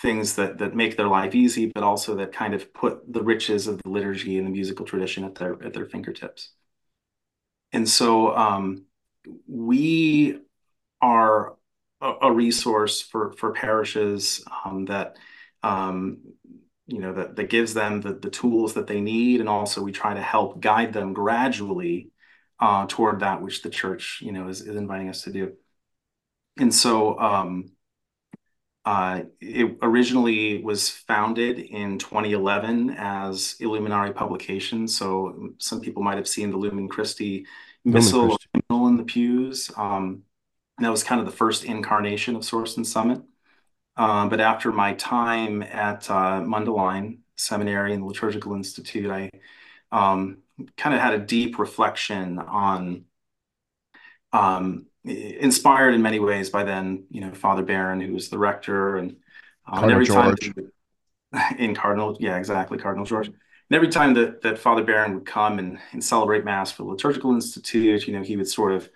things 0.02 0.34
that 0.36 0.58
that 0.58 0.74
make 0.74 0.96
their 0.96 1.08
life 1.08 1.34
easy, 1.34 1.66
but 1.74 1.84
also 1.84 2.14
that 2.16 2.32
kind 2.32 2.54
of 2.54 2.72
put 2.72 3.12
the 3.12 3.22
riches 3.22 3.66
of 3.66 3.82
the 3.82 3.90
liturgy 3.90 4.38
and 4.38 4.46
the 4.46 4.50
musical 4.50 4.86
tradition 4.86 5.24
at 5.24 5.34
their 5.34 5.62
at 5.62 5.74
their 5.74 5.84
fingertips. 5.84 6.52
And 7.72 7.86
so 7.88 8.34
um, 8.34 8.86
we 9.46 10.40
are 11.02 11.56
a, 12.00 12.12
a, 12.22 12.32
resource 12.32 13.02
for 13.02 13.32
for 13.32 13.52
parishes 13.52 14.44
um, 14.64 14.86
that 14.86 15.16
um, 15.62 16.18
you 16.86 17.00
know 17.00 17.12
that 17.14 17.36
that 17.36 17.50
gives 17.50 17.74
them 17.74 18.00
the 18.00 18.14
the 18.14 18.30
tools 18.30 18.74
that 18.74 18.86
they 18.86 19.00
need, 19.00 19.40
and 19.40 19.48
also 19.48 19.82
we 19.82 19.92
try 19.92 20.14
to 20.14 20.22
help 20.22 20.60
guide 20.60 20.92
them 20.92 21.12
gradually 21.12 22.10
uh, 22.60 22.86
toward 22.88 23.20
that 23.20 23.42
which 23.42 23.62
the 23.62 23.70
church 23.70 24.20
you 24.22 24.32
know 24.32 24.48
is, 24.48 24.60
is 24.60 24.76
inviting 24.76 25.08
us 25.08 25.22
to 25.22 25.32
do. 25.32 25.54
And 26.58 26.74
so 26.74 27.18
um, 27.18 27.72
uh, 28.84 29.22
it 29.40 29.76
originally 29.82 30.62
was 30.62 30.88
founded 30.88 31.58
in 31.58 31.98
2011 31.98 32.90
as 32.96 33.56
Illuminare 33.60 34.14
Publications. 34.14 34.96
So 34.96 35.50
some 35.58 35.80
people 35.80 36.02
might 36.04 36.16
have 36.16 36.28
seen 36.28 36.50
the 36.50 36.56
Lumen 36.56 36.88
Christi 36.88 37.46
missal 37.84 38.38
in 38.70 38.96
the 38.96 39.04
pews. 39.04 39.70
Um, 39.76 40.22
that 40.78 40.90
was 40.90 41.02
kind 41.02 41.20
of 41.20 41.26
the 41.26 41.32
first 41.32 41.64
incarnation 41.64 42.36
of 42.36 42.44
Source 42.44 42.76
and 42.76 42.86
Summit. 42.86 43.22
Um, 43.96 44.28
but 44.28 44.40
after 44.40 44.72
my 44.72 44.94
time 44.94 45.62
at 45.62 46.10
uh, 46.10 46.40
Mundelein 46.40 47.18
Seminary 47.36 47.94
and 47.94 48.02
the 48.02 48.06
Liturgical 48.06 48.54
Institute, 48.54 49.10
I 49.10 49.30
um, 49.90 50.38
kind 50.76 50.94
of 50.94 51.00
had 51.00 51.14
a 51.14 51.18
deep 51.18 51.58
reflection 51.58 52.38
on, 52.38 53.04
um, 54.32 54.86
inspired 55.04 55.94
in 55.94 56.02
many 56.02 56.18
ways 56.18 56.50
by 56.50 56.64
then, 56.64 57.04
you 57.10 57.20
know, 57.20 57.32
Father 57.32 57.62
Barron, 57.62 58.00
who 58.00 58.12
was 58.12 58.28
the 58.28 58.38
rector, 58.38 58.96
and 58.96 59.16
um, 59.66 59.88
every 59.88 60.04
George. 60.06 60.54
time 60.54 60.72
in 61.58 61.74
Cardinal, 61.74 62.16
yeah, 62.20 62.36
exactly, 62.36 62.78
Cardinal 62.78 63.06
George 63.06 63.30
and 63.68 63.76
every 63.76 63.88
time 63.88 64.14
that 64.14 64.42
that 64.42 64.58
Father 64.58 64.84
Barron 64.84 65.14
would 65.14 65.26
come 65.26 65.58
and, 65.58 65.78
and 65.92 66.02
celebrate 66.02 66.44
Mass 66.44 66.70
for 66.70 66.84
the 66.84 66.90
Liturgical 66.90 67.34
Institute, 67.34 68.06
you 68.06 68.12
know, 68.16 68.22
he 68.22 68.36
would 68.36 68.48
sort 68.48 68.72
of 68.72 68.88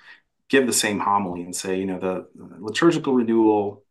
give 0.49 0.67
the 0.67 0.73
same 0.73 1.01
homily 1.01 1.43
and 1.43 1.55
say, 1.55 1.79
you 1.79 1.87
know, 1.87 1.99
the, 1.99 2.29
the 2.35 2.57
liturgical 2.61 3.15
renewal 3.15 3.85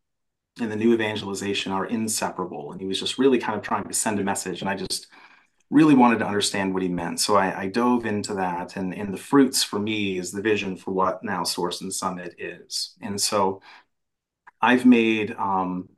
and 0.61 0.71
the 0.71 0.75
new 0.75 0.93
evangelization 0.93 1.71
are 1.71 1.85
inseparable. 1.85 2.71
And 2.71 2.81
he 2.81 2.87
was 2.87 2.99
just 2.99 3.17
really 3.17 3.39
kind 3.39 3.57
of 3.57 3.63
trying 3.63 3.87
to 3.87 3.93
send 3.93 4.19
a 4.19 4.23
message. 4.23 4.61
And 4.61 4.69
I 4.69 4.75
just 4.75 5.07
really 5.69 5.93
wanted 5.93 6.19
to 6.19 6.27
understand 6.27 6.73
what 6.73 6.83
he 6.83 6.89
meant. 6.89 7.19
So 7.19 7.35
I, 7.35 7.61
I 7.61 7.67
dove 7.67 8.05
into 8.05 8.33
that. 8.35 8.75
And, 8.75 8.93
and 8.93 9.13
the 9.13 9.17
fruits 9.17 9.63
for 9.63 9.79
me 9.79 10.17
is 10.17 10.31
the 10.31 10.41
vision 10.41 10.75
for 10.75 10.91
what 10.91 11.23
now 11.23 11.43
Source 11.43 11.81
and 11.81 11.93
Summit 11.93 12.35
is. 12.39 12.95
And 13.01 13.19
so 13.19 13.61
I've 14.61 14.85
made 14.85 15.35
um, 15.37 15.89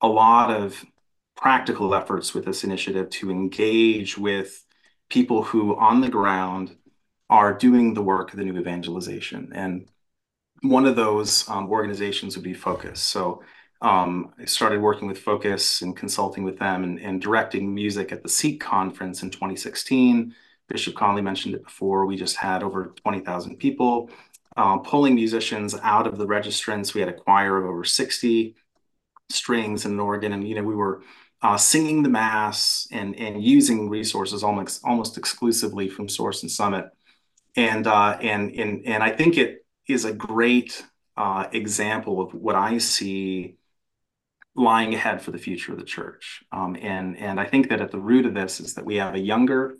a 0.00 0.08
lot 0.08 0.50
of 0.50 0.84
practical 1.36 1.94
efforts 1.94 2.34
with 2.34 2.44
this 2.44 2.64
initiative 2.64 3.10
to 3.10 3.30
engage 3.30 4.18
with 4.18 4.64
people 5.08 5.42
who 5.42 5.76
on 5.76 6.00
the 6.00 6.08
ground 6.08 6.76
are 7.30 7.52
doing 7.52 7.94
the 7.94 8.02
work 8.02 8.32
of 8.32 8.38
the 8.38 8.44
new 8.44 8.58
evangelization. 8.58 9.52
And 9.54 9.88
one 10.62 10.86
of 10.86 10.96
those 10.96 11.48
um, 11.48 11.68
organizations 11.70 12.36
would 12.36 12.44
be 12.44 12.54
Focus. 12.54 13.00
So 13.00 13.42
um, 13.80 14.32
I 14.38 14.44
started 14.44 14.80
working 14.80 15.06
with 15.06 15.18
Focus 15.18 15.82
and 15.82 15.96
consulting 15.96 16.42
with 16.42 16.58
them 16.58 16.82
and, 16.82 16.98
and 16.98 17.20
directing 17.20 17.74
music 17.74 18.12
at 18.12 18.22
the 18.22 18.28
Seek 18.28 18.60
conference 18.60 19.22
in 19.22 19.30
2016. 19.30 20.34
Bishop 20.68 20.94
Conley 20.94 21.22
mentioned 21.22 21.54
it 21.54 21.64
before. 21.64 22.04
We 22.04 22.16
just 22.16 22.36
had 22.36 22.62
over 22.62 22.92
20,000 23.02 23.56
people 23.56 24.10
uh, 24.58 24.78
pulling 24.78 25.14
musicians 25.14 25.76
out 25.82 26.08
of 26.08 26.18
the 26.18 26.26
registrants. 26.26 26.92
We 26.92 27.00
had 27.00 27.08
a 27.08 27.14
choir 27.14 27.56
of 27.58 27.64
over 27.64 27.84
60 27.84 28.56
strings 29.30 29.84
and 29.84 29.94
an 29.94 30.00
organ, 30.00 30.32
and 30.32 30.46
you 30.46 30.56
know 30.56 30.64
we 30.64 30.74
were 30.74 31.02
uh, 31.42 31.56
singing 31.56 32.02
the 32.02 32.08
mass 32.08 32.88
and 32.90 33.14
and 33.16 33.42
using 33.42 33.88
resources 33.88 34.42
almost 34.42 34.80
almost 34.84 35.16
exclusively 35.16 35.88
from 35.88 36.08
Source 36.08 36.42
and 36.42 36.50
Summit, 36.50 36.90
and 37.56 37.86
uh, 37.86 38.18
and 38.20 38.50
and 38.50 38.84
and 38.84 39.02
I 39.02 39.10
think 39.10 39.38
it 39.38 39.64
is 39.86 40.04
a 40.04 40.12
great 40.12 40.84
uh, 41.16 41.46
example 41.52 42.20
of 42.20 42.34
what 42.34 42.56
I 42.56 42.78
see 42.78 43.57
lying 44.58 44.94
ahead 44.94 45.22
for 45.22 45.30
the 45.30 45.38
future 45.38 45.72
of 45.72 45.78
the 45.78 45.84
church. 45.84 46.42
Um, 46.52 46.76
and 46.80 47.16
and 47.16 47.40
I 47.40 47.46
think 47.46 47.68
that 47.68 47.80
at 47.80 47.90
the 47.90 48.00
root 48.00 48.26
of 48.26 48.34
this 48.34 48.60
is 48.60 48.74
that 48.74 48.84
we 48.84 48.96
have 48.96 49.14
a 49.14 49.20
younger 49.20 49.78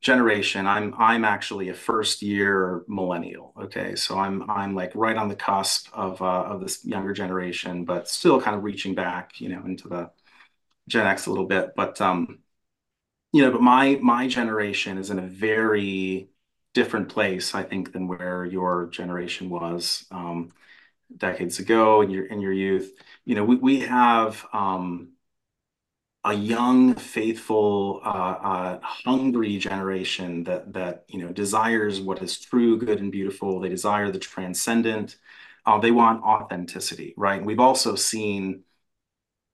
generation. 0.00 0.66
I'm 0.66 0.94
I'm 0.98 1.24
actually 1.24 1.68
a 1.68 1.74
first 1.74 2.22
year 2.22 2.84
millennial. 2.88 3.52
Okay, 3.60 3.94
so 3.96 4.18
I'm 4.18 4.48
I'm 4.50 4.74
like 4.74 4.92
right 4.94 5.16
on 5.16 5.28
the 5.28 5.36
cusp 5.36 5.88
of 5.92 6.22
uh, 6.22 6.24
of 6.24 6.60
this 6.60 6.84
younger 6.84 7.12
generation, 7.12 7.84
but 7.84 8.08
still 8.08 8.40
kind 8.40 8.56
of 8.56 8.64
reaching 8.64 8.94
back, 8.94 9.40
you 9.40 9.48
know, 9.50 9.64
into 9.64 9.88
the 9.88 10.10
Gen 10.88 11.06
X 11.06 11.26
a 11.26 11.30
little 11.30 11.46
bit. 11.46 11.72
But 11.76 12.00
um, 12.00 12.40
you 13.32 13.42
know, 13.42 13.52
but 13.52 13.62
my 13.62 13.98
my 14.02 14.28
generation 14.28 14.98
is 14.98 15.10
in 15.10 15.18
a 15.18 15.22
very 15.26 16.30
different 16.74 17.08
place, 17.08 17.54
I 17.54 17.62
think, 17.64 17.92
than 17.92 18.08
where 18.08 18.44
your 18.44 18.86
generation 18.88 19.50
was 19.50 20.06
um, 20.10 20.52
decades 21.16 21.58
ago 21.58 22.02
in 22.02 22.10
your 22.10 22.26
in 22.26 22.40
your 22.40 22.52
youth. 22.52 22.92
You 23.24 23.34
know, 23.36 23.44
we 23.44 23.56
we 23.56 23.80
have 23.80 24.44
um, 24.52 25.12
a 26.24 26.34
young, 26.34 26.94
faithful, 26.94 28.00
uh, 28.04 28.08
uh, 28.08 28.80
hungry 28.82 29.58
generation 29.58 30.42
that 30.44 30.72
that 30.72 31.04
you 31.08 31.20
know 31.20 31.32
desires 31.32 32.00
what 32.00 32.20
is 32.22 32.38
true, 32.38 32.78
good, 32.78 32.98
and 33.00 33.12
beautiful. 33.12 33.60
They 33.60 33.68
desire 33.68 34.10
the 34.10 34.18
transcendent. 34.18 35.16
Uh, 35.64 35.78
they 35.78 35.92
want 35.92 36.22
authenticity, 36.24 37.14
right? 37.16 37.44
We've 37.44 37.60
also 37.60 37.94
seen 37.94 38.64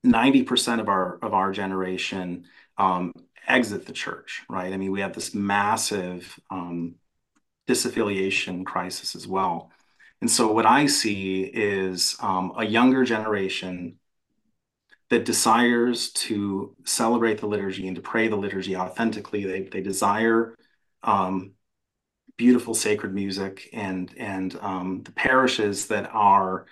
ninety 0.05 0.42
percent 0.42 0.80
of 0.80 0.88
our 0.88 1.18
of 1.22 1.34
our 1.34 1.53
generation 1.53 2.46
um, 2.78 3.12
exit 3.46 3.86
the 3.86 3.92
church, 3.92 4.42
right? 4.48 4.72
I 4.72 4.76
mean, 4.76 4.92
we 4.92 5.00
have 5.00 5.14
this 5.14 5.34
massive 5.34 6.38
um, 6.50 6.96
disaffiliation 7.68 8.64
crisis 8.64 9.14
as 9.14 9.26
well. 9.26 9.70
And 10.23 10.31
so 10.31 10.53
what 10.53 10.66
I 10.66 10.87
see 10.87 11.43
is 11.43 12.16
um, 12.20 12.53
a 12.57 12.64
younger 12.64 13.05
generation 13.05 13.99
that 15.11 15.25
desires 15.25 16.12
to 16.12 16.77
celebrate 16.85 17.41
the 17.41 17.49
liturgy 17.49 17.89
and 17.89 17.97
to 17.97 18.03
pray 18.03 18.29
the 18.29 18.37
liturgy 18.37 18.77
authentically. 18.77 19.45
They, 19.45 19.62
they 19.62 19.81
desire 19.81 20.57
um, 21.03 21.55
beautiful 22.37 22.73
sacred 22.73 23.12
music 23.12 23.68
and, 23.73 24.14
and 24.16 24.57
um, 24.61 25.03
the 25.03 25.11
parishes 25.11 25.89
that 25.89 26.09
are 26.12 26.66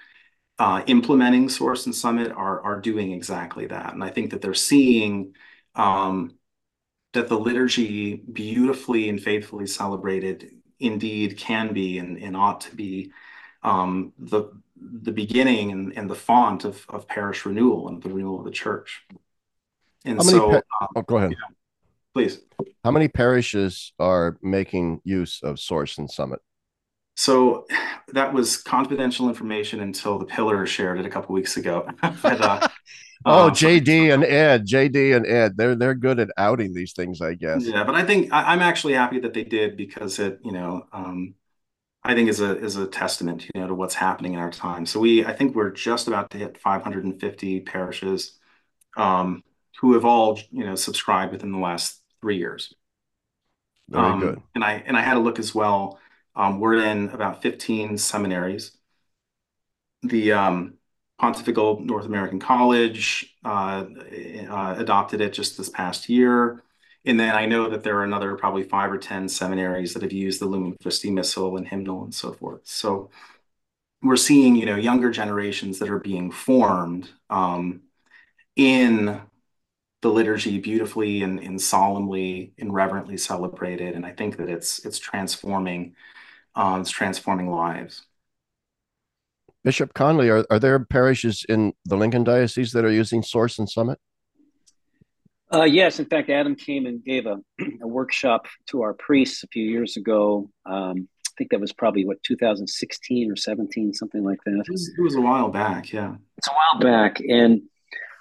uh, 0.61 0.85
implementing 0.87 1.49
Source 1.49 1.87
and 1.87 1.95
Summit 1.95 2.31
are, 2.31 2.61
are 2.61 2.81
doing 2.81 3.11
exactly 3.11 3.67
that. 3.67 3.93
And 3.93 4.05
I 4.05 4.11
think 4.11 4.31
that 4.31 4.43
they're 4.43 4.55
seeing 4.55 5.35
um, 5.75 6.37
that 7.15 7.29
the 7.29 7.39
liturgy 7.39 8.15
beautifully 8.15 9.09
and 9.09 9.21
faithfully 9.21 9.67
celebrated 9.67 10.53
indeed 10.79 11.37
can 11.37 11.73
be 11.75 11.99
and, 11.99 12.17
and 12.17 12.37
ought 12.37 12.61
to 12.61 12.77
be 12.77 13.11
um, 13.63 14.13
the 14.19 14.53
the 14.81 15.13
beginning 15.13 15.73
and, 15.73 15.97
and 15.97 16.09
the 16.09 16.15
font 16.15 16.65
of, 16.65 16.87
of 16.89 17.07
parish 17.07 17.45
renewal 17.45 17.89
and 17.89 18.03
the 18.03 18.09
renewal 18.09 18.39
of 18.39 18.45
the 18.45 18.51
church. 18.51 19.03
And 20.05 20.23
so, 20.23 20.51
pa- 20.51 20.63
uh, 20.81 20.87
oh, 20.97 21.03
go 21.03 21.19
ahead. 21.19 21.33
Yeah, 21.33 21.55
please. 22.15 22.41
How 22.83 22.91
many 22.91 23.09
parishes 23.09 23.93
are 23.99 24.39
making 24.43 25.03
use 25.05 25.41
of 25.43 25.61
Source 25.61 25.99
and 25.99 26.11
Summit? 26.11 26.41
So 27.17 27.67
that 28.13 28.33
was 28.33 28.57
confidential 28.57 29.29
information 29.29 29.81
until 29.81 30.19
the 30.19 30.25
Pillar 30.25 30.67
shared 30.67 30.99
it 30.99 31.07
a 31.07 31.11
couple 31.11 31.35
weeks 31.35 31.57
ago. 31.57 31.87
but, 32.23 32.41
uh, 32.41 32.69
oh, 33.27 33.49
uh, 33.49 33.51
JD 33.51 34.15
and 34.15 34.25
Ed, 34.25 34.67
JD 34.67 35.17
and 35.17 35.27
Ed, 35.27 35.57
they're 35.57 35.75
they're 35.75 35.95
good 35.95 36.19
at 36.19 36.31
outing 36.39 36.73
these 36.73 36.95
things, 36.95 37.21
I 37.21 37.35
guess. 37.35 37.65
Yeah, 37.65 37.85
but 37.85 37.95
I 37.95 38.05
think 38.05 38.33
I, 38.33 38.55
am 38.55 38.61
actually 38.61 38.95
happy 38.95 39.21
that 39.21 39.35
they 39.35 39.45
did 39.45 39.77
because 39.77 40.19
it, 40.19 40.41
you 40.43 40.53
know, 40.53 40.87
um, 40.93 41.35
I 42.03 42.15
think 42.15 42.29
is 42.29 42.41
a 42.41 42.59
is 42.59 42.77
a 42.77 42.87
testament, 42.87 43.47
you 43.55 43.61
know, 43.61 43.69
to 43.69 43.75
what's 43.75 43.95
happening 43.95 44.35
in 44.35 44.41
our 44.41 44.51
time. 44.51 44.87
So 44.87 45.01
we, 45.01 45.25
I 45.25 45.35
think 45.35 45.55
we're 45.55 45.71
just 45.71 46.09
about 46.09 46.31
to 46.31 46.39
hit 46.39 46.59
550 46.59 47.61
parishes 47.61 48.39
um, 48.97 49.45
who 49.81 49.93
have 49.95 50.05
all, 50.05 50.39
you 50.51 50.65
know, 50.65 50.75
subscribed 50.75 51.33
within 51.33 51.53
the 51.53 51.59
last 51.59 52.01
three 52.21 52.39
years. 52.39 52.75
Very 53.89 54.07
um, 54.07 54.21
good. 54.21 54.43
And 54.55 54.65
I 54.65 54.83
and 54.87 54.97
I 54.97 55.03
had 55.03 55.17
a 55.17 55.21
look 55.21 55.39
as 55.39 55.55
well. 55.55 55.99
Um, 56.35 56.61
we're 56.61 56.83
in 56.83 57.11
about 57.11 57.43
15 57.43 57.99
seminaries. 57.99 58.73
The 60.03 60.33
um, 60.33 60.75
Pontifical 61.19 61.81
North 61.81 62.07
American 62.07 62.39
College 62.39 63.37
uh, 63.45 63.85
uh, 64.49 64.75
adopted 64.79 65.21
it 65.21 65.35
just 65.35 65.59
this 65.59 65.69
past 65.69 66.09
year. 66.09 66.63
And 67.05 67.19
then 67.19 67.35
I 67.35 67.47
know 67.47 67.71
that 67.71 67.83
there 67.83 67.99
are 67.99 68.05
another 68.05 68.37
probably 68.37 68.63
five 68.63 68.93
or 68.93 68.99
10 68.99 69.29
seminaries 69.29 69.95
that 69.95 70.03
have 70.03 70.13
used 70.13 70.41
the 70.41 70.47
Lumen 70.47 70.77
Christi 70.83 71.11
Missal 71.11 71.57
and 71.57 71.67
hymnal 71.67 72.05
and 72.05 72.15
so 72.15 72.33
forth. 72.33 72.61
So 72.65 73.11
we're 74.03 74.17
seeing, 74.17 74.57
you 74.57 74.67
know, 74.67 74.77
younger 74.77 75.11
generations 75.11 75.79
that 75.79 75.91
are 75.91 75.99
being 75.99 76.31
formed 76.31 77.11
um, 77.31 77.83
in 78.57 79.21
the 80.03 80.09
liturgy 80.09 80.59
beautifully 80.59 81.23
and, 81.23 81.41
and 81.41 81.61
solemnly 81.61 82.53
and 82.59 82.73
reverently 82.73 83.17
celebrated. 83.17 83.95
And 83.95 84.05
I 84.05 84.13
think 84.13 84.37
that 84.39 84.49
it's 84.49 84.85
it's 84.85 84.99
transforming, 84.99 85.95
uh, 86.55 86.79
it's 86.81 86.91
transforming 86.91 87.51
lives. 87.51 88.07
Bishop 89.63 89.93
Conley, 89.93 90.31
are, 90.31 90.47
are 90.51 90.59
there 90.59 90.83
parishes 90.83 91.45
in 91.47 91.75
the 91.85 91.97
Lincoln 91.97 92.25
Diocese 92.25 92.73
that 92.73 92.85
are 92.85 92.91
using 92.91 93.23
Source 93.23 93.59
and 93.59 93.69
Summit? 93.69 93.99
Uh, 95.53 95.65
yes, 95.65 95.99
in 95.99 96.07
fact, 96.07 96.31
Adam 96.31 96.55
came 96.55 96.87
and 96.87 97.05
gave 97.05 97.27
a, 97.27 97.39
a, 97.83 97.87
workshop 97.87 98.47
to 98.69 98.83
our 98.83 98.95
priests 98.95 99.43
a 99.43 99.49
few 99.49 99.65
years 99.65 99.97
ago. 99.97 100.49
Um, 100.65 101.09
I 101.27 101.33
think 101.37 101.51
that 101.51 101.61
was 101.61 101.73
probably 101.73 102.05
what 102.05 102.23
2016 102.23 103.33
or 103.33 103.37
17, 103.37 103.93
something 103.95 104.23
like 104.23 104.39
that. 104.45 104.63
It 104.67 104.71
was, 104.71 104.95
it 104.97 105.03
was 105.03 105.17
a 105.17 105.21
while 105.21 105.49
back, 105.49 105.93
yeah. 105.93 106.15
It's 106.39 106.49
a 106.49 106.53
while 106.53 106.81
back, 106.81 107.21
and 107.21 107.63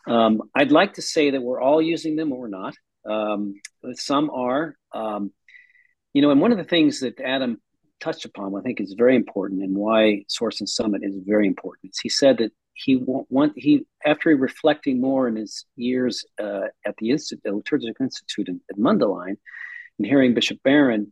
um, 0.07 0.41
I'd 0.55 0.71
like 0.71 0.95
to 0.95 1.01
say 1.01 1.31
that 1.31 1.41
we're 1.41 1.61
all 1.61 1.81
using 1.81 2.15
them, 2.15 2.31
or 2.31 2.39
we're 2.39 2.47
not. 2.47 2.73
Um, 3.07 3.55
some 3.93 4.29
are, 4.31 4.75
um, 4.93 5.31
you 6.13 6.21
know, 6.21 6.31
and 6.31 6.41
one 6.41 6.51
of 6.51 6.57
the 6.57 6.63
things 6.63 7.01
that 7.01 7.19
Adam 7.19 7.61
touched 7.99 8.25
upon, 8.25 8.55
I 8.55 8.61
think, 8.61 8.81
is 8.81 8.95
very 8.97 9.15
important, 9.15 9.61
and 9.61 9.75
why 9.75 10.23
Source 10.27 10.61
and 10.61 10.69
Summit 10.69 11.03
is 11.03 11.15
very 11.25 11.45
important. 11.45 11.91
Is 11.93 11.99
he 11.99 12.09
said 12.09 12.39
that 12.39 12.51
he 12.79 12.95
want 12.95 13.53
he 13.57 13.85
after 14.05 14.29
reflecting 14.35 15.01
more 15.01 15.27
in 15.27 15.35
his 15.35 15.65
years 15.75 16.25
uh, 16.41 16.67
at 16.85 16.95
the 16.97 17.11
Institute, 17.11 17.41
the 17.43 17.51
Liturgical 17.51 18.05
Institute 18.05 18.47
in, 18.47 18.61
at 18.69 18.77
Mundelein, 18.77 19.35
and 19.97 20.07
hearing 20.07 20.33
Bishop 20.33 20.59
Barron, 20.63 21.11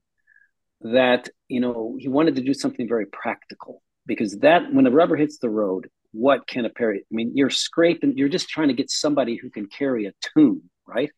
that 0.81 1.29
you 1.49 1.59
know 1.59 1.97
he 1.99 2.07
wanted 2.07 2.35
to 2.35 2.41
do 2.41 2.53
something 2.53 2.87
very 2.87 3.05
practical 3.05 3.81
because 4.05 4.37
that 4.37 4.73
when 4.73 4.85
the 4.85 4.91
rubber 4.91 5.17
hits 5.17 5.39
the 5.39 5.49
road, 5.49 5.89
what 6.11 6.47
can 6.47 6.63
a 6.63 6.69
parish? 6.69 7.01
I 7.01 7.15
mean, 7.15 7.33
you're 7.35 7.49
scraping, 7.49 8.17
you're 8.17 8.29
just 8.29 8.47
trying 8.47 8.69
to 8.69 8.73
get 8.73 8.89
somebody 8.89 9.35
who 9.35 9.49
can 9.49 9.67
carry 9.67 10.05
a 10.05 10.13
tune, 10.33 10.69
right, 10.85 11.11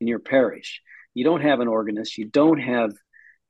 in 0.00 0.06
your 0.06 0.18
parish. 0.18 0.80
You 1.12 1.24
don't 1.24 1.42
have 1.42 1.60
an 1.60 1.68
organist, 1.68 2.16
you 2.16 2.24
don't 2.24 2.60
have 2.60 2.92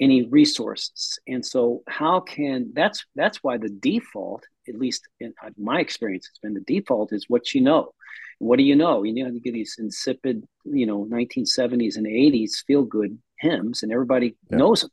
any 0.00 0.26
resources, 0.26 1.20
and 1.28 1.46
so 1.46 1.82
how 1.86 2.20
can 2.20 2.72
that's 2.72 3.04
that's 3.14 3.38
why 3.38 3.58
the 3.58 3.68
default 3.68 4.44
at 4.70 4.78
least 4.78 5.06
in 5.20 5.34
my 5.58 5.80
experience, 5.80 6.28
it's 6.30 6.38
been 6.38 6.54
the 6.54 6.60
default 6.60 7.12
is 7.12 7.26
what 7.28 7.54
you 7.54 7.60
know. 7.60 7.92
what 8.38 8.56
do 8.56 8.62
you 8.62 8.76
know? 8.76 9.02
You 9.02 9.12
know, 9.12 9.30
you 9.30 9.40
get 9.40 9.52
these 9.52 9.76
insipid, 9.78 10.44
you 10.64 10.86
know, 10.86 11.04
1970s 11.04 11.96
and 11.96 12.06
80s 12.06 12.64
feel 12.66 12.84
good 12.84 13.18
hymns, 13.38 13.82
and 13.82 13.92
everybody 13.92 14.36
yeah. 14.50 14.58
knows 14.58 14.82
them. 14.82 14.90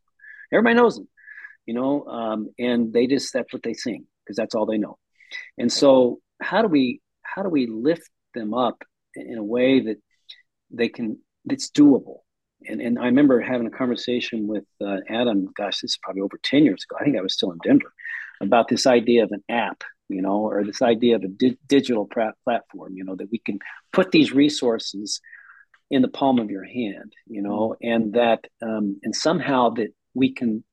Everybody 0.52 0.76
knows 0.76 0.96
them, 0.96 1.08
you 1.66 1.74
know, 1.74 2.06
um, 2.06 2.50
and 2.58 2.92
they 2.92 3.08
just 3.08 3.32
that's 3.34 3.52
what 3.54 3.64
they 3.64 3.74
sing 3.74 4.06
because 4.24 4.38
that's 4.38 4.56
all 4.56 4.66
they 4.66 4.78
know. 4.78 4.98
And 5.58 5.72
so, 5.72 6.20
how 6.42 6.62
do 6.62 6.68
we 6.68 7.02
how 7.22 7.44
do 7.44 7.50
we 7.50 7.68
lift 7.68 8.10
them 8.34 8.54
up 8.54 8.84
in 9.16 9.38
a 9.38 9.44
way 9.44 9.82
that 9.82 9.98
they 10.72 10.90
can 10.90 11.20
that's 11.46 11.70
doable? 11.70 12.20
And 12.66 12.82
and 12.82 12.98
I 12.98 13.06
remember 13.06 13.40
having 13.40 13.68
a 13.68 13.78
conversation 13.78 14.48
with 14.48 14.66
uh, 14.82 14.98
Adam. 15.10 15.50
Gosh, 15.56 15.82
this 15.82 15.92
is 15.92 16.00
probably 16.02 16.22
over 16.22 16.40
ten 16.44 16.64
years 16.64 16.86
ago. 16.90 16.98
I 17.00 17.04
think 17.04 17.18
I 17.18 17.22
was 17.22 17.34
still 17.34 17.52
in 17.52 17.60
Denver 17.64 17.94
about 18.42 18.68
this 18.68 18.86
idea 18.86 19.24
of 19.24 19.32
an 19.32 19.44
app 19.50 19.84
you 20.10 20.22
know, 20.22 20.46
or 20.46 20.64
this 20.64 20.82
idea 20.82 21.16
of 21.16 21.24
a 21.24 21.28
di- 21.28 21.58
digital 21.68 22.06
pra- 22.06 22.34
platform, 22.44 22.94
you 22.96 23.04
know, 23.04 23.16
that 23.16 23.30
we 23.32 23.40
can 23.40 23.60
put 23.92 24.12
these 24.12 24.32
resources 24.32 25.20
in 25.90 26.02
the 26.02 26.08
palm 26.08 26.40
of 26.40 26.50
your 26.50 26.64
hand, 26.64 27.14
you 27.28 27.42
know, 27.42 27.76
and 27.82 28.14
that 28.14 28.46
um, 28.62 29.00
and 29.04 29.16
somehow 29.16 29.70
that 29.72 29.90
we 30.14 30.34
can 30.34 30.64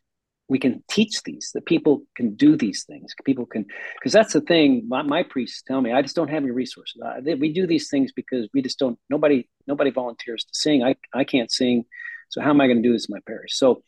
we 0.48 0.58
can 0.58 0.84
teach 0.88 1.22
these 1.22 1.52
that 1.54 1.64
people 1.64 2.02
can 2.14 2.34
do 2.34 2.54
these 2.54 2.84
things 2.84 3.14
people 3.24 3.46
can 3.46 3.64
because 3.94 4.12
that's 4.12 4.34
the 4.34 4.42
thing 4.42 4.84
my, 4.86 5.00
my 5.00 5.22
priests 5.22 5.62
tell 5.66 5.80
me 5.80 5.90
i 5.90 6.02
just 6.02 6.14
don't 6.14 6.28
have 6.28 6.42
any 6.42 6.50
resources. 6.50 7.00
Uh, 7.02 7.18
they, 7.22 7.34
we 7.34 7.50
do 7.50 7.66
these 7.66 7.88
things 7.88 8.12
because 8.12 8.46
we 8.52 8.60
just 8.60 8.78
don't 8.78 8.98
nobody 9.08 9.48
nobody 9.66 9.90
volunteers 9.90 10.44
to 10.44 10.50
sing. 10.52 10.84
I 10.84 10.96
i 11.14 11.24
can't 11.24 11.50
sing 11.50 11.84
so 12.28 12.42
how 12.42 12.50
am 12.50 12.60
i 12.60 12.66
going 12.66 12.82
to 12.82 12.86
do 12.86 12.92
this 12.92 13.08
in 13.08 13.14
my 13.14 13.20
parish? 13.26 13.56
So 13.56 13.82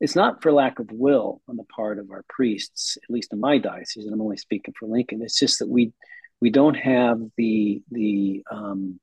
it's 0.00 0.16
not 0.16 0.42
for 0.42 0.52
lack 0.52 0.78
of 0.78 0.90
will 0.92 1.40
on 1.48 1.56
the 1.56 1.64
part 1.64 1.98
of 1.98 2.10
our 2.10 2.24
priests, 2.28 2.98
at 3.02 3.10
least 3.10 3.32
in 3.32 3.40
my 3.40 3.58
diocese, 3.58 4.04
and 4.04 4.12
I'm 4.12 4.20
only 4.20 4.36
speaking 4.36 4.74
for 4.78 4.88
Lincoln. 4.88 5.22
It's 5.22 5.38
just 5.38 5.58
that 5.60 5.68
we 5.68 5.92
we 6.40 6.50
don't 6.50 6.74
have 6.74 7.20
the 7.36 7.82
the 7.90 8.42
um, 8.50 9.00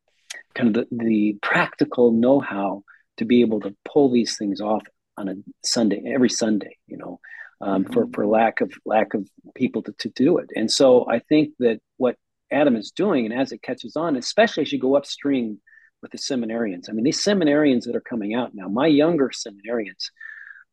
kind 0.53 0.75
of 0.75 0.87
the, 0.89 1.03
the 1.05 1.37
practical 1.41 2.11
know-how 2.11 2.83
to 3.17 3.25
be 3.25 3.41
able 3.41 3.61
to 3.61 3.75
pull 3.85 4.11
these 4.11 4.37
things 4.37 4.61
off 4.61 4.83
on 5.17 5.29
a 5.29 5.35
Sunday, 5.65 6.03
every 6.13 6.29
Sunday, 6.29 6.77
you 6.87 6.97
know, 6.97 7.19
um, 7.61 7.83
mm-hmm. 7.83 7.93
for 7.93 8.07
for 8.13 8.27
lack 8.27 8.61
of 8.61 8.71
lack 8.85 9.13
of 9.13 9.27
people 9.55 9.81
to, 9.83 9.93
to 9.99 10.09
do 10.09 10.37
it. 10.37 10.49
And 10.55 10.69
so 10.69 11.07
I 11.09 11.19
think 11.19 11.53
that 11.59 11.79
what 11.97 12.15
Adam 12.51 12.75
is 12.75 12.91
doing, 12.91 13.25
and 13.25 13.33
as 13.33 13.51
it 13.51 13.61
catches 13.61 13.95
on, 13.95 14.15
especially 14.15 14.63
as 14.63 14.71
you 14.71 14.79
go 14.79 14.95
upstream 14.95 15.59
with 16.01 16.11
the 16.11 16.17
seminarians. 16.17 16.89
I 16.89 16.93
mean, 16.93 17.05
these 17.05 17.23
seminarians 17.23 17.85
that 17.85 17.95
are 17.95 18.01
coming 18.01 18.33
out 18.33 18.53
now, 18.53 18.67
my 18.67 18.87
younger 18.87 19.29
seminarians 19.29 20.09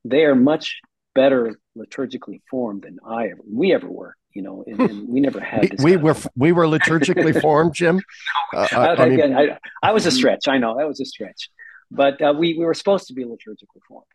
they 0.05 0.25
are 0.25 0.35
much 0.35 0.81
better 1.15 1.59
liturgically 1.77 2.41
formed 2.51 2.83
than 2.83 2.99
I 3.05 3.29
ever 3.29 3.43
we 3.47 3.73
ever 3.73 3.89
were. 3.89 4.15
You 4.35 4.43
know, 4.43 4.63
and, 4.67 4.81
and 4.81 5.09
we 5.09 5.21
never 5.21 5.41
had. 5.41 5.81
we, 5.83 5.97
we 5.97 5.97
were 5.97 6.17
we 6.37 6.53
were 6.53 6.67
liturgically 6.67 7.41
formed, 7.47 7.75
Jim. 7.75 8.01
Uh, 8.55 8.69
I, 8.71 8.95
I, 8.95 9.09
mean, 9.09 9.35
I, 9.35 9.59
I, 9.83 9.93
was 9.93 10.07
a 10.07 10.13
stretch. 10.13 10.47
I 10.47 10.59
know 10.59 10.77
that 10.77 10.87
was 10.87 11.01
a 11.01 11.05
stretch, 11.05 11.51
but 11.91 12.21
uh, 12.23 12.35
we 12.37 12.55
we 12.55 12.65
were 12.65 12.75
supposed 12.75 13.09
to 13.09 13.15
be 13.15 13.25
liturgically 13.25 13.83
formed. 13.89 14.07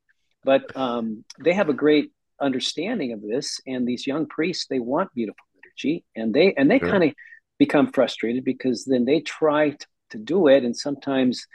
But 0.46 0.76
um, 0.78 1.26
they 1.44 1.54
have 1.54 1.68
a 1.68 1.74
great 1.74 2.12
understanding 2.40 3.12
of 3.12 3.22
this, 3.22 3.60
and 3.66 3.88
these 3.88 4.08
young 4.08 4.26
priests 4.28 4.68
they 4.70 4.80
want 4.80 5.14
beautiful 5.14 5.46
liturgy, 5.56 6.06
and 6.16 6.34
they 6.34 6.54
and 6.54 6.70
they 6.70 6.80
sure. 6.80 6.90
kind 6.90 7.04
of 7.06 7.14
become 7.58 7.92
frustrated 7.92 8.46
because 8.46 8.86
then 8.86 9.04
they 9.06 9.20
try 9.20 9.72
to, 9.72 9.88
to 10.12 10.18
do 10.20 10.48
it, 10.48 10.64
and 10.64 10.78
sometimes, 10.78 11.48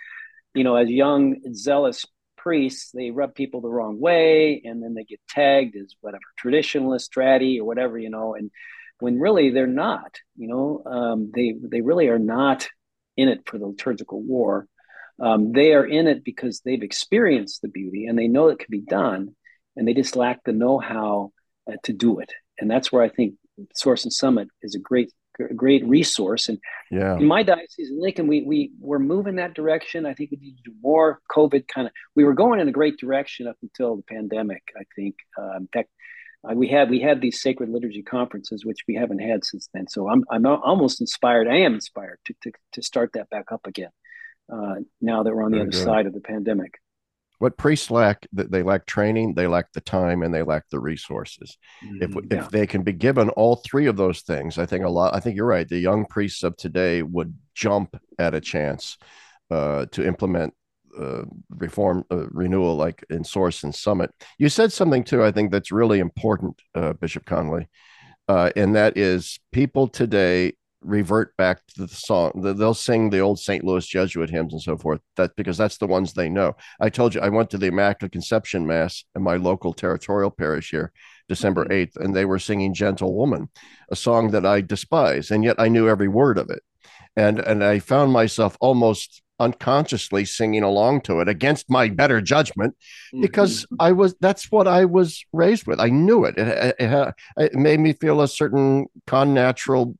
you 0.53 0.64
know, 0.64 0.74
as 0.76 0.91
young 0.91 1.37
zealous 1.55 2.05
priests, 2.49 2.92
they 2.94 3.11
rub 3.11 3.34
people 3.34 3.61
the 3.61 3.68
wrong 3.68 4.01
way, 4.01 4.62
and 4.64 4.82
then 4.82 4.94
they 4.94 5.05
get 5.05 5.20
tagged 5.28 5.76
as 5.76 5.94
whatever 6.01 6.22
traditionalist, 6.42 7.07
stratty, 7.11 7.59
or 7.59 7.64
whatever, 7.64 7.99
you 7.99 8.09
know. 8.09 8.34
And 8.34 8.51
when 9.01 9.18
really 9.18 9.51
they're 9.51 9.66
not, 9.66 10.16
you 10.34 10.49
know, 10.49 10.82
um, 10.90 11.30
they 11.34 11.55
they 11.61 11.82
really 11.82 12.09
are 12.09 12.18
not 12.18 12.66
in 13.18 13.28
it 13.28 13.40
for 13.44 13.59
the 13.59 13.66
liturgical 13.66 14.22
war. 14.22 14.66
Um, 15.20 15.53
they 15.53 15.74
are 15.74 15.84
in 15.84 16.07
it 16.07 16.24
because 16.24 16.61
they've 16.61 16.82
experienced 16.82 17.61
the 17.61 17.68
beauty 17.68 18.07
and 18.07 18.18
they 18.18 18.28
know 18.28 18.49
it 18.49 18.61
can 18.61 18.70
be 18.70 18.80
done, 18.80 19.36
and 19.76 19.86
they 19.86 19.92
just 19.92 20.16
lack 20.16 20.42
the 20.42 20.55
know-how 20.55 21.32
uh, 21.70 21.76
to 21.82 21.92
do 21.92 22.20
it. 22.20 22.32
And 22.59 22.70
that's 22.70 22.90
where 22.90 23.03
I 23.03 23.11
think 23.11 23.34
Source 23.74 24.05
and 24.05 24.12
Summit 24.12 24.49
is 24.62 24.74
a 24.74 24.80
great 24.80 25.12
a 25.39 25.55
great 25.55 25.84
resource. 25.86 26.49
And 26.49 26.59
yeah. 26.91 27.16
in 27.16 27.26
my 27.26 27.43
diocese 27.43 27.91
in 27.91 28.01
Lincoln, 28.01 28.26
we 28.26 28.43
we 28.43 28.72
were 28.80 28.99
moving 28.99 29.36
that 29.36 29.55
direction. 29.55 30.07
I 30.07 30.14
think 30.14 30.30
we 30.30 30.39
need 30.39 30.57
to 30.57 30.70
do 30.70 30.76
more. 30.82 31.20
COVID 31.30 31.68
kind 31.68 31.86
of 31.86 31.93
we 32.14 32.24
were 32.24 32.34
going 32.34 32.61
in 32.61 32.68
a 32.68 32.72
great 32.72 32.99
direction 32.99 33.47
up 33.47 33.57
until 33.62 33.97
the 33.97 34.03
pandemic. 34.03 34.62
I 34.76 34.84
think. 34.97 35.16
Uh, 35.39 35.57
in 35.57 35.68
fact, 35.72 35.91
uh, 36.49 36.55
we 36.55 36.68
had 36.68 36.91
we 36.91 37.01
had 37.01 37.20
these 37.20 37.41
sacred 37.41 37.68
liturgy 37.68 38.03
conferences, 38.03 38.64
which 38.64 38.78
we 38.86 38.95
haven't 38.95 39.20
had 39.20 39.45
since 39.45 39.68
then. 39.72 39.89
So 39.89 40.09
I'm 40.09 40.24
I'm 40.30 40.47
almost 40.47 41.01
inspired. 41.01 41.49
I 41.49 41.59
am 41.59 41.74
inspired 41.74 42.18
to 42.26 42.34
to, 42.43 42.53
to 42.72 42.82
start 42.82 43.12
that 43.14 43.30
back 43.30 43.53
up 43.53 43.66
again. 43.66 43.91
Uh, 44.53 44.76
now 45.01 45.22
that 45.22 45.34
we're 45.34 45.45
on 45.45 45.51
the 45.51 45.59
Very 45.59 45.68
other 45.68 45.78
good. 45.78 45.84
side 45.84 46.07
of 46.07 46.14
the 46.14 46.20
pandemic 46.20 46.78
what 47.39 47.57
priests 47.57 47.91
lack 47.91 48.26
that 48.32 48.51
they 48.51 48.62
lack 48.62 48.86
training 48.86 49.34
they 49.34 49.47
lack 49.47 49.72
the 49.72 49.80
time 49.80 50.22
and 50.22 50.34
they 50.34 50.43
lack 50.43 50.68
the 50.70 50.78
resources 50.78 51.57
mm, 51.84 52.03
if 52.03 52.14
yeah. 52.14 52.39
if 52.39 52.51
they 52.51 52.66
can 52.66 52.82
be 52.82 52.93
given 52.93 53.28
all 53.30 53.57
three 53.57 53.86
of 53.86 53.97
those 53.97 54.22
things 54.22 54.59
i 54.59 54.66
think 54.66 54.84
a 54.84 54.89
lot 54.89 55.14
i 55.14 55.20
think 55.20 55.36
you're 55.36 55.47
right 55.47 55.68
the 55.68 55.78
young 55.78 56.05
priests 56.07 56.43
of 56.43 56.57
today 56.57 57.03
would 57.03 57.34
jump 57.55 58.01
at 58.18 58.34
a 58.34 58.41
chance 58.41 58.99
uh, 59.51 59.86
to 59.93 60.07
implement 60.07 60.53
uh, 60.99 61.22
reform 61.51 62.05
uh, 62.11 62.26
renewal 62.30 62.76
like 62.76 63.05
in 63.11 63.24
source 63.24 63.62
and 63.62 63.74
summit 63.74 64.11
you 64.39 64.49
said 64.49 64.72
something 64.72 65.05
too 65.05 65.22
i 65.22 65.30
think 65.30 65.51
that's 65.51 65.72
really 65.72 66.01
important 66.01 66.61
uh, 66.74 66.93
bishop 66.95 67.24
conley 67.24 67.68
uh, 68.28 68.51
and 68.57 68.76
that 68.76 68.99
is 68.99 69.41
people 69.53 69.89
today 69.89 70.53
revert 70.81 71.37
back 71.37 71.66
to 71.66 71.87
the 71.87 71.89
song. 71.89 72.33
They'll 72.35 72.74
sing 72.74 73.11
the 73.11 73.20
old 73.20 73.39
St. 73.39 73.64
Louis 73.64 73.87
Jesuit 73.87 74.31
hymns 74.31 74.53
and 74.53 74.62
so 74.62 74.76
forth. 74.76 75.01
That 75.16 75.35
because 75.37 75.59
that's 75.59 75.79
the 75.79 75.87
ones 75.87 76.12
they 76.12 76.29
know. 76.29 76.57
I 76.81 76.89
told 76.89 77.14
you 77.14 77.20
I 77.20 77.29
went 77.29 77.51
to 77.51 77.59
the 77.59 77.66
Immaculate 77.66 78.12
Conception 78.12 78.66
Mass 78.66 79.05
in 79.14 79.22
my 79.22 79.37
local 79.37 79.72
territorial 79.72 80.31
parish 80.31 80.70
here, 80.70 80.93
December 81.29 81.64
mm-hmm. 81.64 81.72
eighth, 81.72 81.97
and 81.97 82.14
they 82.14 82.24
were 82.24 82.39
singing 82.39 82.74
"Gentle 82.74 83.14
Woman," 83.14 83.49
a 83.91 83.97
song 83.97 84.31
that 84.31 84.47
I 84.47 84.61
despise, 84.61 85.31
and 85.31 85.45
yet 85.45 85.57
I 85.59 85.68
knew 85.68 85.89
every 85.89 86.09
word 86.09 86.39
of 86.39 86.51
it, 86.51 86.62
and 87.16 87.39
and 87.39 87.64
I 87.64 87.79
found 87.79 88.12
myself 88.12 88.57
almost 88.61 89.22
unconsciously 89.39 90.24
singing 90.24 90.62
along 90.62 91.01
to 91.03 91.20
it 91.20 91.28
against 91.28 91.70
my 91.70 91.89
better 91.89 92.20
judgment 92.20 92.76
because 93.20 93.62
mm-hmm. 93.62 93.76
I 93.80 93.93
was 93.93 94.14
that's 94.20 94.51
what 94.51 94.66
I 94.66 94.84
was 94.84 95.24
raised 95.32 95.66
with. 95.66 95.80
I 95.80 95.89
knew 95.89 96.24
it. 96.24 96.36
It, 96.36 96.76
it, 96.78 97.14
it 97.36 97.55
made 97.55 97.80
me 97.80 97.93
feel 97.93 98.20
a 98.20 98.28
certain 98.28 98.86
connatural 99.07 99.97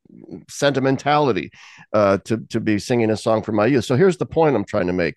sentimentality 0.49 1.51
uh, 1.93 2.19
to 2.25 2.39
to 2.49 2.61
be 2.61 2.79
singing 2.79 3.11
a 3.11 3.17
song 3.17 3.43
from 3.43 3.57
my 3.57 3.67
youth. 3.67 3.85
So 3.85 3.97
here's 3.97 4.19
the 4.19 4.27
point 4.27 4.57
I'm 4.57 4.65
trying 4.65 4.87
to 4.89 4.93
make. 4.93 5.17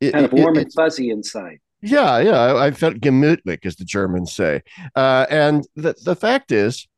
It, 0.00 0.12
kind 0.12 0.26
of 0.26 0.32
warm 0.32 0.56
and 0.56 0.72
fuzzy 0.72 1.10
inside. 1.10 1.58
Yeah, 1.82 2.18
yeah. 2.18 2.38
I, 2.38 2.66
I 2.66 2.70
felt 2.70 3.00
gemütlich, 3.00 3.64
as 3.64 3.76
the 3.76 3.84
Germans 3.84 4.34
say. 4.34 4.62
Uh, 4.94 5.26
and 5.28 5.66
the 5.76 5.94
the 6.04 6.16
fact 6.16 6.52
is 6.52 6.88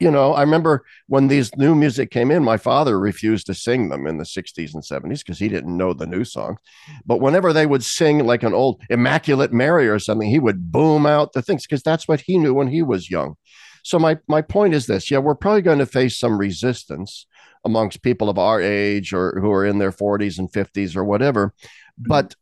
you 0.00 0.10
know, 0.10 0.32
I 0.32 0.42
remember 0.42 0.84
when 1.06 1.28
these 1.28 1.54
new 1.56 1.74
music 1.74 2.10
came 2.10 2.30
in, 2.30 2.44
my 2.44 2.56
father 2.56 2.98
refused 2.98 3.46
to 3.46 3.54
sing 3.54 3.88
them 3.88 4.06
in 4.06 4.18
the 4.18 4.24
60s 4.24 4.74
and 4.74 4.82
70s 4.82 5.18
because 5.18 5.38
he 5.38 5.48
didn't 5.48 5.76
know 5.76 5.92
the 5.92 6.06
new 6.06 6.24
songs. 6.24 6.60
But 7.04 7.20
whenever 7.20 7.52
they 7.52 7.66
would 7.66 7.84
sing 7.84 8.24
like 8.24 8.42
an 8.42 8.54
old 8.54 8.80
Immaculate 8.90 9.52
Mary 9.52 9.88
or 9.88 9.98
something, 9.98 10.28
he 10.28 10.38
would 10.38 10.70
boom 10.70 11.04
out 11.06 11.32
the 11.32 11.42
things 11.42 11.66
because 11.66 11.82
that's 11.82 12.06
what 12.06 12.20
he 12.20 12.38
knew 12.38 12.54
when 12.54 12.68
he 12.68 12.82
was 12.82 13.10
young. 13.10 13.34
So 13.82 13.98
my 13.98 14.18
my 14.28 14.42
point 14.42 14.74
is 14.74 14.86
this: 14.86 15.10
yeah, 15.10 15.18
we're 15.18 15.34
probably 15.34 15.62
going 15.62 15.78
to 15.78 15.86
face 15.86 16.18
some 16.18 16.38
resistance 16.38 17.26
amongst 17.64 18.02
people 18.02 18.28
of 18.28 18.38
our 18.38 18.60
age 18.60 19.12
or 19.12 19.40
who 19.40 19.50
are 19.50 19.64
in 19.64 19.78
their 19.78 19.92
40s 19.92 20.38
and 20.38 20.50
50s 20.52 20.96
or 20.96 21.04
whatever. 21.04 21.48
Mm-hmm. 21.48 22.08
But 22.08 22.34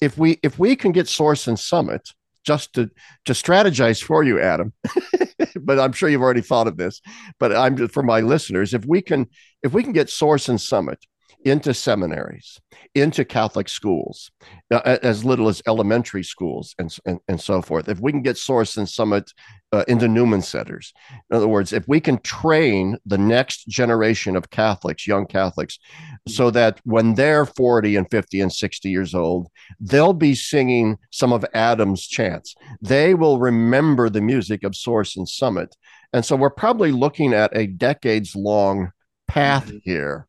if 0.00 0.16
we 0.16 0.38
if 0.42 0.58
we 0.58 0.76
can 0.76 0.92
get 0.92 1.08
Source 1.08 1.46
and 1.46 1.58
Summit 1.58 2.10
just 2.46 2.74
to 2.74 2.90
to 3.24 3.32
strategize 3.32 4.02
for 4.02 4.22
you, 4.22 4.40
Adam. 4.40 4.72
but 5.60 5.78
I'm 5.78 5.92
sure 5.92 6.08
you've 6.08 6.22
already 6.22 6.40
thought 6.40 6.68
of 6.68 6.76
this. 6.76 7.00
But 7.38 7.54
I'm 7.54 7.88
for 7.88 8.02
my 8.02 8.20
listeners, 8.20 8.72
if 8.72 8.86
we 8.86 9.02
can 9.02 9.26
if 9.62 9.72
we 9.72 9.82
can 9.82 9.92
get 9.92 10.08
Source 10.08 10.48
and 10.48 10.60
Summit 10.60 11.04
into 11.46 11.72
seminaries, 11.72 12.60
into 12.96 13.24
Catholic 13.24 13.68
schools, 13.68 14.32
uh, 14.72 14.98
as 15.02 15.24
little 15.24 15.46
as 15.46 15.62
elementary 15.68 16.24
schools, 16.24 16.74
and, 16.76 16.94
and, 17.06 17.20
and 17.28 17.40
so 17.40 17.62
forth. 17.62 17.88
If 17.88 18.00
we 18.00 18.10
can 18.10 18.20
get 18.20 18.36
Source 18.36 18.76
and 18.76 18.88
Summit 18.88 19.30
uh, 19.70 19.84
into 19.86 20.08
Newman 20.08 20.42
centers, 20.42 20.92
in 21.30 21.36
other 21.36 21.46
words, 21.46 21.72
if 21.72 21.86
we 21.86 22.00
can 22.00 22.18
train 22.18 22.98
the 23.06 23.16
next 23.16 23.68
generation 23.68 24.34
of 24.34 24.50
Catholics, 24.50 25.06
young 25.06 25.24
Catholics, 25.24 25.78
so 26.26 26.50
that 26.50 26.80
when 26.82 27.14
they're 27.14 27.46
40 27.46 27.94
and 27.94 28.10
50 28.10 28.40
and 28.40 28.52
60 28.52 28.90
years 28.90 29.14
old, 29.14 29.46
they'll 29.78 30.12
be 30.12 30.34
singing 30.34 30.98
some 31.12 31.32
of 31.32 31.44
Adam's 31.54 32.04
chants. 32.04 32.56
They 32.80 33.14
will 33.14 33.38
remember 33.38 34.10
the 34.10 34.20
music 34.20 34.64
of 34.64 34.74
Source 34.74 35.16
and 35.16 35.28
Summit. 35.28 35.76
And 36.12 36.24
so 36.24 36.34
we're 36.34 36.50
probably 36.50 36.90
looking 36.90 37.32
at 37.34 37.56
a 37.56 37.68
decades 37.68 38.34
long 38.34 38.90
path 39.28 39.66
mm-hmm. 39.66 39.78
here 39.84 40.26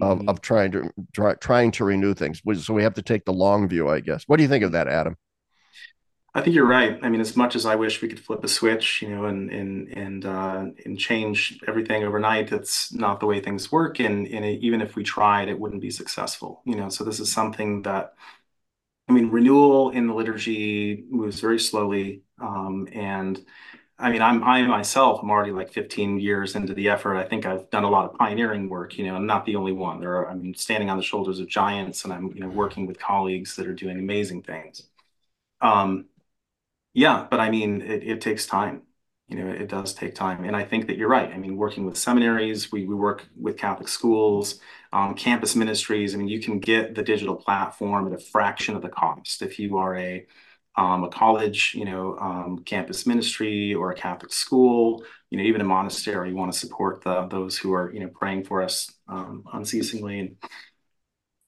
of, 0.00 0.18
mm-hmm. 0.18 0.28
of 0.28 0.40
trying 0.40 0.72
to 0.72 0.90
try, 1.12 1.34
trying 1.34 1.70
to 1.72 1.84
renew 1.84 2.14
things. 2.14 2.42
So 2.64 2.74
we 2.74 2.82
have 2.82 2.94
to 2.94 3.02
take 3.02 3.24
the 3.24 3.32
long 3.32 3.68
view, 3.68 3.88
I 3.88 4.00
guess. 4.00 4.24
What 4.26 4.36
do 4.36 4.42
you 4.42 4.48
think 4.48 4.64
of 4.64 4.72
that, 4.72 4.88
Adam? 4.88 5.16
I 6.32 6.42
think 6.42 6.54
you're 6.54 6.64
right. 6.64 6.96
I 7.02 7.08
mean, 7.08 7.20
as 7.20 7.36
much 7.36 7.56
as 7.56 7.66
I 7.66 7.74
wish 7.74 8.00
we 8.00 8.06
could 8.06 8.20
flip 8.20 8.44
a 8.44 8.48
switch, 8.48 9.02
you 9.02 9.08
know, 9.08 9.24
and 9.24 9.50
and 9.50 9.88
and 9.88 10.24
uh, 10.24 10.64
and 10.84 10.96
change 10.96 11.58
everything 11.66 12.04
overnight, 12.04 12.48
that's 12.48 12.92
not 12.92 13.18
the 13.18 13.26
way 13.26 13.40
things 13.40 13.72
work. 13.72 13.98
And 13.98 14.28
and 14.28 14.44
it, 14.44 14.60
even 14.62 14.80
if 14.80 14.94
we 14.94 15.02
tried, 15.02 15.48
it 15.48 15.58
wouldn't 15.58 15.82
be 15.82 15.90
successful. 15.90 16.62
You 16.64 16.76
know, 16.76 16.88
so 16.88 17.02
this 17.02 17.18
is 17.18 17.32
something 17.32 17.82
that, 17.82 18.14
I 19.08 19.12
mean, 19.12 19.30
renewal 19.30 19.90
in 19.90 20.06
the 20.06 20.14
liturgy 20.14 21.04
moves 21.10 21.40
very 21.40 21.58
slowly, 21.58 22.22
um, 22.40 22.86
and 22.92 23.44
I 24.00 24.10
mean, 24.10 24.22
I'm 24.22 24.42
I 24.44 24.62
myself 24.62 25.20
am 25.22 25.30
already 25.30 25.52
like 25.52 25.70
15 25.72 26.18
years 26.20 26.56
into 26.56 26.74
the 26.74 26.88
effort. 26.88 27.16
I 27.16 27.24
think 27.24 27.44
I've 27.46 27.68
done 27.70 27.84
a 27.84 27.90
lot 27.90 28.06
of 28.10 28.16
pioneering 28.16 28.68
work. 28.68 28.96
You 28.98 29.06
know, 29.06 29.14
I'm 29.14 29.26
not 29.26 29.44
the 29.44 29.56
only 29.56 29.72
one. 29.72 30.00
There 30.00 30.16
are 30.16 30.28
I'm 30.28 30.54
standing 30.54 30.88
on 30.90 30.96
the 30.96 31.02
shoulders 31.02 31.38
of 31.40 31.48
giants, 31.48 32.04
and 32.04 32.12
I'm 32.12 32.32
you 32.34 32.40
know 32.40 32.48
working 32.48 32.86
with 32.86 32.98
colleagues 32.98 33.56
that 33.56 33.66
are 33.66 33.74
doing 33.74 33.98
amazing 33.98 34.42
things. 34.42 34.84
Um, 35.60 36.06
yeah, 36.94 37.26
but 37.30 37.40
I 37.40 37.50
mean, 37.50 37.82
it, 37.82 38.04
it 38.04 38.20
takes 38.22 38.46
time. 38.46 38.82
You 39.28 39.38
know, 39.44 39.50
it 39.52 39.68
does 39.68 39.94
take 39.94 40.14
time. 40.16 40.44
And 40.44 40.56
I 40.56 40.64
think 40.64 40.88
that 40.88 40.96
you're 40.98 41.08
right. 41.08 41.30
I 41.32 41.38
mean, 41.38 41.56
working 41.56 41.86
with 41.86 41.96
seminaries, 41.98 42.72
we, 42.72 42.84
we 42.86 42.94
work 42.96 43.26
with 43.40 43.56
Catholic 43.58 43.88
schools, 43.88 44.60
um, 44.92 45.14
campus 45.14 45.56
ministries. 45.56 46.14
I 46.14 46.18
mean, 46.18 46.28
you 46.28 46.40
can 46.40 46.58
get 46.60 46.94
the 46.96 47.02
digital 47.02 47.36
platform 47.36 48.06
at 48.08 48.12
a 48.14 48.18
fraction 48.24 48.76
of 48.76 48.82
the 48.82 48.88
cost 48.88 49.42
if 49.42 49.58
you 49.58 49.78
are 49.78 49.96
a 49.96 50.26
um, 50.80 51.04
a 51.04 51.08
college, 51.10 51.74
you 51.74 51.84
know, 51.84 52.16
um, 52.18 52.60
campus 52.64 53.06
ministry 53.06 53.74
or 53.74 53.90
a 53.90 53.94
Catholic 53.94 54.32
school, 54.32 55.04
you 55.28 55.36
know, 55.36 55.44
even 55.44 55.60
a 55.60 55.64
monastery, 55.64 56.30
you 56.30 56.36
want 56.36 56.50
to 56.50 56.58
support 56.58 57.04
the, 57.04 57.26
those 57.26 57.58
who 57.58 57.74
are, 57.74 57.92
you 57.92 58.00
know, 58.00 58.08
praying 58.08 58.44
for 58.44 58.62
us 58.62 58.90
um, 59.06 59.44
unceasingly. 59.52 60.20
And, 60.20 60.36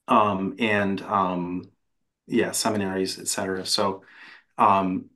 um, 0.06 0.54
and 0.58 1.00
um, 1.00 1.64
yeah, 2.26 2.50
seminaries, 2.50 3.18
etc. 3.18 3.64
So 3.64 4.02
um, 4.58 5.06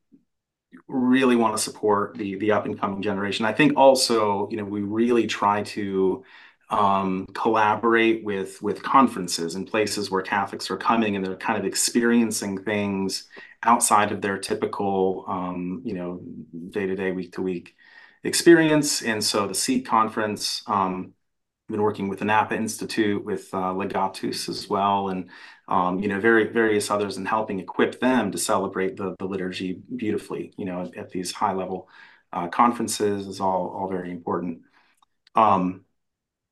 really 0.88 1.36
want 1.36 1.54
to 1.54 1.62
support 1.62 2.16
the 2.16 2.36
the 2.36 2.52
up 2.52 2.64
and 2.64 2.80
coming 2.80 3.02
generation. 3.02 3.44
I 3.44 3.52
think 3.52 3.76
also, 3.76 4.48
you 4.50 4.56
know, 4.56 4.64
we 4.64 4.80
really 4.80 5.26
try 5.26 5.62
to 5.62 6.24
um, 6.68 7.26
collaborate 7.32 8.24
with 8.24 8.60
with 8.60 8.82
conferences 8.82 9.54
and 9.54 9.66
places 9.66 10.10
where 10.10 10.22
Catholics 10.22 10.70
are 10.70 10.76
coming 10.76 11.14
and 11.16 11.24
they're 11.24 11.36
kind 11.36 11.58
of 11.58 11.64
experiencing 11.64 12.62
things 12.64 13.28
outside 13.62 14.12
of 14.12 14.20
their 14.20 14.38
typical, 14.38 15.24
um, 15.28 15.82
you 15.84 15.94
know, 15.94 16.20
day 16.70 16.86
to 16.86 16.96
day, 16.96 17.12
week 17.12 17.32
to 17.32 17.42
week 17.42 17.76
experience. 18.24 19.02
And 19.02 19.22
so 19.22 19.46
the 19.46 19.54
SEEK 19.54 19.86
conference, 19.86 20.62
um, 20.66 21.12
I've 21.68 21.72
been 21.72 21.82
working 21.82 22.08
with 22.08 22.20
the 22.20 22.24
Napa 22.24 22.54
Institute, 22.54 23.24
with 23.24 23.52
uh, 23.52 23.72
Legatus 23.72 24.48
as 24.48 24.68
well, 24.68 25.08
and 25.08 25.30
um, 25.68 25.98
you 26.00 26.08
know, 26.08 26.20
very 26.20 26.48
various 26.48 26.90
others, 26.90 27.16
and 27.16 27.26
helping 27.26 27.60
equip 27.60 28.00
them 28.00 28.30
to 28.32 28.38
celebrate 28.38 28.96
the 28.96 29.16
the 29.18 29.24
liturgy 29.24 29.80
beautifully. 29.96 30.52
You 30.56 30.64
know, 30.64 30.82
at, 30.82 30.96
at 30.96 31.10
these 31.10 31.32
high 31.32 31.52
level 31.52 31.88
uh, 32.32 32.48
conferences 32.48 33.26
is 33.26 33.40
all 33.40 33.68
all 33.68 33.88
very 33.88 34.10
important. 34.10 34.62
Um, 35.34 35.85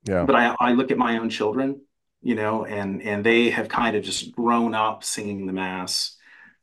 yeah. 0.05 0.25
But 0.25 0.37
I 0.37 0.55
I 0.61 0.73
look 0.73 0.91
at 0.91 0.99
my 0.99 1.19
own 1.19 1.31
children, 1.31 1.83
you 2.23 2.35
know, 2.35 2.65
and 2.65 3.03
and 3.03 3.25
they 3.25 3.51
have 3.51 3.69
kind 3.69 3.97
of 3.97 4.05
just 4.05 4.33
grown 4.33 4.75
up 4.75 5.05
singing 5.05 5.47
the 5.47 5.53
mass, 5.53 6.17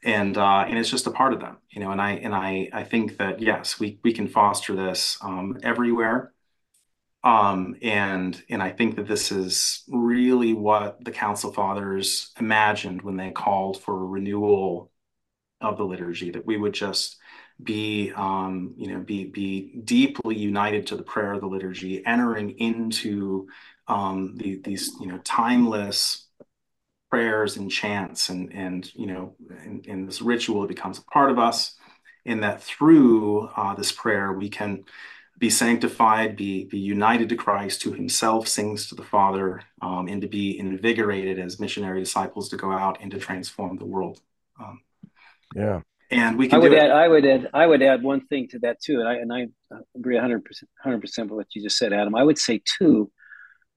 and 0.04 0.38
uh, 0.38 0.66
and 0.68 0.78
it's 0.78 0.90
just 0.90 1.08
a 1.08 1.12
part 1.12 1.34
of 1.34 1.40
them, 1.40 1.58
you 1.70 1.82
know. 1.82 1.92
And 1.92 2.02
I 2.02 2.12
and 2.14 2.34
I 2.36 2.70
I 2.74 2.84
think 2.84 3.18
that 3.18 3.42
yes, 3.42 3.80
we 3.80 4.00
we 4.04 4.14
can 4.14 4.28
foster 4.28 4.76
this 4.76 5.18
um, 5.22 5.58
everywhere 5.64 6.34
um, 7.24 7.76
and 7.82 8.42
and 8.50 8.64
I 8.64 8.72
think 8.72 8.96
that 8.96 9.08
this 9.08 9.32
is 9.32 9.84
really 9.88 10.54
what 10.54 11.04
the 11.04 11.12
Council 11.12 11.54
Fathers 11.54 12.32
imagined 12.40 13.04
when 13.04 13.16
they 13.18 13.32
called 13.32 13.80
for 13.82 13.94
a 13.96 14.06
renewal 14.06 14.92
of 15.62 15.78
the 15.78 15.86
liturgy, 15.86 16.32
that 16.32 16.46
we 16.46 16.58
would 16.58 16.74
just 16.74 17.18
be 17.64 18.12
um, 18.16 18.74
you 18.78 18.88
know 18.94 19.00
be 19.00 19.26
be 19.26 19.72
deeply 19.84 20.38
united 20.38 20.88
to 20.88 20.96
the 20.96 21.04
prayer 21.04 21.34
of 21.34 21.42
the 21.42 21.48
liturgy, 21.48 22.06
entering 22.06 22.52
into 22.52 23.48
um, 23.88 24.36
the, 24.38 24.60
these 24.64 24.92
you 25.00 25.08
know 25.08 25.20
timeless 25.20 26.28
prayers 27.10 27.58
and 27.58 27.72
chants, 27.72 28.30
and 28.30 28.54
and 28.54 28.94
you 28.96 29.08
know 29.08 29.36
in, 29.64 29.82
in 29.86 30.06
this 30.06 30.22
ritual 30.22 30.64
it 30.64 30.68
becomes 30.68 31.00
a 31.00 31.04
part 31.04 31.32
of 31.32 31.40
us, 31.40 31.76
In 32.26 32.42
that 32.42 32.64
through 32.64 33.48
uh, 33.56 33.76
this 33.76 33.92
prayer 33.92 34.34
we 34.34 34.50
can 34.50 34.84
be 35.42 35.50
sanctified, 35.50 36.36
be, 36.36 36.66
be 36.66 36.78
united 36.78 37.28
to 37.30 37.36
Christ, 37.36 37.82
who 37.82 37.94
himself 37.94 38.48
sings 38.48 38.88
to 38.88 38.96
the 38.96 39.02
Father, 39.02 39.64
um, 39.82 40.08
and 40.08 40.22
to 40.22 40.28
be 40.28 40.60
invigorated 40.60 41.40
as 41.40 41.60
missionary 41.60 42.00
disciples 42.00 42.48
to 42.50 42.58
go 42.58 42.72
out 42.72 43.00
and 43.02 43.10
to 43.10 43.18
transform 43.18 43.78
the 43.78 43.86
world. 43.86 44.22
Um, 44.60 44.82
yeah. 45.56 45.82
And 46.12 46.38
we 46.38 46.50
can 46.50 46.60
I 46.60 46.62
would 46.62 46.74
add, 46.74 46.92
I 46.92 47.08
would 47.08 47.26
add, 47.26 47.50
I 47.54 47.66
would 47.66 47.82
add 47.82 48.04
one 48.04 48.28
thing 48.28 48.50
to 48.50 48.60
that 48.60 48.82
too. 48.82 49.00
And 49.00 49.08
I, 49.08 49.16
and 49.16 49.32
I 49.32 49.48
agree 49.96 50.18
100%, 50.18 50.42
100% 50.86 51.02
with 51.20 51.32
what 51.32 51.48
you 51.56 51.64
just 51.64 51.78
said, 51.78 51.94
Adam. 51.94 52.16
I 52.16 52.24
would 52.24 52.38
say 52.38 52.62
too, 52.78 53.10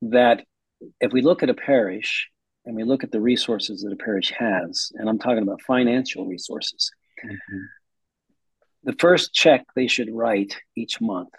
that 0.03 0.45
if 1.01 1.13
we 1.13 1.23
look 1.23 1.43
at 1.43 1.51
a 1.51 1.55
parish 1.55 2.29
and 2.65 2.75
we 2.75 2.83
look 2.83 3.05
at 3.05 3.13
the 3.13 3.21
resources 3.21 3.83
that 3.83 3.93
a 3.93 3.97
parish 3.97 4.33
has, 4.37 4.91
and 4.95 5.09
I'm 5.09 5.19
talking 5.19 5.43
about 5.43 5.63
financial 5.63 6.27
resources, 6.27 6.91
mm-hmm. 7.25 7.59
the 8.83 8.97
first 8.99 9.33
check 9.33 9.65
they 9.77 9.87
should 9.87 10.13
write 10.13 10.57
each 10.77 11.01
month 11.01 11.31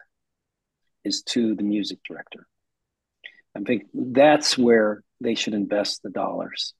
is 1.03 1.23
to 1.23 1.55
the 1.55 1.63
music 1.63 1.99
director. 2.07 2.47
I 3.55 3.61
think 3.61 3.83
that's 3.93 4.57
where 4.57 5.03
they 5.21 5.35
should 5.35 5.53
invest 5.53 6.03
the 6.03 6.09
dollars. 6.09 6.73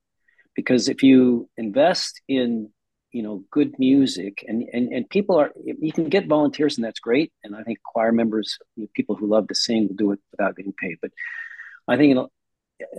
Because 0.56 0.88
if 0.88 1.04
you 1.04 1.50
invest 1.58 2.22
in 2.28 2.70
you 3.16 3.24
know 3.24 3.44
good 3.58 3.72
music 3.80 4.44
and, 4.48 4.58
and 4.74 4.86
and 4.96 5.10
people 5.10 5.36
are 5.42 5.52
you 5.64 5.92
can 5.98 6.10
get 6.16 6.28
volunteers 6.28 6.76
and 6.76 6.86
that's 6.86 7.00
great 7.00 7.32
and 7.44 7.56
i 7.56 7.64
think 7.64 7.80
choir 7.92 8.12
members 8.12 8.58
people 8.94 9.16
who 9.16 9.28
love 9.28 9.48
to 9.48 9.56
sing 9.56 9.88
will 9.88 9.96
do 9.96 10.12
it 10.12 10.20
without 10.32 10.56
getting 10.56 10.74
paid 10.74 10.98
but 11.02 11.12
i 11.88 11.96
think 11.98 12.18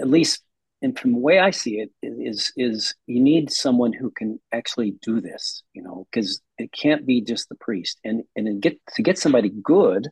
at 0.00 0.08
least 0.08 0.42
and 0.82 0.98
from 0.98 1.12
the 1.12 1.18
way 1.28 1.38
i 1.38 1.50
see 1.50 1.74
it 1.84 1.90
is 2.02 2.52
is 2.56 2.94
you 3.06 3.20
need 3.20 3.50
someone 3.50 3.92
who 3.92 4.10
can 4.10 4.40
actually 4.52 4.92
do 5.02 5.20
this 5.20 5.62
you 5.74 5.82
know 5.82 6.06
because 6.10 6.40
it 6.58 6.70
can't 6.72 7.04
be 7.06 7.20
just 7.20 7.48
the 7.48 7.60
priest 7.66 7.98
and 8.04 8.22
and 8.36 8.62
get 8.62 8.74
to 8.94 9.02
get 9.02 9.18
somebody 9.18 9.50
good 9.62 10.08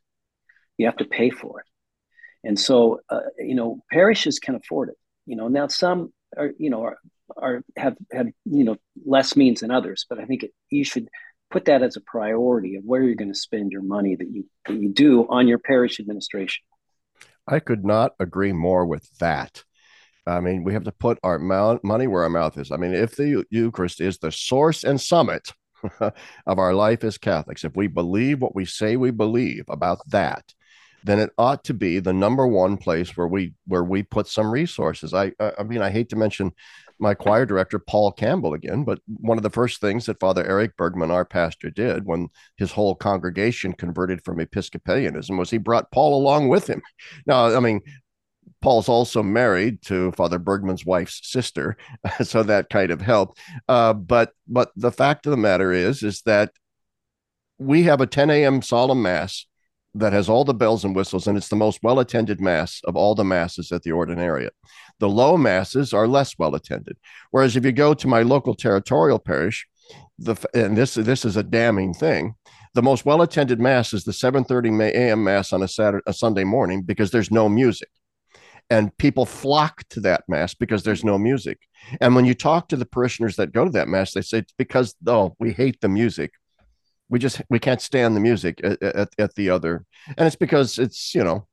you 0.79 0.87
have 0.87 0.97
to 0.97 1.05
pay 1.05 1.31
for 1.31 1.61
it. 1.61 1.67
And 2.47 2.59
so, 2.59 3.01
uh, 3.09 3.21
you 3.39 3.55
know, 3.55 3.83
parishes 3.91 4.39
can 4.39 4.55
afford 4.55 4.91
it. 4.91 4.97
You 5.27 5.37
know, 5.37 5.49
now 5.49 5.69
some 5.69 6.13
are, 6.37 6.53
you 6.59 6.71
know, 6.71 6.83
are, 6.83 6.99
are 7.37 7.63
have 7.77 7.97
have 8.13 8.29
you 8.45 8.65
know 8.65 8.77
less 9.05 9.37
means 9.37 9.61
than 9.61 9.71
others, 9.71 10.07
but 10.09 10.19
I 10.19 10.25
think 10.25 10.45
it, 10.45 10.53
you 10.71 10.85
should 10.85 11.09
put 11.51 11.67
that 11.67 11.83
as 11.83 11.97
a 11.97 12.01
priority 12.01 12.77
of 12.77 12.85
where 12.85 13.03
you're 13.03 13.15
going 13.15 13.33
to 13.33 13.39
spend 13.39 13.73
your 13.73 13.83
money 13.83 14.17
that 14.17 14.29
you 14.31 14.47
that 14.67 14.75
you 14.75 14.93
do 14.93 15.27
on 15.29 15.49
your 15.49 15.59
parish 15.59 16.01
administration. 16.01 16.65
I 17.47 17.61
could 17.61 17.85
not 17.85 18.13
agree 18.19 18.53
more 18.53 18.87
with 18.87 19.09
that. 19.19 19.63
I 20.27 20.41
mean, 20.41 20.65
we 20.65 20.73
have 20.73 20.85
to 20.85 20.93
put 20.93 21.19
our 21.23 21.39
mouth, 21.39 21.81
money 21.85 22.07
where 22.07 22.23
our 22.23 22.31
mouth 22.31 22.57
is. 22.57 22.73
I 22.73 22.77
mean, 22.77 22.95
if 22.95 23.17
the 23.17 23.45
Eucharist 23.51 24.01
is 24.01 24.19
the 24.19 24.33
source 24.33 24.83
and 24.83 24.99
summit 24.99 25.53
of 26.01 26.59
our 26.59 26.73
life 26.73 27.05
as 27.05 27.19
Catholics, 27.19 27.65
if 27.65 27.77
we 27.77 27.89
believe 27.89 28.41
what 28.41 28.55
we 28.55 28.65
say 28.65 28.97
we 28.97 29.11
believe 29.11 29.65
about 29.69 29.99
that, 30.09 30.55
then 31.05 31.19
it 31.19 31.31
ought 31.37 31.63
to 31.65 31.75
be 31.75 31.99
the 31.99 32.15
number 32.15 32.47
one 32.47 32.79
place 32.79 33.15
where 33.17 33.29
we 33.29 33.53
where 33.67 33.85
we 33.85 34.03
put 34.03 34.27
some 34.27 34.51
resources. 34.51 35.13
I 35.13 35.33
I 35.39 35.63
mean 35.63 35.83
I 35.83 35.91
hate 35.91 36.09
to 36.09 36.17
mention 36.17 36.53
my 36.99 37.15
choir 37.15 37.47
director 37.47 37.79
Paul 37.79 38.13
Campbell 38.13 38.55
again, 38.55 38.85
but 38.85 39.01
one 39.07 39.37
of 39.37 39.43
the 39.43 39.51
first 39.51 39.81
things 39.81 40.07
that 40.07 40.21
Father 40.21 40.45
Eric 40.45 40.77
Bergman, 40.77 41.11
our 41.11 41.25
pastor, 41.25 41.71
did 41.71 42.07
when 42.07 42.29
his 42.57 42.73
whole 42.73 42.95
congregation 42.95 43.73
converted 43.73 44.23
from 44.25 44.41
Episcopalianism 44.41 45.37
was 45.37 45.51
he 45.51 45.59
brought 45.59 45.91
Paul 45.91 46.21
along 46.21 46.49
with 46.49 46.67
him. 46.67 46.83
Now, 47.27 47.55
I 47.55 47.61
mean, 47.61 47.81
Paul's 48.61 48.89
also 48.89 49.23
married 49.23 49.83
to 49.83 50.13
Father 50.13 50.39
Bergman's 50.39 50.87
wife's 50.87 51.21
sister, 51.23 51.77
so 52.23 52.43
that 52.43 52.71
kind 52.71 52.91
of 52.91 53.01
helped. 53.01 53.39
Uh, 53.69 53.93
but 53.93 54.33
but 54.49 54.71
the 54.77 54.93
fact 54.93 55.27
of 55.27 55.31
the 55.31 55.37
matter 55.37 55.73
is 55.73 56.03
is 56.03 56.23
that 56.23 56.53
we 57.59 57.85
have 57.85 58.01
a 58.01 58.07
10 58.07 58.31
a.m. 58.31 58.63
solemn 58.63 59.03
mass 59.03 59.47
that 59.95 60.13
has 60.13 60.29
all 60.29 60.45
the 60.45 60.55
bells 60.55 60.85
and 60.85 60.95
whistles, 60.95 61.27
and 61.27 61.39
it's 61.39 61.49
the 61.49 61.57
most 61.57 61.81
well 61.83 62.01
attended 62.01 62.41
mass 62.41 62.81
of 62.85 62.97
all 62.97 63.15
the 63.15 63.25
masses 63.25 63.71
at 63.71 63.83
the 63.83 63.91
ordinariate. 63.91 64.51
The 64.99 65.09
low 65.09 65.37
masses 65.37 65.93
are 65.93 66.09
less 66.09 66.39
well 66.39 66.55
attended. 66.55 66.97
Whereas 67.31 67.57
if 67.57 67.65
you 67.65 67.73
go 67.73 67.95
to 67.95 68.09
my 68.09 68.23
local 68.23 68.55
territorial 68.55 69.19
parish, 69.19 69.67
the 70.19 70.37
and 70.55 70.77
this 70.77 70.95
this 70.95 71.25
is 71.25 71.37
a 71.37 71.43
damning 71.43 71.95
thing. 71.95 72.35
The 72.75 72.83
most 72.83 73.05
well 73.05 73.23
attended 73.23 73.61
mass 73.61 73.93
is 73.93 74.05
the 74.05 74.13
7:30 74.13 74.93
a.m. 74.93 75.23
mass 75.23 75.53
on 75.53 75.63
a 75.63 75.69
Saturday, 75.69 76.03
a 76.07 76.13
Sunday 76.13 76.45
morning 76.45 76.83
because 76.83 77.11
there's 77.11 77.31
no 77.31 77.49
music, 77.49 77.91
and 78.71 78.97
people 78.97 79.27
flock 79.27 79.85
to 79.91 80.01
that 80.01 80.25
mass 80.29 80.55
because 80.55 80.83
there's 80.83 81.05
no 81.05 81.19
music. 81.19 81.59
And 82.01 82.17
when 82.17 82.25
you 82.25 82.35
talk 82.35 82.69
to 82.69 82.77
the 82.77 82.87
parishioners 82.87 83.37
that 83.37 83.53
go 83.53 83.65
to 83.65 83.71
that 83.71 83.89
mass, 83.89 84.13
they 84.13 84.23
say 84.23 84.39
it's 84.39 84.55
because 84.59 84.97
oh 85.07 85.37
we 85.39 85.53
hate 85.53 85.81
the 85.81 85.89
music 85.89 86.33
we 87.09 87.19
just 87.19 87.43
we 87.51 87.59
can't 87.59 87.81
stand 87.81 88.17
the 88.17 88.21
music 88.21 88.61
at, 88.65 88.83
at, 88.83 89.09
at 89.19 89.35
the 89.35 89.51
other 89.51 89.85
and 90.17 90.27
it's 90.27 90.37
because 90.37 90.79
it's 90.79 91.15
you 91.15 91.23
know 91.23 91.47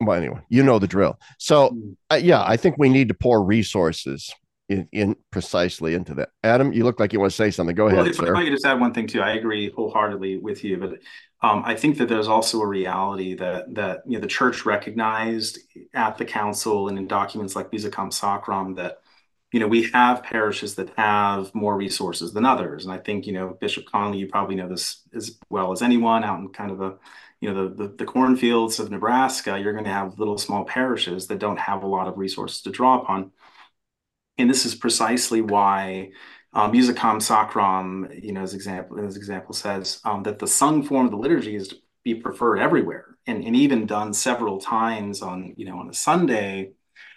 well 0.00 0.16
anyway 0.16 0.40
you 0.48 0.62
know 0.62 0.78
the 0.78 0.86
drill 0.86 1.18
so 1.38 1.76
uh, 2.10 2.20
yeah 2.20 2.42
i 2.44 2.56
think 2.56 2.76
we 2.78 2.88
need 2.88 3.08
to 3.08 3.14
pour 3.14 3.42
resources 3.42 4.34
in, 4.68 4.88
in 4.92 5.16
precisely 5.30 5.94
into 5.94 6.14
that. 6.14 6.30
Adam, 6.42 6.72
you 6.72 6.84
look 6.84 6.98
like 6.98 7.12
you 7.12 7.20
want 7.20 7.30
to 7.30 7.36
say 7.36 7.50
something. 7.50 7.76
Go 7.76 7.86
well, 7.86 7.94
ahead, 7.94 8.08
if, 8.08 8.16
sir. 8.16 8.32
If 8.32 8.36
I 8.36 8.44
could 8.44 8.52
just 8.52 8.64
add 8.64 8.80
one 8.80 8.94
thing 8.94 9.06
too, 9.06 9.20
I 9.20 9.32
agree 9.32 9.70
wholeheartedly 9.70 10.38
with 10.38 10.64
you, 10.64 10.78
but 10.78 10.98
um, 11.46 11.62
I 11.66 11.74
think 11.74 11.98
that 11.98 12.08
there's 12.08 12.28
also 12.28 12.60
a 12.60 12.66
reality 12.66 13.34
that 13.34 13.74
that 13.74 14.02
you 14.06 14.14
know 14.14 14.20
the 14.20 14.26
church 14.26 14.64
recognized 14.64 15.58
at 15.92 16.16
the 16.16 16.24
council 16.24 16.88
and 16.88 16.96
in 16.96 17.06
documents 17.06 17.54
like 17.54 17.70
Musicam 17.70 18.10
Sacram 18.10 18.76
that 18.76 19.00
you 19.54 19.60
know 19.60 19.68
we 19.68 19.90
have 19.92 20.22
parishes 20.24 20.74
that 20.76 20.90
have 20.96 21.54
more 21.54 21.76
resources 21.76 22.32
than 22.32 22.44
others, 22.44 22.84
and 22.84 22.92
I 22.92 22.98
think 22.98 23.26
you 23.26 23.32
know 23.32 23.56
Bishop 23.60 23.86
Conley, 23.86 24.18
you 24.18 24.26
probably 24.28 24.56
know 24.56 24.68
this 24.68 25.02
as 25.14 25.38
well 25.50 25.72
as 25.72 25.82
anyone 25.82 26.24
out 26.24 26.40
in 26.40 26.48
kind 26.48 26.70
of 26.72 26.78
the 26.78 26.98
you 27.40 27.52
know 27.52 27.68
the, 27.68 27.74
the, 27.74 27.88
the 27.94 28.04
cornfields 28.04 28.80
of 28.80 28.90
Nebraska. 28.90 29.58
You're 29.58 29.72
going 29.72 29.84
to 29.84 29.90
have 29.90 30.18
little 30.18 30.38
small 30.38 30.64
parishes 30.64 31.28
that 31.28 31.38
don't 31.38 31.58
have 31.58 31.82
a 31.84 31.86
lot 31.86 32.08
of 32.08 32.18
resources 32.18 32.62
to 32.62 32.70
draw 32.70 33.00
upon 33.00 33.32
and 34.38 34.50
this 34.50 34.66
is 34.66 34.74
precisely 34.74 35.40
why 35.40 36.10
um, 36.52 36.72
Musicam 36.72 37.16
Sacram, 37.20 38.22
you 38.22 38.32
know, 38.32 38.42
as 38.42 38.54
example 38.54 39.04
as 39.04 39.16
example 39.16 39.54
says 39.54 40.00
um, 40.04 40.22
that 40.24 40.38
the 40.38 40.46
sung 40.46 40.82
form 40.82 41.06
of 41.06 41.10
the 41.12 41.18
liturgy 41.18 41.56
is 41.56 41.68
to 41.68 41.76
be 42.04 42.14
preferred 42.14 42.58
everywhere, 42.58 43.16
and, 43.26 43.42
and 43.44 43.56
even 43.56 43.86
done 43.86 44.12
several 44.12 44.60
times 44.60 45.22
on 45.22 45.54
you 45.56 45.64
know 45.66 45.78
on 45.78 45.88
a 45.88 45.94
Sunday. 45.94 46.72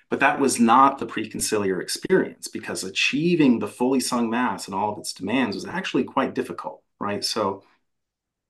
But 0.09 0.21
that 0.21 0.39
was 0.39 0.59
not 0.59 0.99
the 0.99 1.05
preconciliar 1.05 1.81
experience 1.81 2.47
because 2.47 2.83
achieving 2.83 3.59
the 3.59 3.67
fully 3.67 3.99
sung 3.99 4.29
mass 4.29 4.67
and 4.67 4.75
all 4.75 4.93
of 4.93 4.99
its 4.99 5.13
demands 5.13 5.55
was 5.55 5.65
actually 5.65 6.05
quite 6.05 6.33
difficult, 6.33 6.81
right? 6.99 7.23
So 7.23 7.63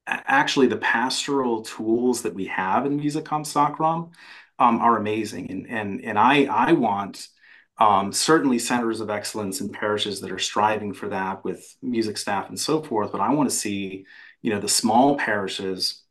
actually 0.08 0.68
the 0.68 0.78
pastoral 0.78 1.64
tools 1.64 2.22
that 2.22 2.34
we 2.34 2.46
have 2.46 2.86
in 2.86 3.00
Musicam 3.00 3.44
Sacram 3.44 4.12
um, 4.60 4.80
are 4.80 4.98
amazing. 4.98 5.50
And, 5.52 5.68
and, 5.68 6.04
and 6.04 6.20
I, 6.20 6.46
I 6.46 6.74
want 6.74 7.28
um, 7.80 8.12
certainly 8.12 8.60
centers 8.60 9.02
of 9.02 9.10
excellence 9.10 9.62
in 9.62 9.70
parishes 9.70 10.22
that 10.22 10.32
are 10.32 10.40
striving 10.40 10.94
for 10.94 11.10
that 11.10 11.44
with 11.44 11.76
music 11.82 12.18
staff 12.18 12.50
and 12.50 12.60
so 12.60 12.82
forth. 12.82 13.12
But 13.12 13.22
I 13.22 13.34
want 13.34 13.50
to 13.50 13.56
see, 13.56 14.06
you 14.42 14.52
know, 14.52 14.60
the 14.60 14.68
small 14.68 15.18
parishes 15.18 16.04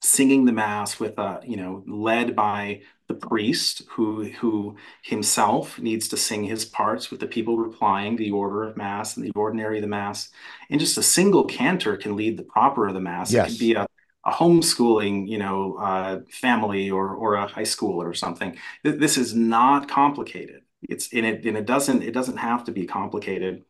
singing 0.00 0.44
the 0.44 0.52
mass 0.52 1.00
with 1.00 1.18
a, 1.18 1.40
you 1.44 1.56
know, 1.56 1.82
led 1.86 2.36
by 2.36 2.82
the 3.08 3.14
priest 3.14 3.82
who 3.90 4.24
who 4.30 4.76
himself 5.02 5.78
needs 5.78 6.08
to 6.08 6.16
sing 6.16 6.44
his 6.44 6.64
parts 6.64 7.10
with 7.10 7.20
the 7.20 7.26
people 7.26 7.58
replying 7.58 8.16
the 8.16 8.30
order 8.30 8.64
of 8.64 8.76
mass 8.76 9.16
and 9.16 9.24
the 9.24 9.32
ordinary 9.36 9.78
of 9.78 9.82
the 9.82 9.88
mass 9.88 10.30
and 10.70 10.80
just 10.80 10.98
a 10.98 11.02
single 11.02 11.44
cantor 11.44 11.96
can 11.96 12.16
lead 12.16 12.36
the 12.36 12.42
proper 12.42 12.88
of 12.88 12.94
the 12.94 13.00
mass 13.00 13.30
yes. 13.30 13.46
it 13.46 13.50
could 13.50 13.58
be 13.58 13.74
a, 13.74 13.86
a 14.24 14.32
homeschooling 14.32 15.28
you 15.28 15.38
know 15.38 15.76
uh, 15.76 16.20
family 16.30 16.90
or 16.90 17.14
or 17.14 17.34
a 17.34 17.46
high 17.46 17.64
school 17.64 18.02
or 18.02 18.14
something 18.14 18.56
this 18.82 19.18
is 19.18 19.34
not 19.34 19.88
complicated 19.88 20.64
it's 20.88 21.08
in 21.08 21.24
it 21.24 21.44
and 21.44 21.56
it 21.56 21.66
doesn't 21.66 22.02
it 22.02 22.12
doesn't 22.12 22.36
have 22.36 22.64
to 22.64 22.72
be 22.72 22.86
complicated. 22.86 23.64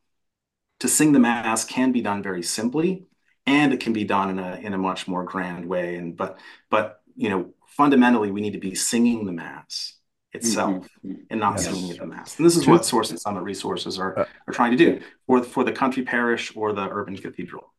To 0.80 0.88
sing 0.88 1.12
the 1.12 1.20
mass 1.20 1.64
can 1.64 1.92
be 1.92 2.02
done 2.02 2.22
very 2.22 2.42
simply, 2.42 3.06
and 3.46 3.72
it 3.72 3.80
can 3.80 3.92
be 3.92 4.04
done 4.04 4.30
in 4.30 4.38
a 4.38 4.56
in 4.56 4.74
a 4.74 4.78
much 4.78 5.06
more 5.08 5.24
grand 5.24 5.66
way. 5.66 5.96
And 5.96 6.16
but 6.16 6.38
but 6.70 7.02
you 7.16 7.30
know 7.30 7.53
fundamentally 7.76 8.30
we 8.30 8.40
need 8.40 8.52
to 8.52 8.58
be 8.58 8.74
singing 8.74 9.26
the 9.26 9.32
mass 9.32 9.94
itself 10.32 10.88
mm-hmm. 11.04 11.12
and 11.30 11.40
not 11.40 11.54
yes. 11.56 11.64
singing 11.64 11.96
the 11.96 12.06
mass. 12.06 12.36
And 12.36 12.46
this 12.46 12.56
is 12.56 12.66
what 12.66 12.84
Source 12.84 13.10
and 13.10 13.20
Summit 13.20 13.42
resources 13.42 13.98
are 13.98 14.18
uh, 14.18 14.26
are 14.48 14.52
trying 14.52 14.72
to 14.72 14.76
do 14.76 15.00
for 15.26 15.42
for 15.42 15.64
the 15.64 15.72
country 15.72 16.02
parish 16.02 16.52
or 16.56 16.72
the 16.72 16.88
urban 16.88 17.16
cathedral. 17.16 17.72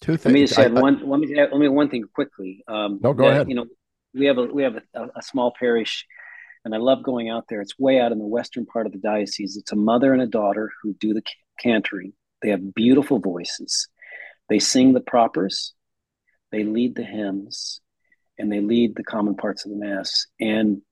Two 0.00 0.16
things. 0.16 0.24
Let 0.26 0.34
me 0.34 0.40
just 0.46 0.58
add 0.58 0.76
I, 0.76 0.80
one. 0.80 1.08
Let 1.08 1.20
me 1.20 1.38
add, 1.38 1.50
let 1.50 1.58
me 1.58 1.68
one 1.68 1.88
thing 1.88 2.04
quickly. 2.14 2.64
Um, 2.68 3.00
no, 3.02 3.12
go 3.12 3.24
that, 3.24 3.32
ahead. 3.32 3.48
You 3.48 3.54
know, 3.54 3.66
we 4.12 4.26
have 4.26 4.38
a 4.38 4.44
we 4.46 4.62
have 4.62 4.76
a, 4.94 5.08
a 5.16 5.22
small 5.22 5.52
parish 5.58 6.06
and 6.64 6.74
I 6.74 6.78
love 6.78 7.02
going 7.02 7.28
out 7.28 7.44
there. 7.48 7.60
It's 7.60 7.78
way 7.78 8.00
out 8.00 8.12
in 8.12 8.18
the 8.18 8.26
western 8.26 8.64
part 8.66 8.86
of 8.86 8.92
the 8.92 8.98
diocese. 8.98 9.56
It's 9.56 9.72
a 9.72 9.76
mother 9.76 10.12
and 10.12 10.22
a 10.22 10.26
daughter 10.26 10.70
who 10.82 10.94
do 10.94 11.12
the 11.12 11.22
cantoring. 11.62 12.12
They 12.42 12.50
have 12.50 12.74
beautiful 12.74 13.18
voices. 13.18 13.88
They 14.48 14.58
sing 14.58 14.92
the 14.92 15.00
propers, 15.00 15.72
they 16.52 16.64
lead 16.64 16.96
the 16.96 17.04
hymns, 17.04 17.80
and 18.38 18.50
they 18.50 18.60
lead 18.60 18.96
the 18.96 19.04
common 19.04 19.34
parts 19.34 19.64
of 19.64 19.70
the 19.70 19.76
mass. 19.76 20.26
And 20.40 20.82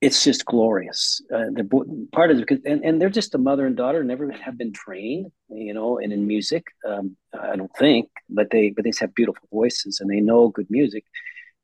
it's 0.00 0.24
just 0.24 0.46
glorious. 0.46 1.20
Uh, 1.32 1.50
the 1.52 2.08
part 2.12 2.30
is 2.30 2.40
because, 2.40 2.60
and, 2.64 2.82
and 2.84 3.00
they're 3.00 3.10
just 3.10 3.34
a 3.34 3.38
mother 3.38 3.66
and 3.66 3.76
daughter, 3.76 4.02
never 4.02 4.30
have 4.30 4.56
been 4.56 4.72
trained, 4.72 5.30
you 5.50 5.74
know, 5.74 5.98
and 5.98 6.12
in 6.12 6.26
music, 6.26 6.64
um, 6.88 7.16
I 7.38 7.56
don't 7.56 7.74
think, 7.78 8.08
but 8.28 8.48
they, 8.50 8.70
but 8.70 8.84
they 8.84 8.92
have 9.00 9.14
beautiful 9.14 9.46
voices 9.52 10.00
and 10.00 10.10
they 10.10 10.20
know 10.20 10.48
good 10.48 10.70
music, 10.70 11.04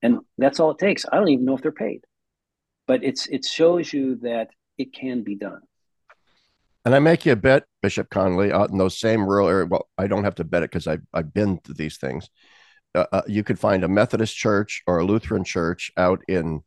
and 0.03 0.18
that's 0.37 0.61
all 0.61 0.72
it 0.72 0.78
takes. 0.78 1.07
I 1.11 1.16
don't 1.16 1.28
even 1.28 1.47
know 1.47 1.55
if 1.55 1.62
they're 1.62 1.72
paid 1.72 2.03
but 2.87 3.03
it's 3.03 3.26
it 3.26 3.45
shows 3.45 3.93
you 3.93 4.16
that 4.16 4.51
it 4.78 4.93
can 4.93 5.22
be 5.22 5.34
done. 5.34 5.61
And 6.84 6.95
I 6.95 7.01
make 7.01 7.26
you 7.26 7.32
a 7.32 7.37
bet, 7.37 7.64
Bishop 7.82 8.11
Conley, 8.11 8.53
out 8.53 8.70
in 8.70 8.78
those 8.78 8.99
same 8.99 9.26
rural 9.26 9.49
areas. 9.49 9.68
Well, 9.68 9.89
I 9.99 10.07
don't 10.07 10.24
have 10.24 10.37
to 10.37 10.45
bet 10.45 10.62
it 10.62 10.70
because 10.70 10.87
I've, 10.87 11.03
I've 11.12 11.34
been 11.34 11.59
to 11.64 11.74
these 11.74 11.99
things. 11.99 12.30
Uh, 12.97 13.07
uh, 13.12 13.22
you 13.26 13.44
could 13.44 13.59
find 13.59 13.84
a 13.84 13.88
Methodist 13.88 14.36
church 14.36 14.82
or 14.86 14.99
a 14.99 15.05
Lutheran 15.05 15.44
church 15.44 15.92
out 15.97 16.22
in 16.28 16.62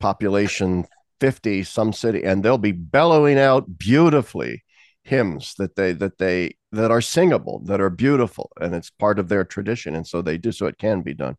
population 0.00 0.84
50, 1.20 1.62
some 1.62 1.92
city, 1.92 2.24
and 2.24 2.42
they'll 2.42 2.58
be 2.58 2.72
bellowing 2.72 3.38
out 3.38 3.78
beautifully 3.78 4.64
hymns 5.04 5.54
that 5.58 5.76
they 5.76 5.92
that 5.92 6.18
they 6.18 6.56
that 6.72 6.90
are 6.90 7.00
singable, 7.00 7.60
that 7.64 7.80
are 7.80 7.90
beautiful, 7.90 8.50
and 8.60 8.74
it's 8.74 8.90
part 8.90 9.18
of 9.18 9.28
their 9.28 9.44
tradition. 9.44 9.94
And 9.94 10.06
so 10.06 10.22
they 10.22 10.38
do 10.38 10.52
so 10.52 10.66
it 10.66 10.78
can 10.78 11.02
be 11.02 11.14
done. 11.14 11.36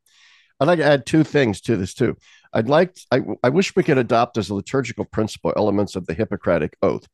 I'd 0.59 0.67
like 0.67 0.79
to 0.79 0.86
add 0.86 1.05
two 1.05 1.23
things 1.23 1.59
to 1.61 1.75
this 1.75 1.93
too. 1.93 2.15
I'd 2.53 2.69
like 2.69 2.95
I, 3.11 3.21
I 3.43 3.49
wish 3.49 3.75
we 3.75 3.84
could 3.84 3.97
adopt 3.97 4.38
as 4.38 4.49
a 4.49 4.55
liturgical 4.55 5.05
principle 5.05 5.53
elements 5.55 5.95
of 5.95 6.05
the 6.05 6.13
Hippocratic 6.13 6.77
oath, 6.82 7.07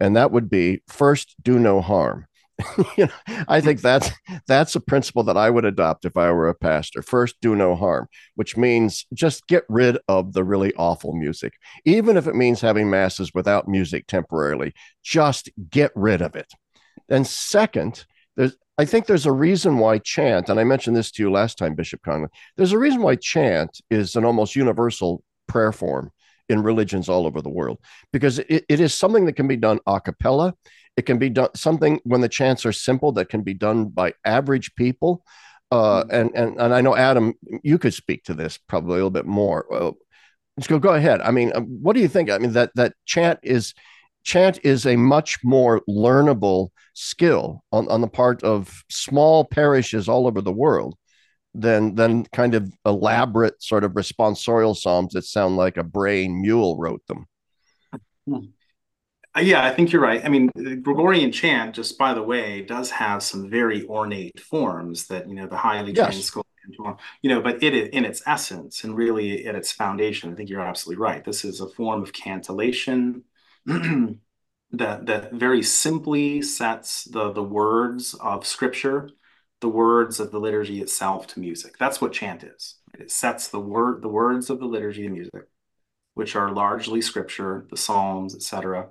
and 0.00 0.16
that 0.16 0.30
would 0.30 0.48
be 0.48 0.82
first 0.88 1.34
do 1.42 1.58
no 1.58 1.80
harm. 1.80 2.26
you 2.96 3.06
know, 3.06 3.12
I 3.48 3.60
think 3.60 3.80
that's 3.80 4.10
that's 4.46 4.74
a 4.74 4.80
principle 4.80 5.22
that 5.24 5.36
I 5.36 5.50
would 5.50 5.64
adopt 5.64 6.04
if 6.04 6.16
I 6.16 6.30
were 6.30 6.48
a 6.48 6.54
pastor. 6.54 7.02
First, 7.02 7.36
do 7.40 7.54
no 7.54 7.74
harm, 7.74 8.08
which 8.34 8.56
means 8.56 9.06
just 9.14 9.46
get 9.46 9.64
rid 9.68 9.98
of 10.08 10.32
the 10.32 10.44
really 10.44 10.72
awful 10.74 11.14
music, 11.14 11.54
even 11.84 12.16
if 12.16 12.26
it 12.26 12.34
means 12.34 12.60
having 12.60 12.90
masses 12.90 13.32
without 13.34 13.68
music 13.68 14.06
temporarily. 14.06 14.72
Just 15.02 15.50
get 15.70 15.92
rid 15.94 16.22
of 16.22 16.36
it. 16.36 16.52
And 17.08 17.26
second, 17.26 18.04
there's 18.36 18.56
I 18.78 18.84
think 18.84 19.06
there's 19.06 19.26
a 19.26 19.32
reason 19.32 19.78
why 19.78 19.98
chant, 19.98 20.48
and 20.48 20.58
I 20.58 20.64
mentioned 20.64 20.96
this 20.96 21.10
to 21.12 21.22
you 21.22 21.30
last 21.30 21.58
time, 21.58 21.74
Bishop 21.74 22.02
Conley. 22.02 22.28
There's 22.56 22.72
a 22.72 22.78
reason 22.78 23.02
why 23.02 23.16
chant 23.16 23.80
is 23.90 24.16
an 24.16 24.24
almost 24.24 24.56
universal 24.56 25.22
prayer 25.46 25.72
form 25.72 26.10
in 26.48 26.62
religions 26.62 27.08
all 27.08 27.26
over 27.26 27.40
the 27.40 27.50
world 27.50 27.78
because 28.12 28.38
it, 28.38 28.64
it 28.68 28.80
is 28.80 28.94
something 28.94 29.26
that 29.26 29.34
can 29.34 29.48
be 29.48 29.56
done 29.56 29.78
a 29.86 30.00
cappella. 30.00 30.54
It 30.96 31.06
can 31.06 31.18
be 31.18 31.30
done 31.30 31.48
something 31.54 32.00
when 32.04 32.20
the 32.20 32.28
chants 32.28 32.66
are 32.66 32.72
simple 32.72 33.12
that 33.12 33.28
can 33.28 33.42
be 33.42 33.54
done 33.54 33.86
by 33.86 34.14
average 34.24 34.74
people. 34.74 35.24
Uh, 35.70 36.04
mm-hmm. 36.04 36.14
and 36.14 36.30
and 36.34 36.60
and 36.60 36.74
I 36.74 36.80
know 36.82 36.94
Adam, 36.94 37.34
you 37.62 37.78
could 37.78 37.94
speak 37.94 38.24
to 38.24 38.34
this 38.34 38.58
probably 38.58 38.94
a 38.94 38.96
little 38.96 39.10
bit 39.10 39.26
more. 39.26 39.66
Well, 39.70 39.96
let's 40.56 40.66
go. 40.66 40.78
Go 40.78 40.94
ahead. 40.94 41.20
I 41.22 41.30
mean, 41.30 41.52
um, 41.54 41.64
what 41.82 41.94
do 41.94 42.00
you 42.00 42.08
think? 42.08 42.30
I 42.30 42.38
mean 42.38 42.52
that 42.52 42.72
that 42.74 42.94
chant 43.06 43.38
is 43.42 43.72
chant 44.24 44.60
is 44.62 44.86
a 44.86 44.96
much 44.96 45.38
more 45.42 45.80
learnable 45.88 46.68
skill 46.94 47.64
on, 47.72 47.88
on 47.88 48.00
the 48.00 48.08
part 48.08 48.42
of 48.42 48.84
small 48.90 49.44
parishes 49.44 50.08
all 50.08 50.26
over 50.26 50.40
the 50.40 50.52
world 50.52 50.94
than 51.54 51.94
than 51.94 52.24
kind 52.26 52.54
of 52.54 52.72
elaborate 52.86 53.62
sort 53.62 53.84
of 53.84 53.92
responsorial 53.92 54.76
psalms 54.76 55.12
that 55.12 55.24
sound 55.24 55.56
like 55.56 55.76
a 55.76 55.84
brain 55.84 56.40
mule 56.40 56.78
wrote 56.78 57.02
them. 57.06 57.26
Hmm. 59.34 59.46
Yeah, 59.46 59.64
I 59.64 59.70
think 59.72 59.92
you're 59.92 60.02
right. 60.02 60.24
I 60.24 60.28
mean, 60.28 60.50
Gregorian 60.82 61.32
chant, 61.32 61.74
just 61.74 61.98
by 61.98 62.14
the 62.14 62.22
way, 62.22 62.62
does 62.62 62.90
have 62.90 63.22
some 63.22 63.48
very 63.48 63.86
ornate 63.86 64.40
forms 64.40 65.06
that 65.08 65.28
you 65.28 65.34
know 65.34 65.46
the 65.46 65.56
highly 65.56 65.92
trained 65.92 66.14
yes. 66.14 66.24
school, 66.24 66.46
you 67.22 67.30
know, 67.30 67.40
but 67.40 67.62
it 67.62 67.74
in 67.94 68.04
its 68.04 68.22
essence 68.26 68.84
and 68.84 68.96
really 68.96 69.46
at 69.46 69.54
its 69.54 69.72
foundation, 69.72 70.32
I 70.32 70.36
think 70.36 70.50
you're 70.50 70.60
absolutely 70.60 71.02
right. 71.02 71.24
This 71.24 71.44
is 71.44 71.60
a 71.60 71.68
form 71.68 72.02
of 72.02 72.12
cantillation 72.12 73.24
that 73.66 75.06
that 75.06 75.32
very 75.32 75.62
simply 75.62 76.42
sets 76.42 77.04
the 77.04 77.32
the 77.32 77.42
words 77.42 78.14
of 78.14 78.46
scripture 78.46 79.10
the 79.60 79.68
words 79.68 80.18
of 80.18 80.32
the 80.32 80.40
liturgy 80.40 80.80
itself 80.80 81.26
to 81.28 81.40
music 81.40 81.76
that's 81.78 82.00
what 82.00 82.12
chant 82.12 82.42
is 82.42 82.76
it 82.98 83.10
sets 83.10 83.48
the 83.48 83.60
word 83.60 84.02
the 84.02 84.08
words 84.08 84.50
of 84.50 84.58
the 84.60 84.66
liturgy 84.66 85.02
to 85.02 85.10
music 85.10 85.46
which 86.14 86.34
are 86.36 86.50
largely 86.52 87.00
scripture 87.02 87.66
the 87.70 87.76
psalms 87.76 88.34
etc 88.34 88.88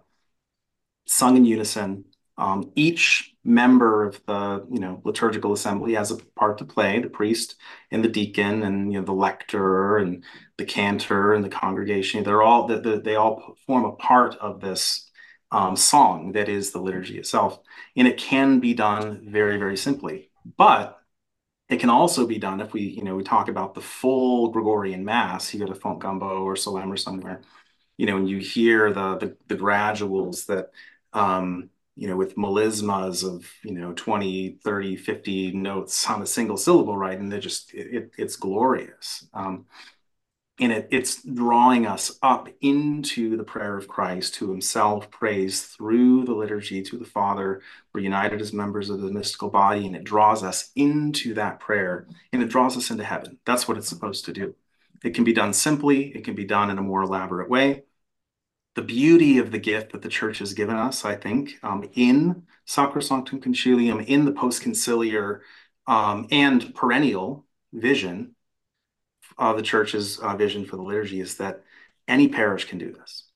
sung 1.06 1.38
in 1.38 1.46
unison. 1.46 2.06
Um, 2.38 2.72
each 2.76 3.36
member 3.44 4.06
of 4.06 4.22
the 4.26 4.66
you 4.72 4.80
know 4.80 5.02
liturgical 5.04 5.54
assembly 5.54 5.94
has 5.96 6.12
a 6.12 6.18
part 6.36 6.58
to 6.60 6.66
play 6.66 7.00
the 7.00 7.10
priest 7.10 7.56
and 7.92 8.04
the 8.04 8.08
deacon 8.10 8.64
and 8.64 8.92
you 8.94 9.00
know 9.00 9.06
the 9.06 9.12
lector 9.14 9.98
and 9.98 10.24
the 10.58 10.66
cantor 10.66 11.34
and 11.34 11.44
the 11.44 11.50
congregation. 11.50 12.24
They're 12.24 12.42
all 12.44 12.68
the, 12.68 12.80
the, 12.80 13.02
they 13.02 13.16
all 13.16 13.58
form 13.68 13.86
a 13.86 13.94
part 13.94 14.36
of 14.38 14.62
this 14.62 15.10
um, 15.52 15.76
song 15.76 16.32
that 16.34 16.50
is 16.50 16.72
the 16.72 16.82
liturgy 16.82 17.18
itself. 17.18 17.60
And 17.96 18.08
it 18.08 18.18
can 18.18 18.60
be 18.60 18.74
done 18.74 19.28
very 19.30 19.58
very 19.58 19.78
simply 19.78 20.30
but 20.58 20.98
it 21.70 21.80
can 21.80 21.90
also 21.90 22.28
be 22.28 22.38
done 22.40 22.62
if 22.62 22.74
we 22.74 22.82
you 22.82 23.04
know 23.04 23.16
we 23.16 23.24
talk 23.24 23.48
about 23.48 23.74
the 23.74 23.82
full 23.82 24.50
gregorian 24.50 25.06
mass. 25.06 25.54
You 25.54 25.60
go 25.60 25.68
to 25.68 25.80
Fontgombault 25.80 26.42
or 26.42 26.56
Solesmes 26.56 26.94
or 26.94 26.98
somewhere 26.98 27.42
you 27.98 28.06
know 28.06 28.18
and 28.18 28.30
you 28.30 28.38
hear 28.40 28.92
the 28.94 29.18
the, 29.18 29.38
the 29.48 29.56
graduals 29.56 30.46
that 30.48 30.72
you 31.14 32.08
know, 32.08 32.16
with 32.16 32.36
melismas 32.36 33.24
of, 33.24 33.46
you 33.64 33.74
know, 33.74 33.94
20, 33.94 34.58
30, 34.64 34.96
50 34.96 35.52
notes 35.52 36.10
on 36.10 36.22
a 36.22 36.26
single 36.26 36.58
syllable, 36.58 36.98
right? 36.98 37.20
And 37.20 37.32
they're 37.32 37.40
just, 37.40 37.74
it, 37.74 38.12
it's 38.18 38.36
glorious. 38.36 39.28
Um, 39.34 39.66
and 40.60 40.72
it, 40.72 40.88
it's 40.92 41.24
drawing 41.24 41.88
us 41.88 42.18
up 42.22 42.48
into 42.62 43.36
the 43.36 43.44
prayer 43.44 43.76
of 43.78 43.88
Christ, 43.88 44.36
who 44.36 44.52
himself 44.52 45.10
prays 45.10 45.64
through 45.64 46.26
the 46.26 46.34
liturgy 46.34 46.84
to 46.84 46.98
the 46.98 47.06
Father. 47.06 47.62
We're 47.94 48.02
united 48.02 48.42
as 48.42 48.54
members 48.54 48.90
of 48.90 49.02
the 49.02 49.12
mystical 49.12 49.50
body, 49.50 49.88
and 49.88 49.96
it 49.96 50.04
draws 50.04 50.44
us 50.44 50.72
into 50.76 51.34
that 51.34 51.60
prayer 51.60 52.08
and 52.32 52.44
it 52.44 52.50
draws 52.50 52.78
us 52.78 52.92
into 52.92 53.04
heaven. 53.04 53.40
That's 53.46 53.68
what 53.68 53.78
it's 53.78 53.90
supposed 53.90 54.26
to 54.26 54.34
do. 54.34 54.56
It 55.04 55.16
can 55.16 55.24
be 55.24 55.34
done 55.34 55.54
simply, 55.54 56.16
it 56.16 56.24
can 56.24 56.36
be 56.36 56.46
done 56.46 56.70
in 56.70 56.78
a 56.78 56.84
more 56.84 57.02
elaborate 57.02 57.50
way. 57.50 57.84
The 58.76 58.82
beauty 58.82 59.38
of 59.38 59.52
the 59.52 59.60
gift 59.60 59.92
that 59.92 60.02
the 60.02 60.10
church 60.10 60.40
has 60.40 60.54
given 60.54 60.76
us, 60.76 61.04
I 61.04 61.16
think, 61.16 61.60
um, 61.62 61.90
in 61.94 62.44
Sacrosanctum 62.68 63.44
Concilium, 63.44 64.06
in 64.06 64.26
the 64.26 64.32
post 64.32 64.64
conciliar 64.64 65.42
um, 65.88 66.28
and 66.32 66.74
perennial 66.74 67.46
vision 67.74 68.36
of 69.38 69.58
the 69.58 69.64
church's 69.64 70.20
uh, 70.20 70.36
vision 70.36 70.66
for 70.66 70.78
the 70.78 70.84
liturgy 70.84 71.20
is 71.20 71.38
that 71.38 71.64
any 72.08 72.28
parish 72.28 72.66
can 72.66 72.78
do 72.78 72.92
this. 72.94 73.28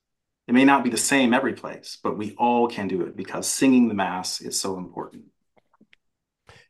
It 0.48 0.54
may 0.54 0.64
not 0.64 0.84
be 0.84 0.90
the 0.90 0.96
same 0.96 1.34
every 1.34 1.54
place, 1.54 1.98
but 2.02 2.16
we 2.16 2.34
all 2.38 2.68
can 2.68 2.86
do 2.86 3.02
it 3.02 3.16
because 3.16 3.48
singing 3.48 3.88
the 3.88 3.94
mass 3.94 4.40
is 4.40 4.58
so 4.58 4.78
important. 4.78 5.24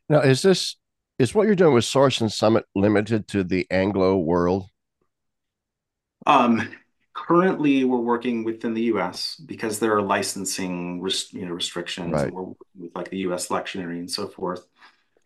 Now, 0.09 0.21
is 0.21 0.41
this 0.41 0.77
is 1.19 1.35
what 1.35 1.45
you're 1.45 1.55
doing 1.55 1.73
with 1.73 1.85
Source 1.85 2.21
and 2.21 2.31
Summit 2.31 2.65
limited 2.75 3.27
to 3.29 3.43
the 3.43 3.67
Anglo 3.69 4.17
world? 4.17 4.65
Um, 6.25 6.67
currently, 7.17 7.83
we're 7.83 7.97
working 7.97 8.43
within 8.43 8.75
the 8.75 8.83
U.S. 8.83 9.35
because 9.35 9.79
there 9.79 9.95
are 9.95 10.01
licensing, 10.01 11.03
you 11.31 11.45
know, 11.45 11.51
restrictions. 11.51 12.13
Right. 12.13 12.31
We're 12.31 12.43
with 12.43 12.95
like 12.95 13.09
the 13.09 13.17
U.S. 13.19 13.47
lectionary 13.47 13.97
and 13.97 14.09
so 14.09 14.27
forth. 14.27 14.67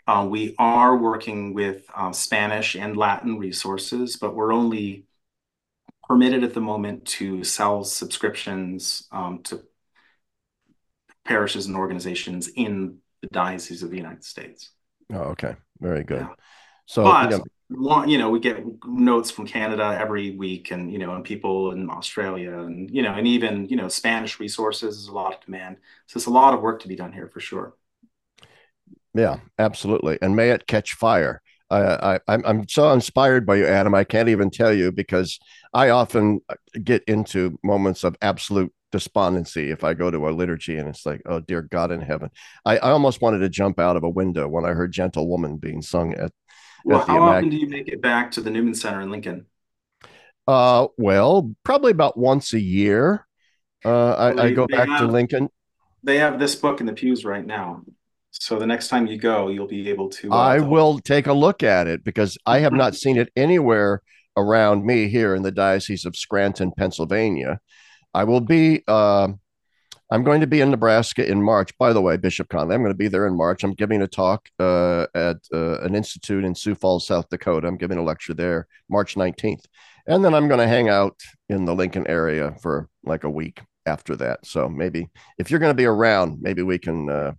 Uh, 0.07 0.25
we 0.29 0.55
are 0.57 0.95
working 0.95 1.53
with 1.53 1.85
uh, 1.93 2.11
Spanish 2.13 2.75
and 2.75 2.95
Latin 2.95 3.37
resources, 3.37 4.15
but 4.15 4.35
we're 4.35 4.53
only 4.53 5.05
permitted 6.07 6.43
at 6.43 6.53
the 6.53 6.61
moment 6.61 7.05
to 7.05 7.43
sell 7.43 7.83
subscriptions 7.83 9.07
um, 9.11 9.43
to 9.43 9.61
parishes 11.25 11.67
and 11.67 11.75
organizations 11.75 12.47
in 12.47 12.97
the 13.21 13.27
diocese 13.27 13.83
of 13.83 13.91
the 13.91 13.97
United 13.97 14.23
States. 14.23 14.71
Oh, 15.13 15.33
okay. 15.33 15.55
Very 15.79 16.03
good. 16.03 16.21
Yeah. 16.21 16.33
So, 16.85 17.03
but, 17.03 17.31
you 17.31 17.37
know, 17.37 17.43
you 17.71 18.17
know, 18.17 18.29
we 18.29 18.39
get 18.39 18.63
notes 18.85 19.31
from 19.31 19.47
Canada 19.47 19.97
every 19.99 20.31
week 20.31 20.71
and, 20.71 20.91
you 20.91 20.99
know, 20.99 21.15
and 21.15 21.23
people 21.23 21.71
in 21.71 21.89
Australia 21.89 22.59
and, 22.59 22.89
you 22.91 23.01
know, 23.01 23.13
and 23.13 23.27
even, 23.27 23.67
you 23.69 23.77
know, 23.77 23.87
Spanish 23.87 24.39
resources 24.39 24.97
is 24.97 25.07
a 25.07 25.13
lot 25.13 25.33
of 25.33 25.45
demand. 25.45 25.77
So 26.07 26.17
it's 26.17 26.25
a 26.25 26.31
lot 26.31 26.53
of 26.53 26.61
work 26.61 26.81
to 26.81 26.87
be 26.87 26.95
done 26.95 27.13
here 27.13 27.29
for 27.33 27.39
sure. 27.39 27.75
Yeah, 29.13 29.37
absolutely. 29.57 30.17
And 30.21 30.35
may 30.35 30.51
it 30.51 30.67
catch 30.67 30.93
fire. 30.93 31.41
I, 31.69 32.19
I, 32.27 32.39
I'm 32.43 32.67
so 32.67 32.91
inspired 32.91 33.45
by 33.45 33.55
you, 33.55 33.65
Adam. 33.65 33.95
I 33.95 34.03
can't 34.03 34.27
even 34.27 34.49
tell 34.49 34.73
you 34.73 34.91
because 34.91 35.39
I 35.73 35.89
often 35.89 36.41
get 36.83 37.03
into 37.05 37.57
moments 37.63 38.03
of 38.03 38.17
absolute 38.21 38.73
despondency 38.91 39.71
if 39.71 39.85
I 39.85 39.93
go 39.93 40.11
to 40.11 40.27
a 40.27 40.31
liturgy 40.31 40.77
and 40.77 40.89
it's 40.89 41.05
like, 41.05 41.21
oh 41.25 41.39
dear 41.39 41.61
God 41.61 41.91
in 41.91 42.01
heaven. 42.01 42.29
I, 42.65 42.77
I 42.77 42.91
almost 42.91 43.21
wanted 43.21 43.39
to 43.39 43.49
jump 43.49 43.79
out 43.79 43.95
of 43.95 44.03
a 44.03 44.09
window 44.09 44.49
when 44.49 44.65
I 44.65 44.71
heard 44.71 44.91
"Gentle 44.91 45.29
Woman" 45.29 45.55
being 45.55 45.81
sung 45.81 46.13
at. 46.13 46.33
Well, 46.85 47.01
how 47.01 47.21
often 47.23 47.49
do 47.49 47.57
you 47.57 47.67
make 47.67 47.87
it 47.87 48.01
back 48.01 48.31
to 48.31 48.41
the 48.41 48.49
Newman 48.49 48.73
Center 48.73 49.01
in 49.01 49.11
Lincoln? 49.11 49.45
Uh, 50.47 50.87
well, 50.97 51.53
probably 51.63 51.91
about 51.91 52.17
once 52.17 52.53
a 52.53 52.59
year. 52.59 53.27
Uh, 53.83 54.11
I, 54.13 54.33
well, 54.33 54.45
I 54.45 54.51
go 54.51 54.67
back 54.67 54.87
have, 54.87 54.99
to 55.01 55.07
Lincoln. 55.07 55.49
They 56.03 56.17
have 56.17 56.39
this 56.39 56.55
book 56.55 56.79
in 56.79 56.85
the 56.85 56.93
pews 56.93 57.25
right 57.25 57.45
now. 57.45 57.83
So 58.31 58.57
the 58.57 58.65
next 58.65 58.87
time 58.87 59.07
you 59.07 59.17
go, 59.17 59.49
you'll 59.49 59.67
be 59.67 59.89
able 59.89 60.09
to. 60.09 60.31
Uh, 60.31 60.35
I 60.35 60.59
will 60.59 60.99
take 60.99 61.27
a 61.27 61.33
look 61.33 61.63
at 61.63 61.87
it 61.87 62.03
because 62.03 62.37
I 62.45 62.59
have 62.59 62.73
not 62.73 62.95
seen 62.95 63.17
it 63.17 63.29
anywhere 63.35 64.01
around 64.37 64.85
me 64.85 65.09
here 65.09 65.35
in 65.35 65.43
the 65.43 65.51
Diocese 65.51 66.05
of 66.05 66.15
Scranton, 66.15 66.71
Pennsylvania. 66.77 67.59
I 68.13 68.23
will 68.23 68.41
be. 68.41 68.83
Uh, 68.87 69.29
I'm 70.11 70.23
going 70.23 70.41
to 70.41 70.47
be 70.47 70.59
in 70.59 70.69
Nebraska 70.69 71.25
in 71.25 71.41
March. 71.41 71.75
By 71.77 71.93
the 71.93 72.01
way, 72.01 72.17
Bishop 72.17 72.49
Conley, 72.49 72.75
I'm 72.75 72.81
going 72.81 72.93
to 72.93 72.97
be 72.97 73.07
there 73.07 73.25
in 73.25 73.35
March. 73.35 73.63
I'm 73.63 73.73
giving 73.73 74.01
a 74.01 74.07
talk 74.07 74.49
uh, 74.59 75.07
at 75.15 75.37
uh, 75.53 75.79
an 75.79 75.95
institute 75.95 76.43
in 76.43 76.53
Sioux 76.53 76.75
Falls, 76.75 77.07
South 77.07 77.29
Dakota. 77.29 77.65
I'm 77.65 77.77
giving 77.77 77.97
a 77.97 78.03
lecture 78.03 78.33
there 78.33 78.67
March 78.89 79.15
19th, 79.15 79.63
and 80.05 80.23
then 80.23 80.33
I'm 80.33 80.49
going 80.49 80.59
to 80.59 80.67
hang 80.67 80.89
out 80.89 81.15
in 81.47 81.63
the 81.63 81.73
Lincoln 81.73 82.05
area 82.07 82.53
for 82.61 82.89
like 83.05 83.23
a 83.23 83.29
week 83.29 83.61
after 83.85 84.17
that. 84.17 84.45
So 84.45 84.67
maybe 84.67 85.09
if 85.37 85.49
you're 85.49 85.61
going 85.61 85.71
to 85.71 85.75
be 85.75 85.85
around, 85.85 86.39
maybe 86.41 86.61
we 86.61 86.77
can 86.77 87.09
uh, 87.09 87.31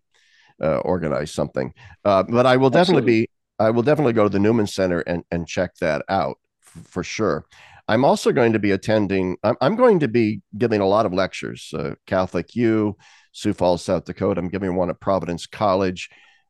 uh, 0.62 0.78
organize 0.78 1.30
something. 1.30 1.74
Uh, 2.06 2.22
but 2.22 2.46
I 2.46 2.56
will 2.56 2.70
definitely 2.70 3.02
Absolutely. 3.02 3.22
be. 3.22 3.28
I 3.58 3.70
will 3.70 3.82
definitely 3.82 4.14
go 4.14 4.24
to 4.24 4.28
the 4.30 4.38
Newman 4.38 4.66
Center 4.66 5.00
and 5.00 5.24
and 5.30 5.46
check 5.46 5.74
that 5.80 6.04
out 6.08 6.38
f- 6.64 6.86
for 6.86 7.04
sure. 7.04 7.44
I'm 7.92 8.06
also 8.06 8.32
going 8.32 8.54
to 8.54 8.58
be 8.58 8.70
attending. 8.70 9.36
I'm, 9.44 9.76
going 9.76 10.00
to 10.00 10.08
be 10.08 10.40
giving 10.56 10.80
a 10.80 10.86
lot 10.86 11.04
of 11.04 11.12
lectures. 11.12 11.74
Uh, 11.76 11.94
Catholic 12.06 12.56
U, 12.56 12.96
Sioux 13.32 13.52
Falls, 13.52 13.84
South 13.84 14.06
Dakota. 14.06 14.40
I'm 14.40 14.48
giving 14.48 14.74
one 14.76 14.88
at 14.88 14.98
Providence 14.98 15.44
College 15.46 16.08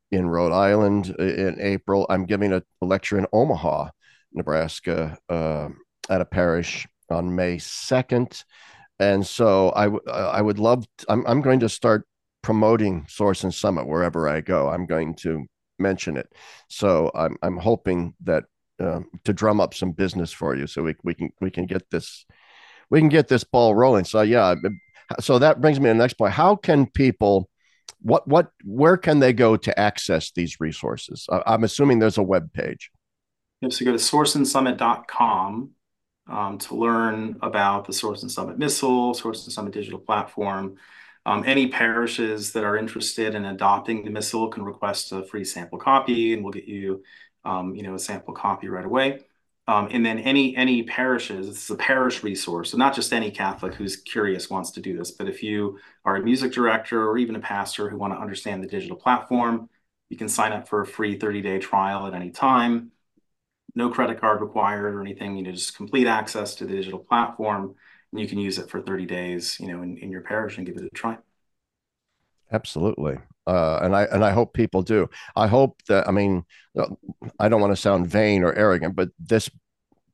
in 0.09 0.29
Rhode 0.29 0.53
Island 0.53 1.13
uh, 1.19 1.21
in 1.21 1.59
April. 1.59 2.05
I'm 2.09 2.25
giving 2.25 2.53
a, 2.53 2.63
a 2.81 2.85
lecture 2.85 3.17
in 3.17 3.27
Omaha, 3.33 3.89
Nebraska, 4.31 5.17
uh, 5.27 5.67
at 6.09 6.21
a 6.21 6.25
parish 6.25 6.87
on 7.09 7.35
May 7.35 7.57
2nd. 7.57 8.45
And 8.99 9.27
so 9.27 9.71
I, 9.71 9.89
I 10.09 10.41
would 10.41 10.59
love, 10.59 10.85
to, 10.99 11.05
I'm, 11.09 11.27
I'm 11.27 11.41
going 11.41 11.59
to 11.59 11.67
start 11.67 12.07
promoting 12.41 13.05
Source 13.09 13.43
and 13.43 13.53
Summit 13.53 13.85
wherever 13.85 14.29
I 14.29 14.39
go. 14.39 14.69
I'm 14.69 14.85
going 14.85 15.13
to 15.15 15.45
mention 15.77 16.15
it. 16.15 16.31
So 16.69 17.11
I'm 17.13 17.35
I'm 17.41 17.57
hoping 17.57 18.13
that 18.23 18.45
uh, 18.79 19.01
to 19.23 19.33
drum 19.33 19.59
up 19.59 19.73
some 19.73 19.91
business 19.91 20.31
for 20.31 20.55
you, 20.55 20.67
so 20.67 20.83
we 20.83 20.95
we 21.03 21.13
can 21.13 21.29
we 21.41 21.51
can 21.51 21.65
get 21.65 21.89
this 21.89 22.25
we 22.89 22.99
can 22.99 23.09
get 23.09 23.27
this 23.27 23.43
ball 23.43 23.75
rolling. 23.75 24.05
So 24.05 24.21
yeah, 24.21 24.55
so 25.19 25.39
that 25.39 25.61
brings 25.61 25.79
me 25.79 25.85
to 25.85 25.93
the 25.93 25.99
next 25.99 26.13
point. 26.13 26.33
How 26.33 26.55
can 26.55 26.87
people 26.87 27.49
what 28.01 28.27
what 28.27 28.51
where 28.63 28.97
can 28.97 29.19
they 29.19 29.33
go 29.33 29.57
to 29.57 29.79
access 29.79 30.31
these 30.31 30.59
resources? 30.59 31.27
I'm 31.45 31.63
assuming 31.63 31.99
there's 31.99 32.17
a 32.17 32.23
web 32.23 32.51
page. 32.53 32.91
Yep, 33.61 33.73
so 33.73 33.85
go 33.85 33.91
to 33.91 33.97
sourceandsummit.com 33.97 35.71
um, 36.27 36.57
to 36.57 36.75
learn 36.75 37.37
about 37.41 37.85
the 37.85 37.93
Source 37.93 38.21
and 38.21 38.31
Summit 38.31 38.57
Missal, 38.57 39.13
Source 39.13 39.45
and 39.45 39.53
Summit 39.53 39.73
digital 39.73 39.99
platform. 39.99 40.75
Um, 41.25 41.43
any 41.45 41.67
parishes 41.67 42.51
that 42.51 42.65
are 42.65 42.77
interested 42.77 43.33
in 43.35 43.45
adopting 43.45 44.03
the 44.03 44.09
missal 44.09 44.49
can 44.49 44.63
request 44.63 45.13
a 45.13 45.23
free 45.23 45.45
sample 45.45 45.79
copy, 45.79 46.33
and 46.33 46.43
we'll 46.43 46.51
get 46.51 46.65
you, 46.65 47.03
um, 47.45 47.75
you 47.75 47.83
know, 47.83 47.95
a 47.95 47.99
sample 47.99 48.33
copy 48.33 48.67
right 48.67 48.85
away. 48.85 49.21
Um, 49.67 49.87
and 49.91 50.05
then 50.05 50.19
any 50.19 50.55
any 50.57 50.83
parishes, 50.83 51.47
this 51.47 51.63
is 51.63 51.69
a 51.69 51.75
parish 51.75 52.21
resource, 52.23 52.71
so 52.71 52.77
not 52.77 52.93
just 52.93 53.13
any 53.13 53.31
Catholic 53.31 53.73
who's 53.75 53.95
curious 53.95 54.49
wants 54.49 54.71
to 54.71 54.81
do 54.81 54.97
this, 54.97 55.11
but 55.11 55.29
if 55.29 55.41
you 55.41 55.79
are 56.03 56.17
a 56.17 56.21
music 56.23 56.51
director 56.51 57.07
or 57.09 57.17
even 57.17 57.35
a 57.35 57.39
pastor 57.39 57.89
who 57.89 57.97
want 57.97 58.13
to 58.13 58.19
understand 58.19 58.61
the 58.61 58.67
digital 58.67 58.97
platform, 58.97 59.69
you 60.09 60.17
can 60.17 60.27
sign 60.27 60.51
up 60.51 60.67
for 60.67 60.81
a 60.81 60.85
free 60.85 61.17
30-day 61.17 61.59
trial 61.59 62.05
at 62.07 62.13
any 62.13 62.29
time. 62.29 62.91
No 63.75 63.89
credit 63.89 64.19
card 64.19 64.41
required 64.41 64.93
or 64.95 65.01
anything. 65.01 65.37
You 65.37 65.43
know, 65.43 65.51
just 65.51 65.75
complete 65.77 66.07
access 66.07 66.55
to 66.55 66.65
the 66.65 66.73
digital 66.75 66.99
platform 66.99 67.75
and 68.13 68.21
you 68.21 68.27
can 68.27 68.37
use 68.37 68.59
it 68.59 68.69
for 68.69 68.81
30 68.81 69.05
days, 69.07 69.59
you 69.59 69.67
know, 69.67 69.81
in, 69.81 69.97
in 69.97 70.11
your 70.11 70.21
parish 70.21 70.57
and 70.57 70.67
give 70.67 70.77
it 70.77 70.83
a 70.83 70.89
try. 70.89 71.17
Absolutely. 72.51 73.17
Uh, 73.45 73.79
and 73.81 73.95
I 73.95 74.03
and 74.03 74.23
I 74.23 74.31
hope 74.31 74.53
people 74.53 74.81
do. 74.81 75.09
I 75.35 75.47
hope 75.47 75.81
that 75.87 76.07
I 76.07 76.11
mean 76.11 76.45
I 77.39 77.49
don't 77.49 77.61
want 77.61 77.71
to 77.71 77.81
sound 77.81 78.07
vain 78.07 78.43
or 78.43 78.53
arrogant, 78.53 78.95
but 78.95 79.09
this 79.19 79.49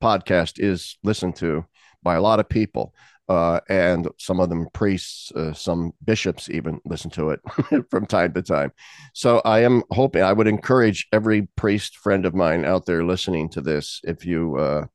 podcast 0.02 0.60
is 0.60 0.98
listened 1.04 1.36
to 1.38 1.66
by 2.04 2.16
a 2.16 2.22
lot 2.22 2.40
of 2.40 2.48
people, 2.48 2.94
uh, 3.28 3.60
and 3.70 4.08
some 4.18 4.40
of 4.40 4.50
them 4.50 4.68
priests, 4.74 5.32
uh, 5.34 5.54
some 5.54 5.92
bishops 6.04 6.50
even 6.50 6.80
listen 6.86 7.12
to 7.12 7.30
it 7.30 7.40
from 7.90 8.06
time 8.06 8.34
to 8.34 8.42
time. 8.42 8.72
So 9.14 9.42
I 9.46 9.60
am 9.60 9.84
hoping 9.92 10.24
I 10.24 10.34
would 10.34 10.48
encourage 10.48 11.08
every 11.12 11.48
priest 11.56 11.98
friend 11.98 12.26
of 12.26 12.34
mine 12.34 12.66
out 12.66 12.86
there 12.86 13.04
listening 13.04 13.50
to 13.50 13.62
this. 13.62 14.02
If 14.04 14.26
you 14.26 14.58
uh, 14.58 14.86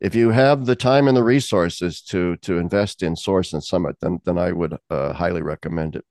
if 0.00 0.14
you 0.14 0.30
have 0.30 0.66
the 0.66 0.76
time 0.76 1.08
and 1.08 1.16
the 1.16 1.24
resources 1.24 2.02
to 2.02 2.36
to 2.38 2.58
invest 2.58 3.02
in 3.02 3.16
Source 3.16 3.52
and 3.52 3.62
Summit, 3.62 3.96
then 4.00 4.20
then 4.24 4.36
I 4.36 4.52
would 4.52 4.76
uh, 4.90 5.12
highly 5.12 5.42
recommend 5.42 5.96
it. 5.96 6.04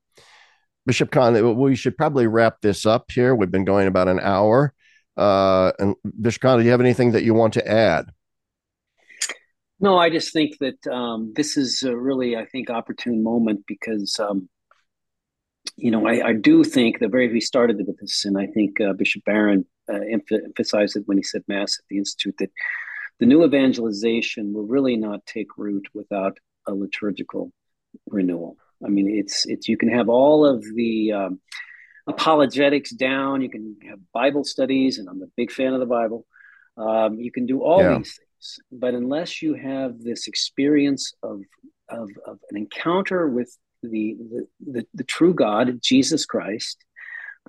Bishop 0.92 1.10
Conley, 1.10 1.42
we 1.42 1.74
should 1.74 1.96
probably 1.96 2.28
wrap 2.28 2.60
this 2.60 2.86
up 2.86 3.12
here. 3.12 3.34
We've 3.34 3.50
been 3.50 3.64
going 3.64 3.88
about 3.88 4.10
an 4.10 4.20
hour. 4.20 4.74
Uh, 5.16 5.72
and 5.80 5.96
Bishop 6.20 6.42
Conley, 6.42 6.64
do 6.64 6.66
you 6.66 6.72
have 6.72 6.82
anything 6.82 7.14
that 7.14 7.24
you 7.24 7.34
want 7.34 7.54
to 7.54 7.66
add? 7.66 8.08
No, 9.80 9.98
I 9.98 10.10
just 10.10 10.34
think 10.34 10.58
that 10.60 10.86
um, 10.92 11.32
this 11.34 11.56
is 11.56 11.82
a 11.84 11.96
really, 11.96 12.36
I 12.36 12.44
think, 12.44 12.70
opportune 12.70 13.24
moment 13.24 13.62
because, 13.68 14.20
um, 14.20 14.50
you 15.78 15.92
know, 15.92 16.06
I, 16.10 16.28
I, 16.28 16.34
do 16.34 16.62
think 16.66 17.00
the 17.00 17.08
very 17.08 17.32
we 17.32 17.40
started 17.40 17.78
with 17.88 17.98
this, 18.02 18.26
and 18.26 18.38
I 18.38 18.48
think 18.48 18.82
uh, 18.82 18.92
Bishop 18.92 19.24
Barron 19.24 19.66
uh, 19.90 20.02
emphasized 20.12 20.98
it 20.98 21.04
when 21.06 21.16
he 21.16 21.24
said 21.24 21.44
Mass 21.48 21.80
at 21.80 21.86
the 21.90 22.00
Institute 22.00 22.36
that 22.40 22.52
the 23.22 23.26
new 23.26 23.46
evangelization 23.46 24.52
will 24.52 24.68
really 24.68 24.98
not 24.98 25.26
take 25.26 25.58
root 25.58 25.88
without 25.94 26.38
a 26.68 26.74
liturgical 26.74 27.54
renewal. 28.08 28.58
I 28.86 28.90
mean, 28.90 29.10
it's 29.10 29.46
it's 29.46 29.68
you 29.68 29.78
can 29.78 29.90
have 29.90 30.10
all 30.10 30.46
of 30.46 30.64
the 30.76 31.12
um, 31.12 31.40
apologetics 32.08 32.92
down. 32.92 33.42
You 33.42 33.50
can 33.50 33.78
have 33.88 34.00
Bible 34.14 34.44
studies, 34.44 34.98
and 34.98 35.08
I'm 35.08 35.22
a 35.22 35.28
big 35.38 35.52
fan 35.52 35.74
of 35.74 35.80
the 35.80 35.86
Bible. 35.86 36.26
Um, 36.78 37.20
you 37.20 37.32
can 37.32 37.46
do 37.46 37.62
all 37.62 37.82
yeah. 37.82 37.98
these 37.98 38.18
things, 38.18 38.60
but 38.72 38.94
unless 38.94 39.42
you 39.42 39.54
have 39.54 40.00
this 40.00 40.28
experience 40.28 41.14
of 41.24 41.42
of, 41.90 42.10
of 42.26 42.40
an 42.50 42.58
encounter 42.58 43.28
with 43.28 43.56
the, 43.84 44.16
the 44.20 44.48
the, 44.60 44.88
the 44.94 45.04
true 45.04 45.34
God, 45.34 45.80
Jesus 45.82 46.26
Christ, 46.26 46.78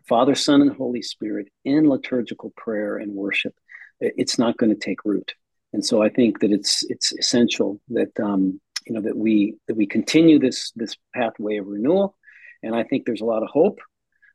Father, 0.09 0.35
Son, 0.35 0.63
and 0.63 0.75
Holy 0.77 1.03
Spirit 1.03 1.49
in 1.65 1.89
liturgical 1.89 2.53
prayer 2.57 2.97
and 2.97 3.13
worship, 3.13 3.55
it's 4.01 4.39
not 4.39 4.57
going 4.57 4.71
to 4.71 4.79
take 4.79 5.05
root. 5.05 5.35
And 5.73 5.85
so 5.85 6.03
I 6.03 6.09
think 6.09 6.41
that 6.41 6.51
it's 6.51 6.83
it's 6.89 7.13
essential 7.13 7.81
that 7.89 8.19
um, 8.21 8.61
you 8.87 8.95
know 8.95 9.01
that 9.03 9.17
we 9.17 9.57
that 9.67 9.77
we 9.77 9.87
continue 9.87 10.39
this 10.39 10.73
this 10.75 10.97
pathway 11.15 11.59
of 11.59 11.67
renewal. 11.67 12.17
And 12.63 12.75
I 12.77 12.85
think 12.85 13.05
there's 13.05 13.21
a 13.21 13.27
lot 13.27 13.43
of 13.43 13.49
hope. 13.49 13.81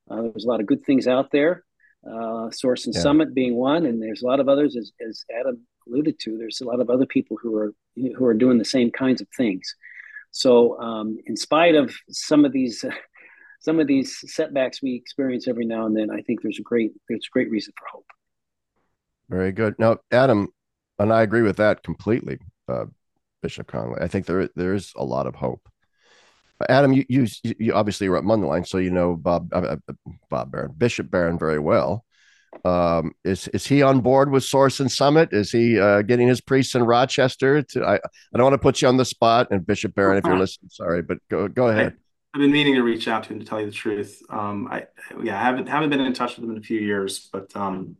Uh, 0.09 0.23
there's 0.23 0.45
a 0.45 0.47
lot 0.47 0.59
of 0.59 0.65
good 0.65 0.83
things 0.85 1.07
out 1.07 1.31
there. 1.31 1.63
Uh, 2.09 2.49
Source 2.51 2.85
and 2.85 2.95
yeah. 2.95 3.01
Summit 3.01 3.33
being 3.33 3.55
one, 3.55 3.85
and 3.85 4.01
there's 4.01 4.21
a 4.21 4.25
lot 4.25 4.39
of 4.39 4.47
others, 4.47 4.75
as, 4.77 4.91
as 5.05 5.25
Adam 5.37 5.65
alluded 5.87 6.19
to. 6.19 6.37
There's 6.37 6.61
a 6.61 6.65
lot 6.65 6.79
of 6.79 6.89
other 6.89 7.05
people 7.05 7.37
who 7.41 7.55
are 7.55 7.73
who 7.95 8.25
are 8.25 8.33
doing 8.33 8.57
the 8.57 8.65
same 8.65 8.91
kinds 8.91 9.21
of 9.21 9.27
things. 9.35 9.75
So, 10.31 10.79
um, 10.79 11.17
in 11.25 11.35
spite 11.35 11.75
of 11.75 11.93
some 12.09 12.45
of 12.45 12.51
these 12.51 12.85
some 13.59 13.79
of 13.79 13.87
these 13.87 14.17
setbacks 14.31 14.81
we 14.81 14.95
experience 14.95 15.47
every 15.47 15.65
now 15.65 15.85
and 15.85 15.97
then, 15.97 16.09
I 16.11 16.21
think 16.21 16.41
there's 16.41 16.59
a 16.59 16.63
great 16.63 16.93
there's 17.09 17.27
a 17.27 17.33
great 17.33 17.49
reason 17.49 17.73
for 17.77 17.87
hope. 17.91 18.05
Very 19.29 19.51
good. 19.51 19.75
Now, 19.77 19.97
Adam, 20.11 20.49
and 20.99 21.11
I 21.11 21.23
agree 21.23 21.41
with 21.41 21.57
that 21.57 21.83
completely, 21.83 22.39
uh, 22.69 22.85
Bishop 23.41 23.67
Conley. 23.67 24.01
I 24.01 24.07
think 24.07 24.25
there 24.25 24.49
there 24.55 24.73
is 24.73 24.93
a 24.95 25.03
lot 25.03 25.27
of 25.27 25.35
hope. 25.35 25.67
Adam, 26.69 26.91
you 26.91 27.05
you, 27.07 27.27
you 27.43 27.73
obviously 27.73 28.09
were 28.09 28.17
at 28.17 28.23
Mundelein, 28.23 28.67
so 28.67 28.77
you 28.77 28.89
know 28.89 29.15
Bob 29.15 29.53
uh, 29.53 29.77
uh, 29.87 29.93
Bob 30.29 30.51
Barron, 30.51 30.73
Bishop 30.75 31.11
Barron 31.11 31.37
very 31.37 31.59
well. 31.59 32.03
Um, 32.65 33.11
is 33.23 33.47
is 33.49 33.65
he 33.65 33.81
on 33.81 34.01
board 34.01 34.31
with 34.31 34.43
Source 34.43 34.79
and 34.79 34.91
Summit? 34.91 35.29
Is 35.31 35.51
he 35.51 35.79
uh, 35.79 36.01
getting 36.01 36.27
his 36.27 36.41
priests 36.41 36.73
in 36.73 36.83
Rochester? 36.83 37.61
To 37.61 37.85
I, 37.85 37.95
I 37.95 37.99
don't 38.35 38.43
want 38.43 38.55
to 38.55 38.59
put 38.59 38.81
you 38.81 38.87
on 38.87 38.97
the 38.97 39.05
spot, 39.05 39.47
and 39.51 39.65
Bishop 39.65 39.93
Barron, 39.93 40.17
if 40.17 40.25
you're 40.25 40.39
listening, 40.39 40.69
sorry, 40.69 41.01
but 41.01 41.19
go 41.29 41.47
go 41.47 41.67
ahead. 41.67 41.95
I've 42.33 42.41
been 42.41 42.51
meaning 42.51 42.75
to 42.75 42.81
reach 42.81 43.07
out 43.07 43.23
to 43.23 43.33
him 43.33 43.39
to 43.39 43.45
tell 43.45 43.59
you 43.59 43.67
the 43.67 43.71
truth. 43.71 44.21
Um, 44.29 44.67
I 44.69 44.87
yeah, 45.23 45.39
I 45.39 45.43
haven't 45.43 45.67
haven't 45.67 45.89
been 45.89 46.01
in 46.01 46.13
touch 46.13 46.35
with 46.35 46.45
him 46.45 46.51
in 46.51 46.57
a 46.57 46.61
few 46.61 46.79
years, 46.79 47.29
but 47.31 47.55
um, 47.55 47.97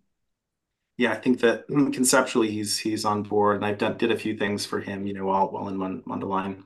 yeah, 0.98 1.12
I 1.12 1.16
think 1.16 1.40
that 1.42 1.68
conceptually 1.94 2.52
he's 2.52 2.78
he's 2.78 3.06
on 3.06 3.24
board, 3.24 3.58
and 3.58 3.66
I've 3.66 3.78
done 3.78 3.98
did 3.98 4.12
a 4.12 4.18
few 4.18 4.38
things 4.38 4.66
for 4.66 4.80
him, 4.82 5.08
you 5.08 5.14
know, 5.14 5.26
while 5.26 5.50
while 5.52 5.68
in 5.70 5.78
Mundelein. 5.78 6.64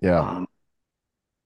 Yeah. 0.00 0.20
Um, 0.20 0.48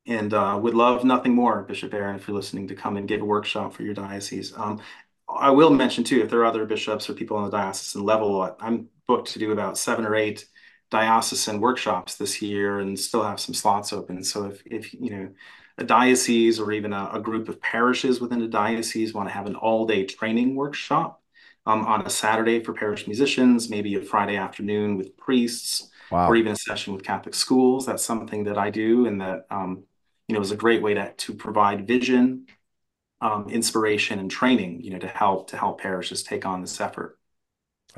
and 0.06 0.34
uh, 0.34 0.58
would 0.60 0.74
love 0.74 1.04
nothing 1.04 1.34
more, 1.34 1.62
Bishop 1.62 1.92
Barron, 1.92 2.16
if 2.16 2.26
you're 2.26 2.36
listening, 2.36 2.68
to 2.68 2.74
come 2.74 2.96
and 2.96 3.06
give 3.06 3.20
a 3.22 3.24
workshop 3.24 3.72
for 3.72 3.82
your 3.84 3.94
diocese. 3.94 4.52
Um, 4.56 4.80
I 5.28 5.50
will 5.50 5.70
mention 5.70 6.04
too, 6.04 6.20
if 6.22 6.30
there 6.30 6.40
are 6.40 6.44
other 6.44 6.66
bishops 6.66 7.08
or 7.08 7.14
people 7.14 7.36
on 7.36 7.44
the 7.44 7.56
diocesan 7.56 8.02
level, 8.02 8.56
I'm 8.60 8.88
booked 9.06 9.32
to 9.32 9.38
do 9.38 9.52
about 9.52 9.78
seven 9.78 10.04
or 10.04 10.14
eight 10.16 10.46
diocesan 10.90 11.60
workshops 11.60 12.16
this 12.16 12.42
year, 12.42 12.80
and 12.80 12.98
still 12.98 13.22
have 13.22 13.40
some 13.40 13.54
slots 13.54 13.92
open. 13.92 14.24
So 14.24 14.46
if 14.46 14.62
if 14.66 14.92
you 14.94 15.10
know 15.10 15.28
a 15.78 15.84
diocese 15.84 16.60
or 16.60 16.72
even 16.72 16.92
a, 16.92 17.10
a 17.14 17.20
group 17.20 17.48
of 17.48 17.60
parishes 17.60 18.20
within 18.20 18.42
a 18.42 18.48
diocese 18.48 19.14
want 19.14 19.28
to 19.28 19.34
have 19.34 19.46
an 19.46 19.56
all-day 19.56 20.04
training 20.04 20.54
workshop 20.54 21.21
um, 21.66 21.84
on 21.86 22.04
a 22.06 22.10
Saturday 22.10 22.62
for 22.62 22.72
parish 22.72 23.06
musicians, 23.06 23.70
maybe 23.70 23.94
a 23.94 24.02
Friday 24.02 24.36
afternoon 24.36 24.96
with 24.96 25.16
priests, 25.16 25.90
wow. 26.10 26.28
or 26.28 26.36
even 26.36 26.52
a 26.52 26.56
session 26.56 26.92
with 26.92 27.04
Catholic 27.04 27.34
schools. 27.34 27.86
That's 27.86 28.04
something 28.04 28.44
that 28.44 28.58
I 28.58 28.70
do, 28.70 29.06
and 29.06 29.20
that 29.20 29.46
um, 29.50 29.84
you 30.28 30.34
know 30.34 30.40
is 30.40 30.50
a 30.50 30.56
great 30.56 30.82
way 30.82 30.94
to 30.94 31.12
to 31.12 31.34
provide 31.34 31.86
vision, 31.86 32.46
um, 33.20 33.48
inspiration, 33.48 34.18
and 34.18 34.30
training. 34.30 34.82
You 34.82 34.90
know, 34.90 34.98
to 34.98 35.08
help 35.08 35.50
to 35.50 35.56
help 35.56 35.80
parishes 35.80 36.22
take 36.22 36.44
on 36.44 36.60
this 36.60 36.80
effort. 36.80 37.18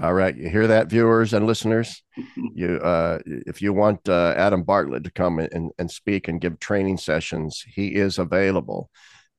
All 0.02 0.12
right, 0.12 0.36
you 0.36 0.48
hear 0.48 0.66
that, 0.66 0.88
viewers 0.88 1.32
and 1.32 1.46
listeners. 1.46 2.02
you, 2.54 2.78
uh, 2.78 3.20
if 3.26 3.62
you 3.62 3.72
want 3.72 4.08
uh, 4.08 4.34
Adam 4.36 4.64
Bartlett 4.64 5.04
to 5.04 5.12
come 5.12 5.38
and, 5.38 5.70
and 5.78 5.88
speak 5.88 6.26
and 6.26 6.40
give 6.40 6.58
training 6.58 6.96
sessions, 6.96 7.64
he 7.66 7.94
is 7.94 8.18
available, 8.18 8.90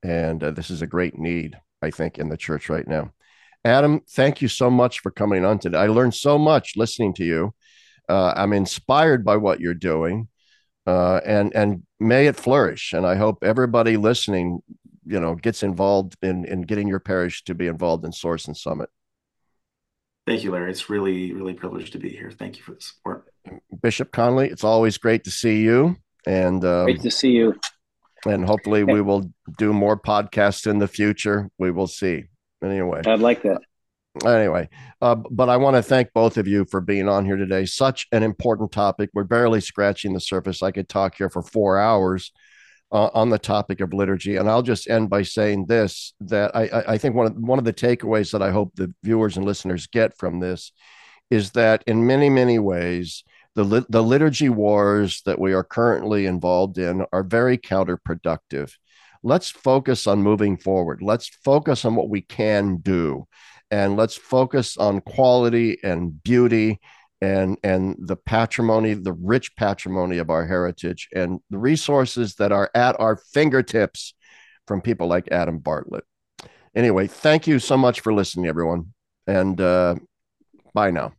and 0.02 0.44
uh, 0.44 0.52
this 0.52 0.72
is 0.72 0.82
a 0.82 0.88
great 0.88 1.20
need, 1.20 1.60
I 1.82 1.92
think, 1.92 2.18
in 2.18 2.30
the 2.30 2.38
church 2.38 2.70
right 2.70 2.88
now. 2.88 3.12
Adam, 3.66 4.02
thank 4.12 4.44
you 4.44 4.48
so 4.48 4.70
much 4.70 5.00
for 5.00 5.10
coming 5.10 5.44
on 5.44 5.58
today. 5.58 5.80
I 5.80 5.88
learned 5.88 6.14
so 6.14 6.38
much 6.38 6.74
listening 6.76 7.16
to 7.16 7.26
you. 7.26 7.56
Uh, 8.08 8.32
I'm 8.36 8.54
inspired 8.54 9.26
by 9.26 9.38
what 9.38 9.60
you're 9.60 9.74
doing, 9.74 10.28
uh, 10.86 11.20
and 11.26 11.52
and 11.56 11.82
may 12.00 12.28
it 12.28 12.36
flourish. 12.36 12.94
And 12.94 13.08
I 13.08 13.16
hope 13.16 13.44
everybody 13.44 13.98
listening, 13.98 14.60
you 15.04 15.20
know, 15.20 15.34
gets 15.34 15.64
involved 15.64 16.16
in 16.22 16.46
in 16.46 16.62
getting 16.62 16.88
your 16.88 17.00
parish 17.00 17.44
to 17.46 17.56
be 17.56 17.66
involved 17.66 18.06
in 18.06 18.12
Source 18.12 18.46
and 18.46 18.56
Summit. 18.56 18.90
Thank 20.28 20.44
you, 20.44 20.52
Larry. 20.52 20.70
It's 20.70 20.88
really 20.88 21.34
really 21.34 21.56
privileged 21.56 21.94
to 21.94 22.00
be 22.00 22.10
here. 22.10 22.30
Thank 22.30 22.58
you 22.58 22.64
for 22.64 22.74
the 22.76 22.82
support, 22.82 23.26
Bishop 23.82 24.12
Conley. 24.12 24.48
It's 24.48 24.64
always 24.64 25.00
great 25.00 25.24
to 25.24 25.32
see 25.32 25.64
you. 25.64 25.98
And 26.28 26.64
um, 26.64 26.86
great 26.86 27.02
to 27.02 27.10
see 27.10 27.32
you. 27.32 27.60
And 28.28 28.46
hopefully, 28.46 28.84
we 28.84 29.02
will 29.02 29.32
do 29.58 29.74
more 29.74 30.00
podcasts 30.00 30.68
in 30.68 30.78
the 30.78 30.88
future. 30.88 31.50
We 31.58 31.72
will 31.72 31.88
see. 31.88 32.26
Anyway, 32.66 33.02
I'd 33.06 33.20
like 33.20 33.44
that. 33.44 33.62
Anyway, 34.26 34.70
uh, 35.02 35.16
but 35.16 35.50
I 35.50 35.58
want 35.58 35.76
to 35.76 35.84
thank 35.84 36.14
both 36.14 36.38
of 36.38 36.48
you 36.48 36.66
for 36.66 36.80
being 36.80 37.10
on 37.10 37.26
here 37.26 37.36
today. 37.36 37.66
Such 37.66 38.08
an 38.12 38.24
important 38.24 38.72
topic. 38.72 39.10
We're 39.14 39.26
barely 39.26 39.60
scratching 39.60 40.14
the 40.14 40.22
surface. 40.22 40.64
I 40.64 40.72
could 40.72 40.88
talk 40.88 41.16
here 41.16 41.30
for 41.30 41.42
four 41.42 41.78
hours 41.78 42.32
uh, 42.92 43.10
on 43.14 43.30
the 43.30 43.40
topic 43.40 43.82
of 43.82 43.94
liturgy, 43.94 44.38
and 44.38 44.50
I'll 44.50 44.62
just 44.62 44.90
end 44.90 45.10
by 45.10 45.24
saying 45.24 45.66
this: 45.66 46.14
that 46.22 46.56
I, 46.56 46.94
I 46.94 46.98
think 46.98 47.16
one 47.16 47.28
of 47.28 47.34
one 47.36 47.60
of 47.60 47.66
the 47.66 47.74
takeaways 47.74 48.32
that 48.32 48.42
I 48.42 48.52
hope 48.52 48.72
the 48.76 48.94
viewers 49.04 49.36
and 49.36 49.46
listeners 49.46 49.88
get 49.88 50.18
from 50.18 50.40
this 50.40 50.72
is 51.30 51.52
that 51.52 51.84
in 51.88 52.06
many 52.06 52.30
many 52.30 52.60
ways 52.60 53.24
the 53.56 53.86
the 53.90 54.04
liturgy 54.04 54.50
wars 54.50 55.22
that 55.26 55.40
we 55.40 55.54
are 55.54 55.64
currently 55.64 56.26
involved 56.26 56.78
in 56.78 57.06
are 57.12 57.24
very 57.24 57.58
counterproductive 57.58 58.72
let's 59.26 59.50
focus 59.50 60.06
on 60.06 60.22
moving 60.22 60.56
forward. 60.56 61.02
Let's 61.02 61.28
focus 61.28 61.84
on 61.84 61.96
what 61.96 62.10
we 62.10 62.22
can 62.22 62.78
do. 62.78 63.26
And 63.72 63.98
let's 63.98 64.16
focus 64.16 64.78
on 64.78 65.02
quality 65.02 65.80
and 65.84 66.24
beauty 66.24 66.80
and, 67.22 67.58
and 67.64 67.96
the 68.00 68.16
patrimony, 68.16 68.94
the 68.94 69.14
rich 69.14 69.56
patrimony 69.56 70.20
of 70.20 70.30
our 70.30 70.46
heritage 70.46 71.10
and 71.14 71.40
the 71.50 71.58
resources 71.58 72.36
that 72.36 72.52
are 72.52 72.70
at 72.76 72.98
our 73.00 73.18
fingertips 73.18 74.14
from 74.68 74.80
people 74.80 75.08
like 75.08 75.28
Adam 75.32 75.58
Bartlett. 75.58 76.04
Anyway, 76.76 77.08
thank 77.08 77.48
you 77.48 77.58
so 77.58 77.76
much 77.76 78.02
for 78.02 78.14
listening, 78.14 78.46
everyone. 78.46 78.94
And 79.26 79.60
uh, 79.60 79.96
bye 80.76 80.92
now. 80.92 81.14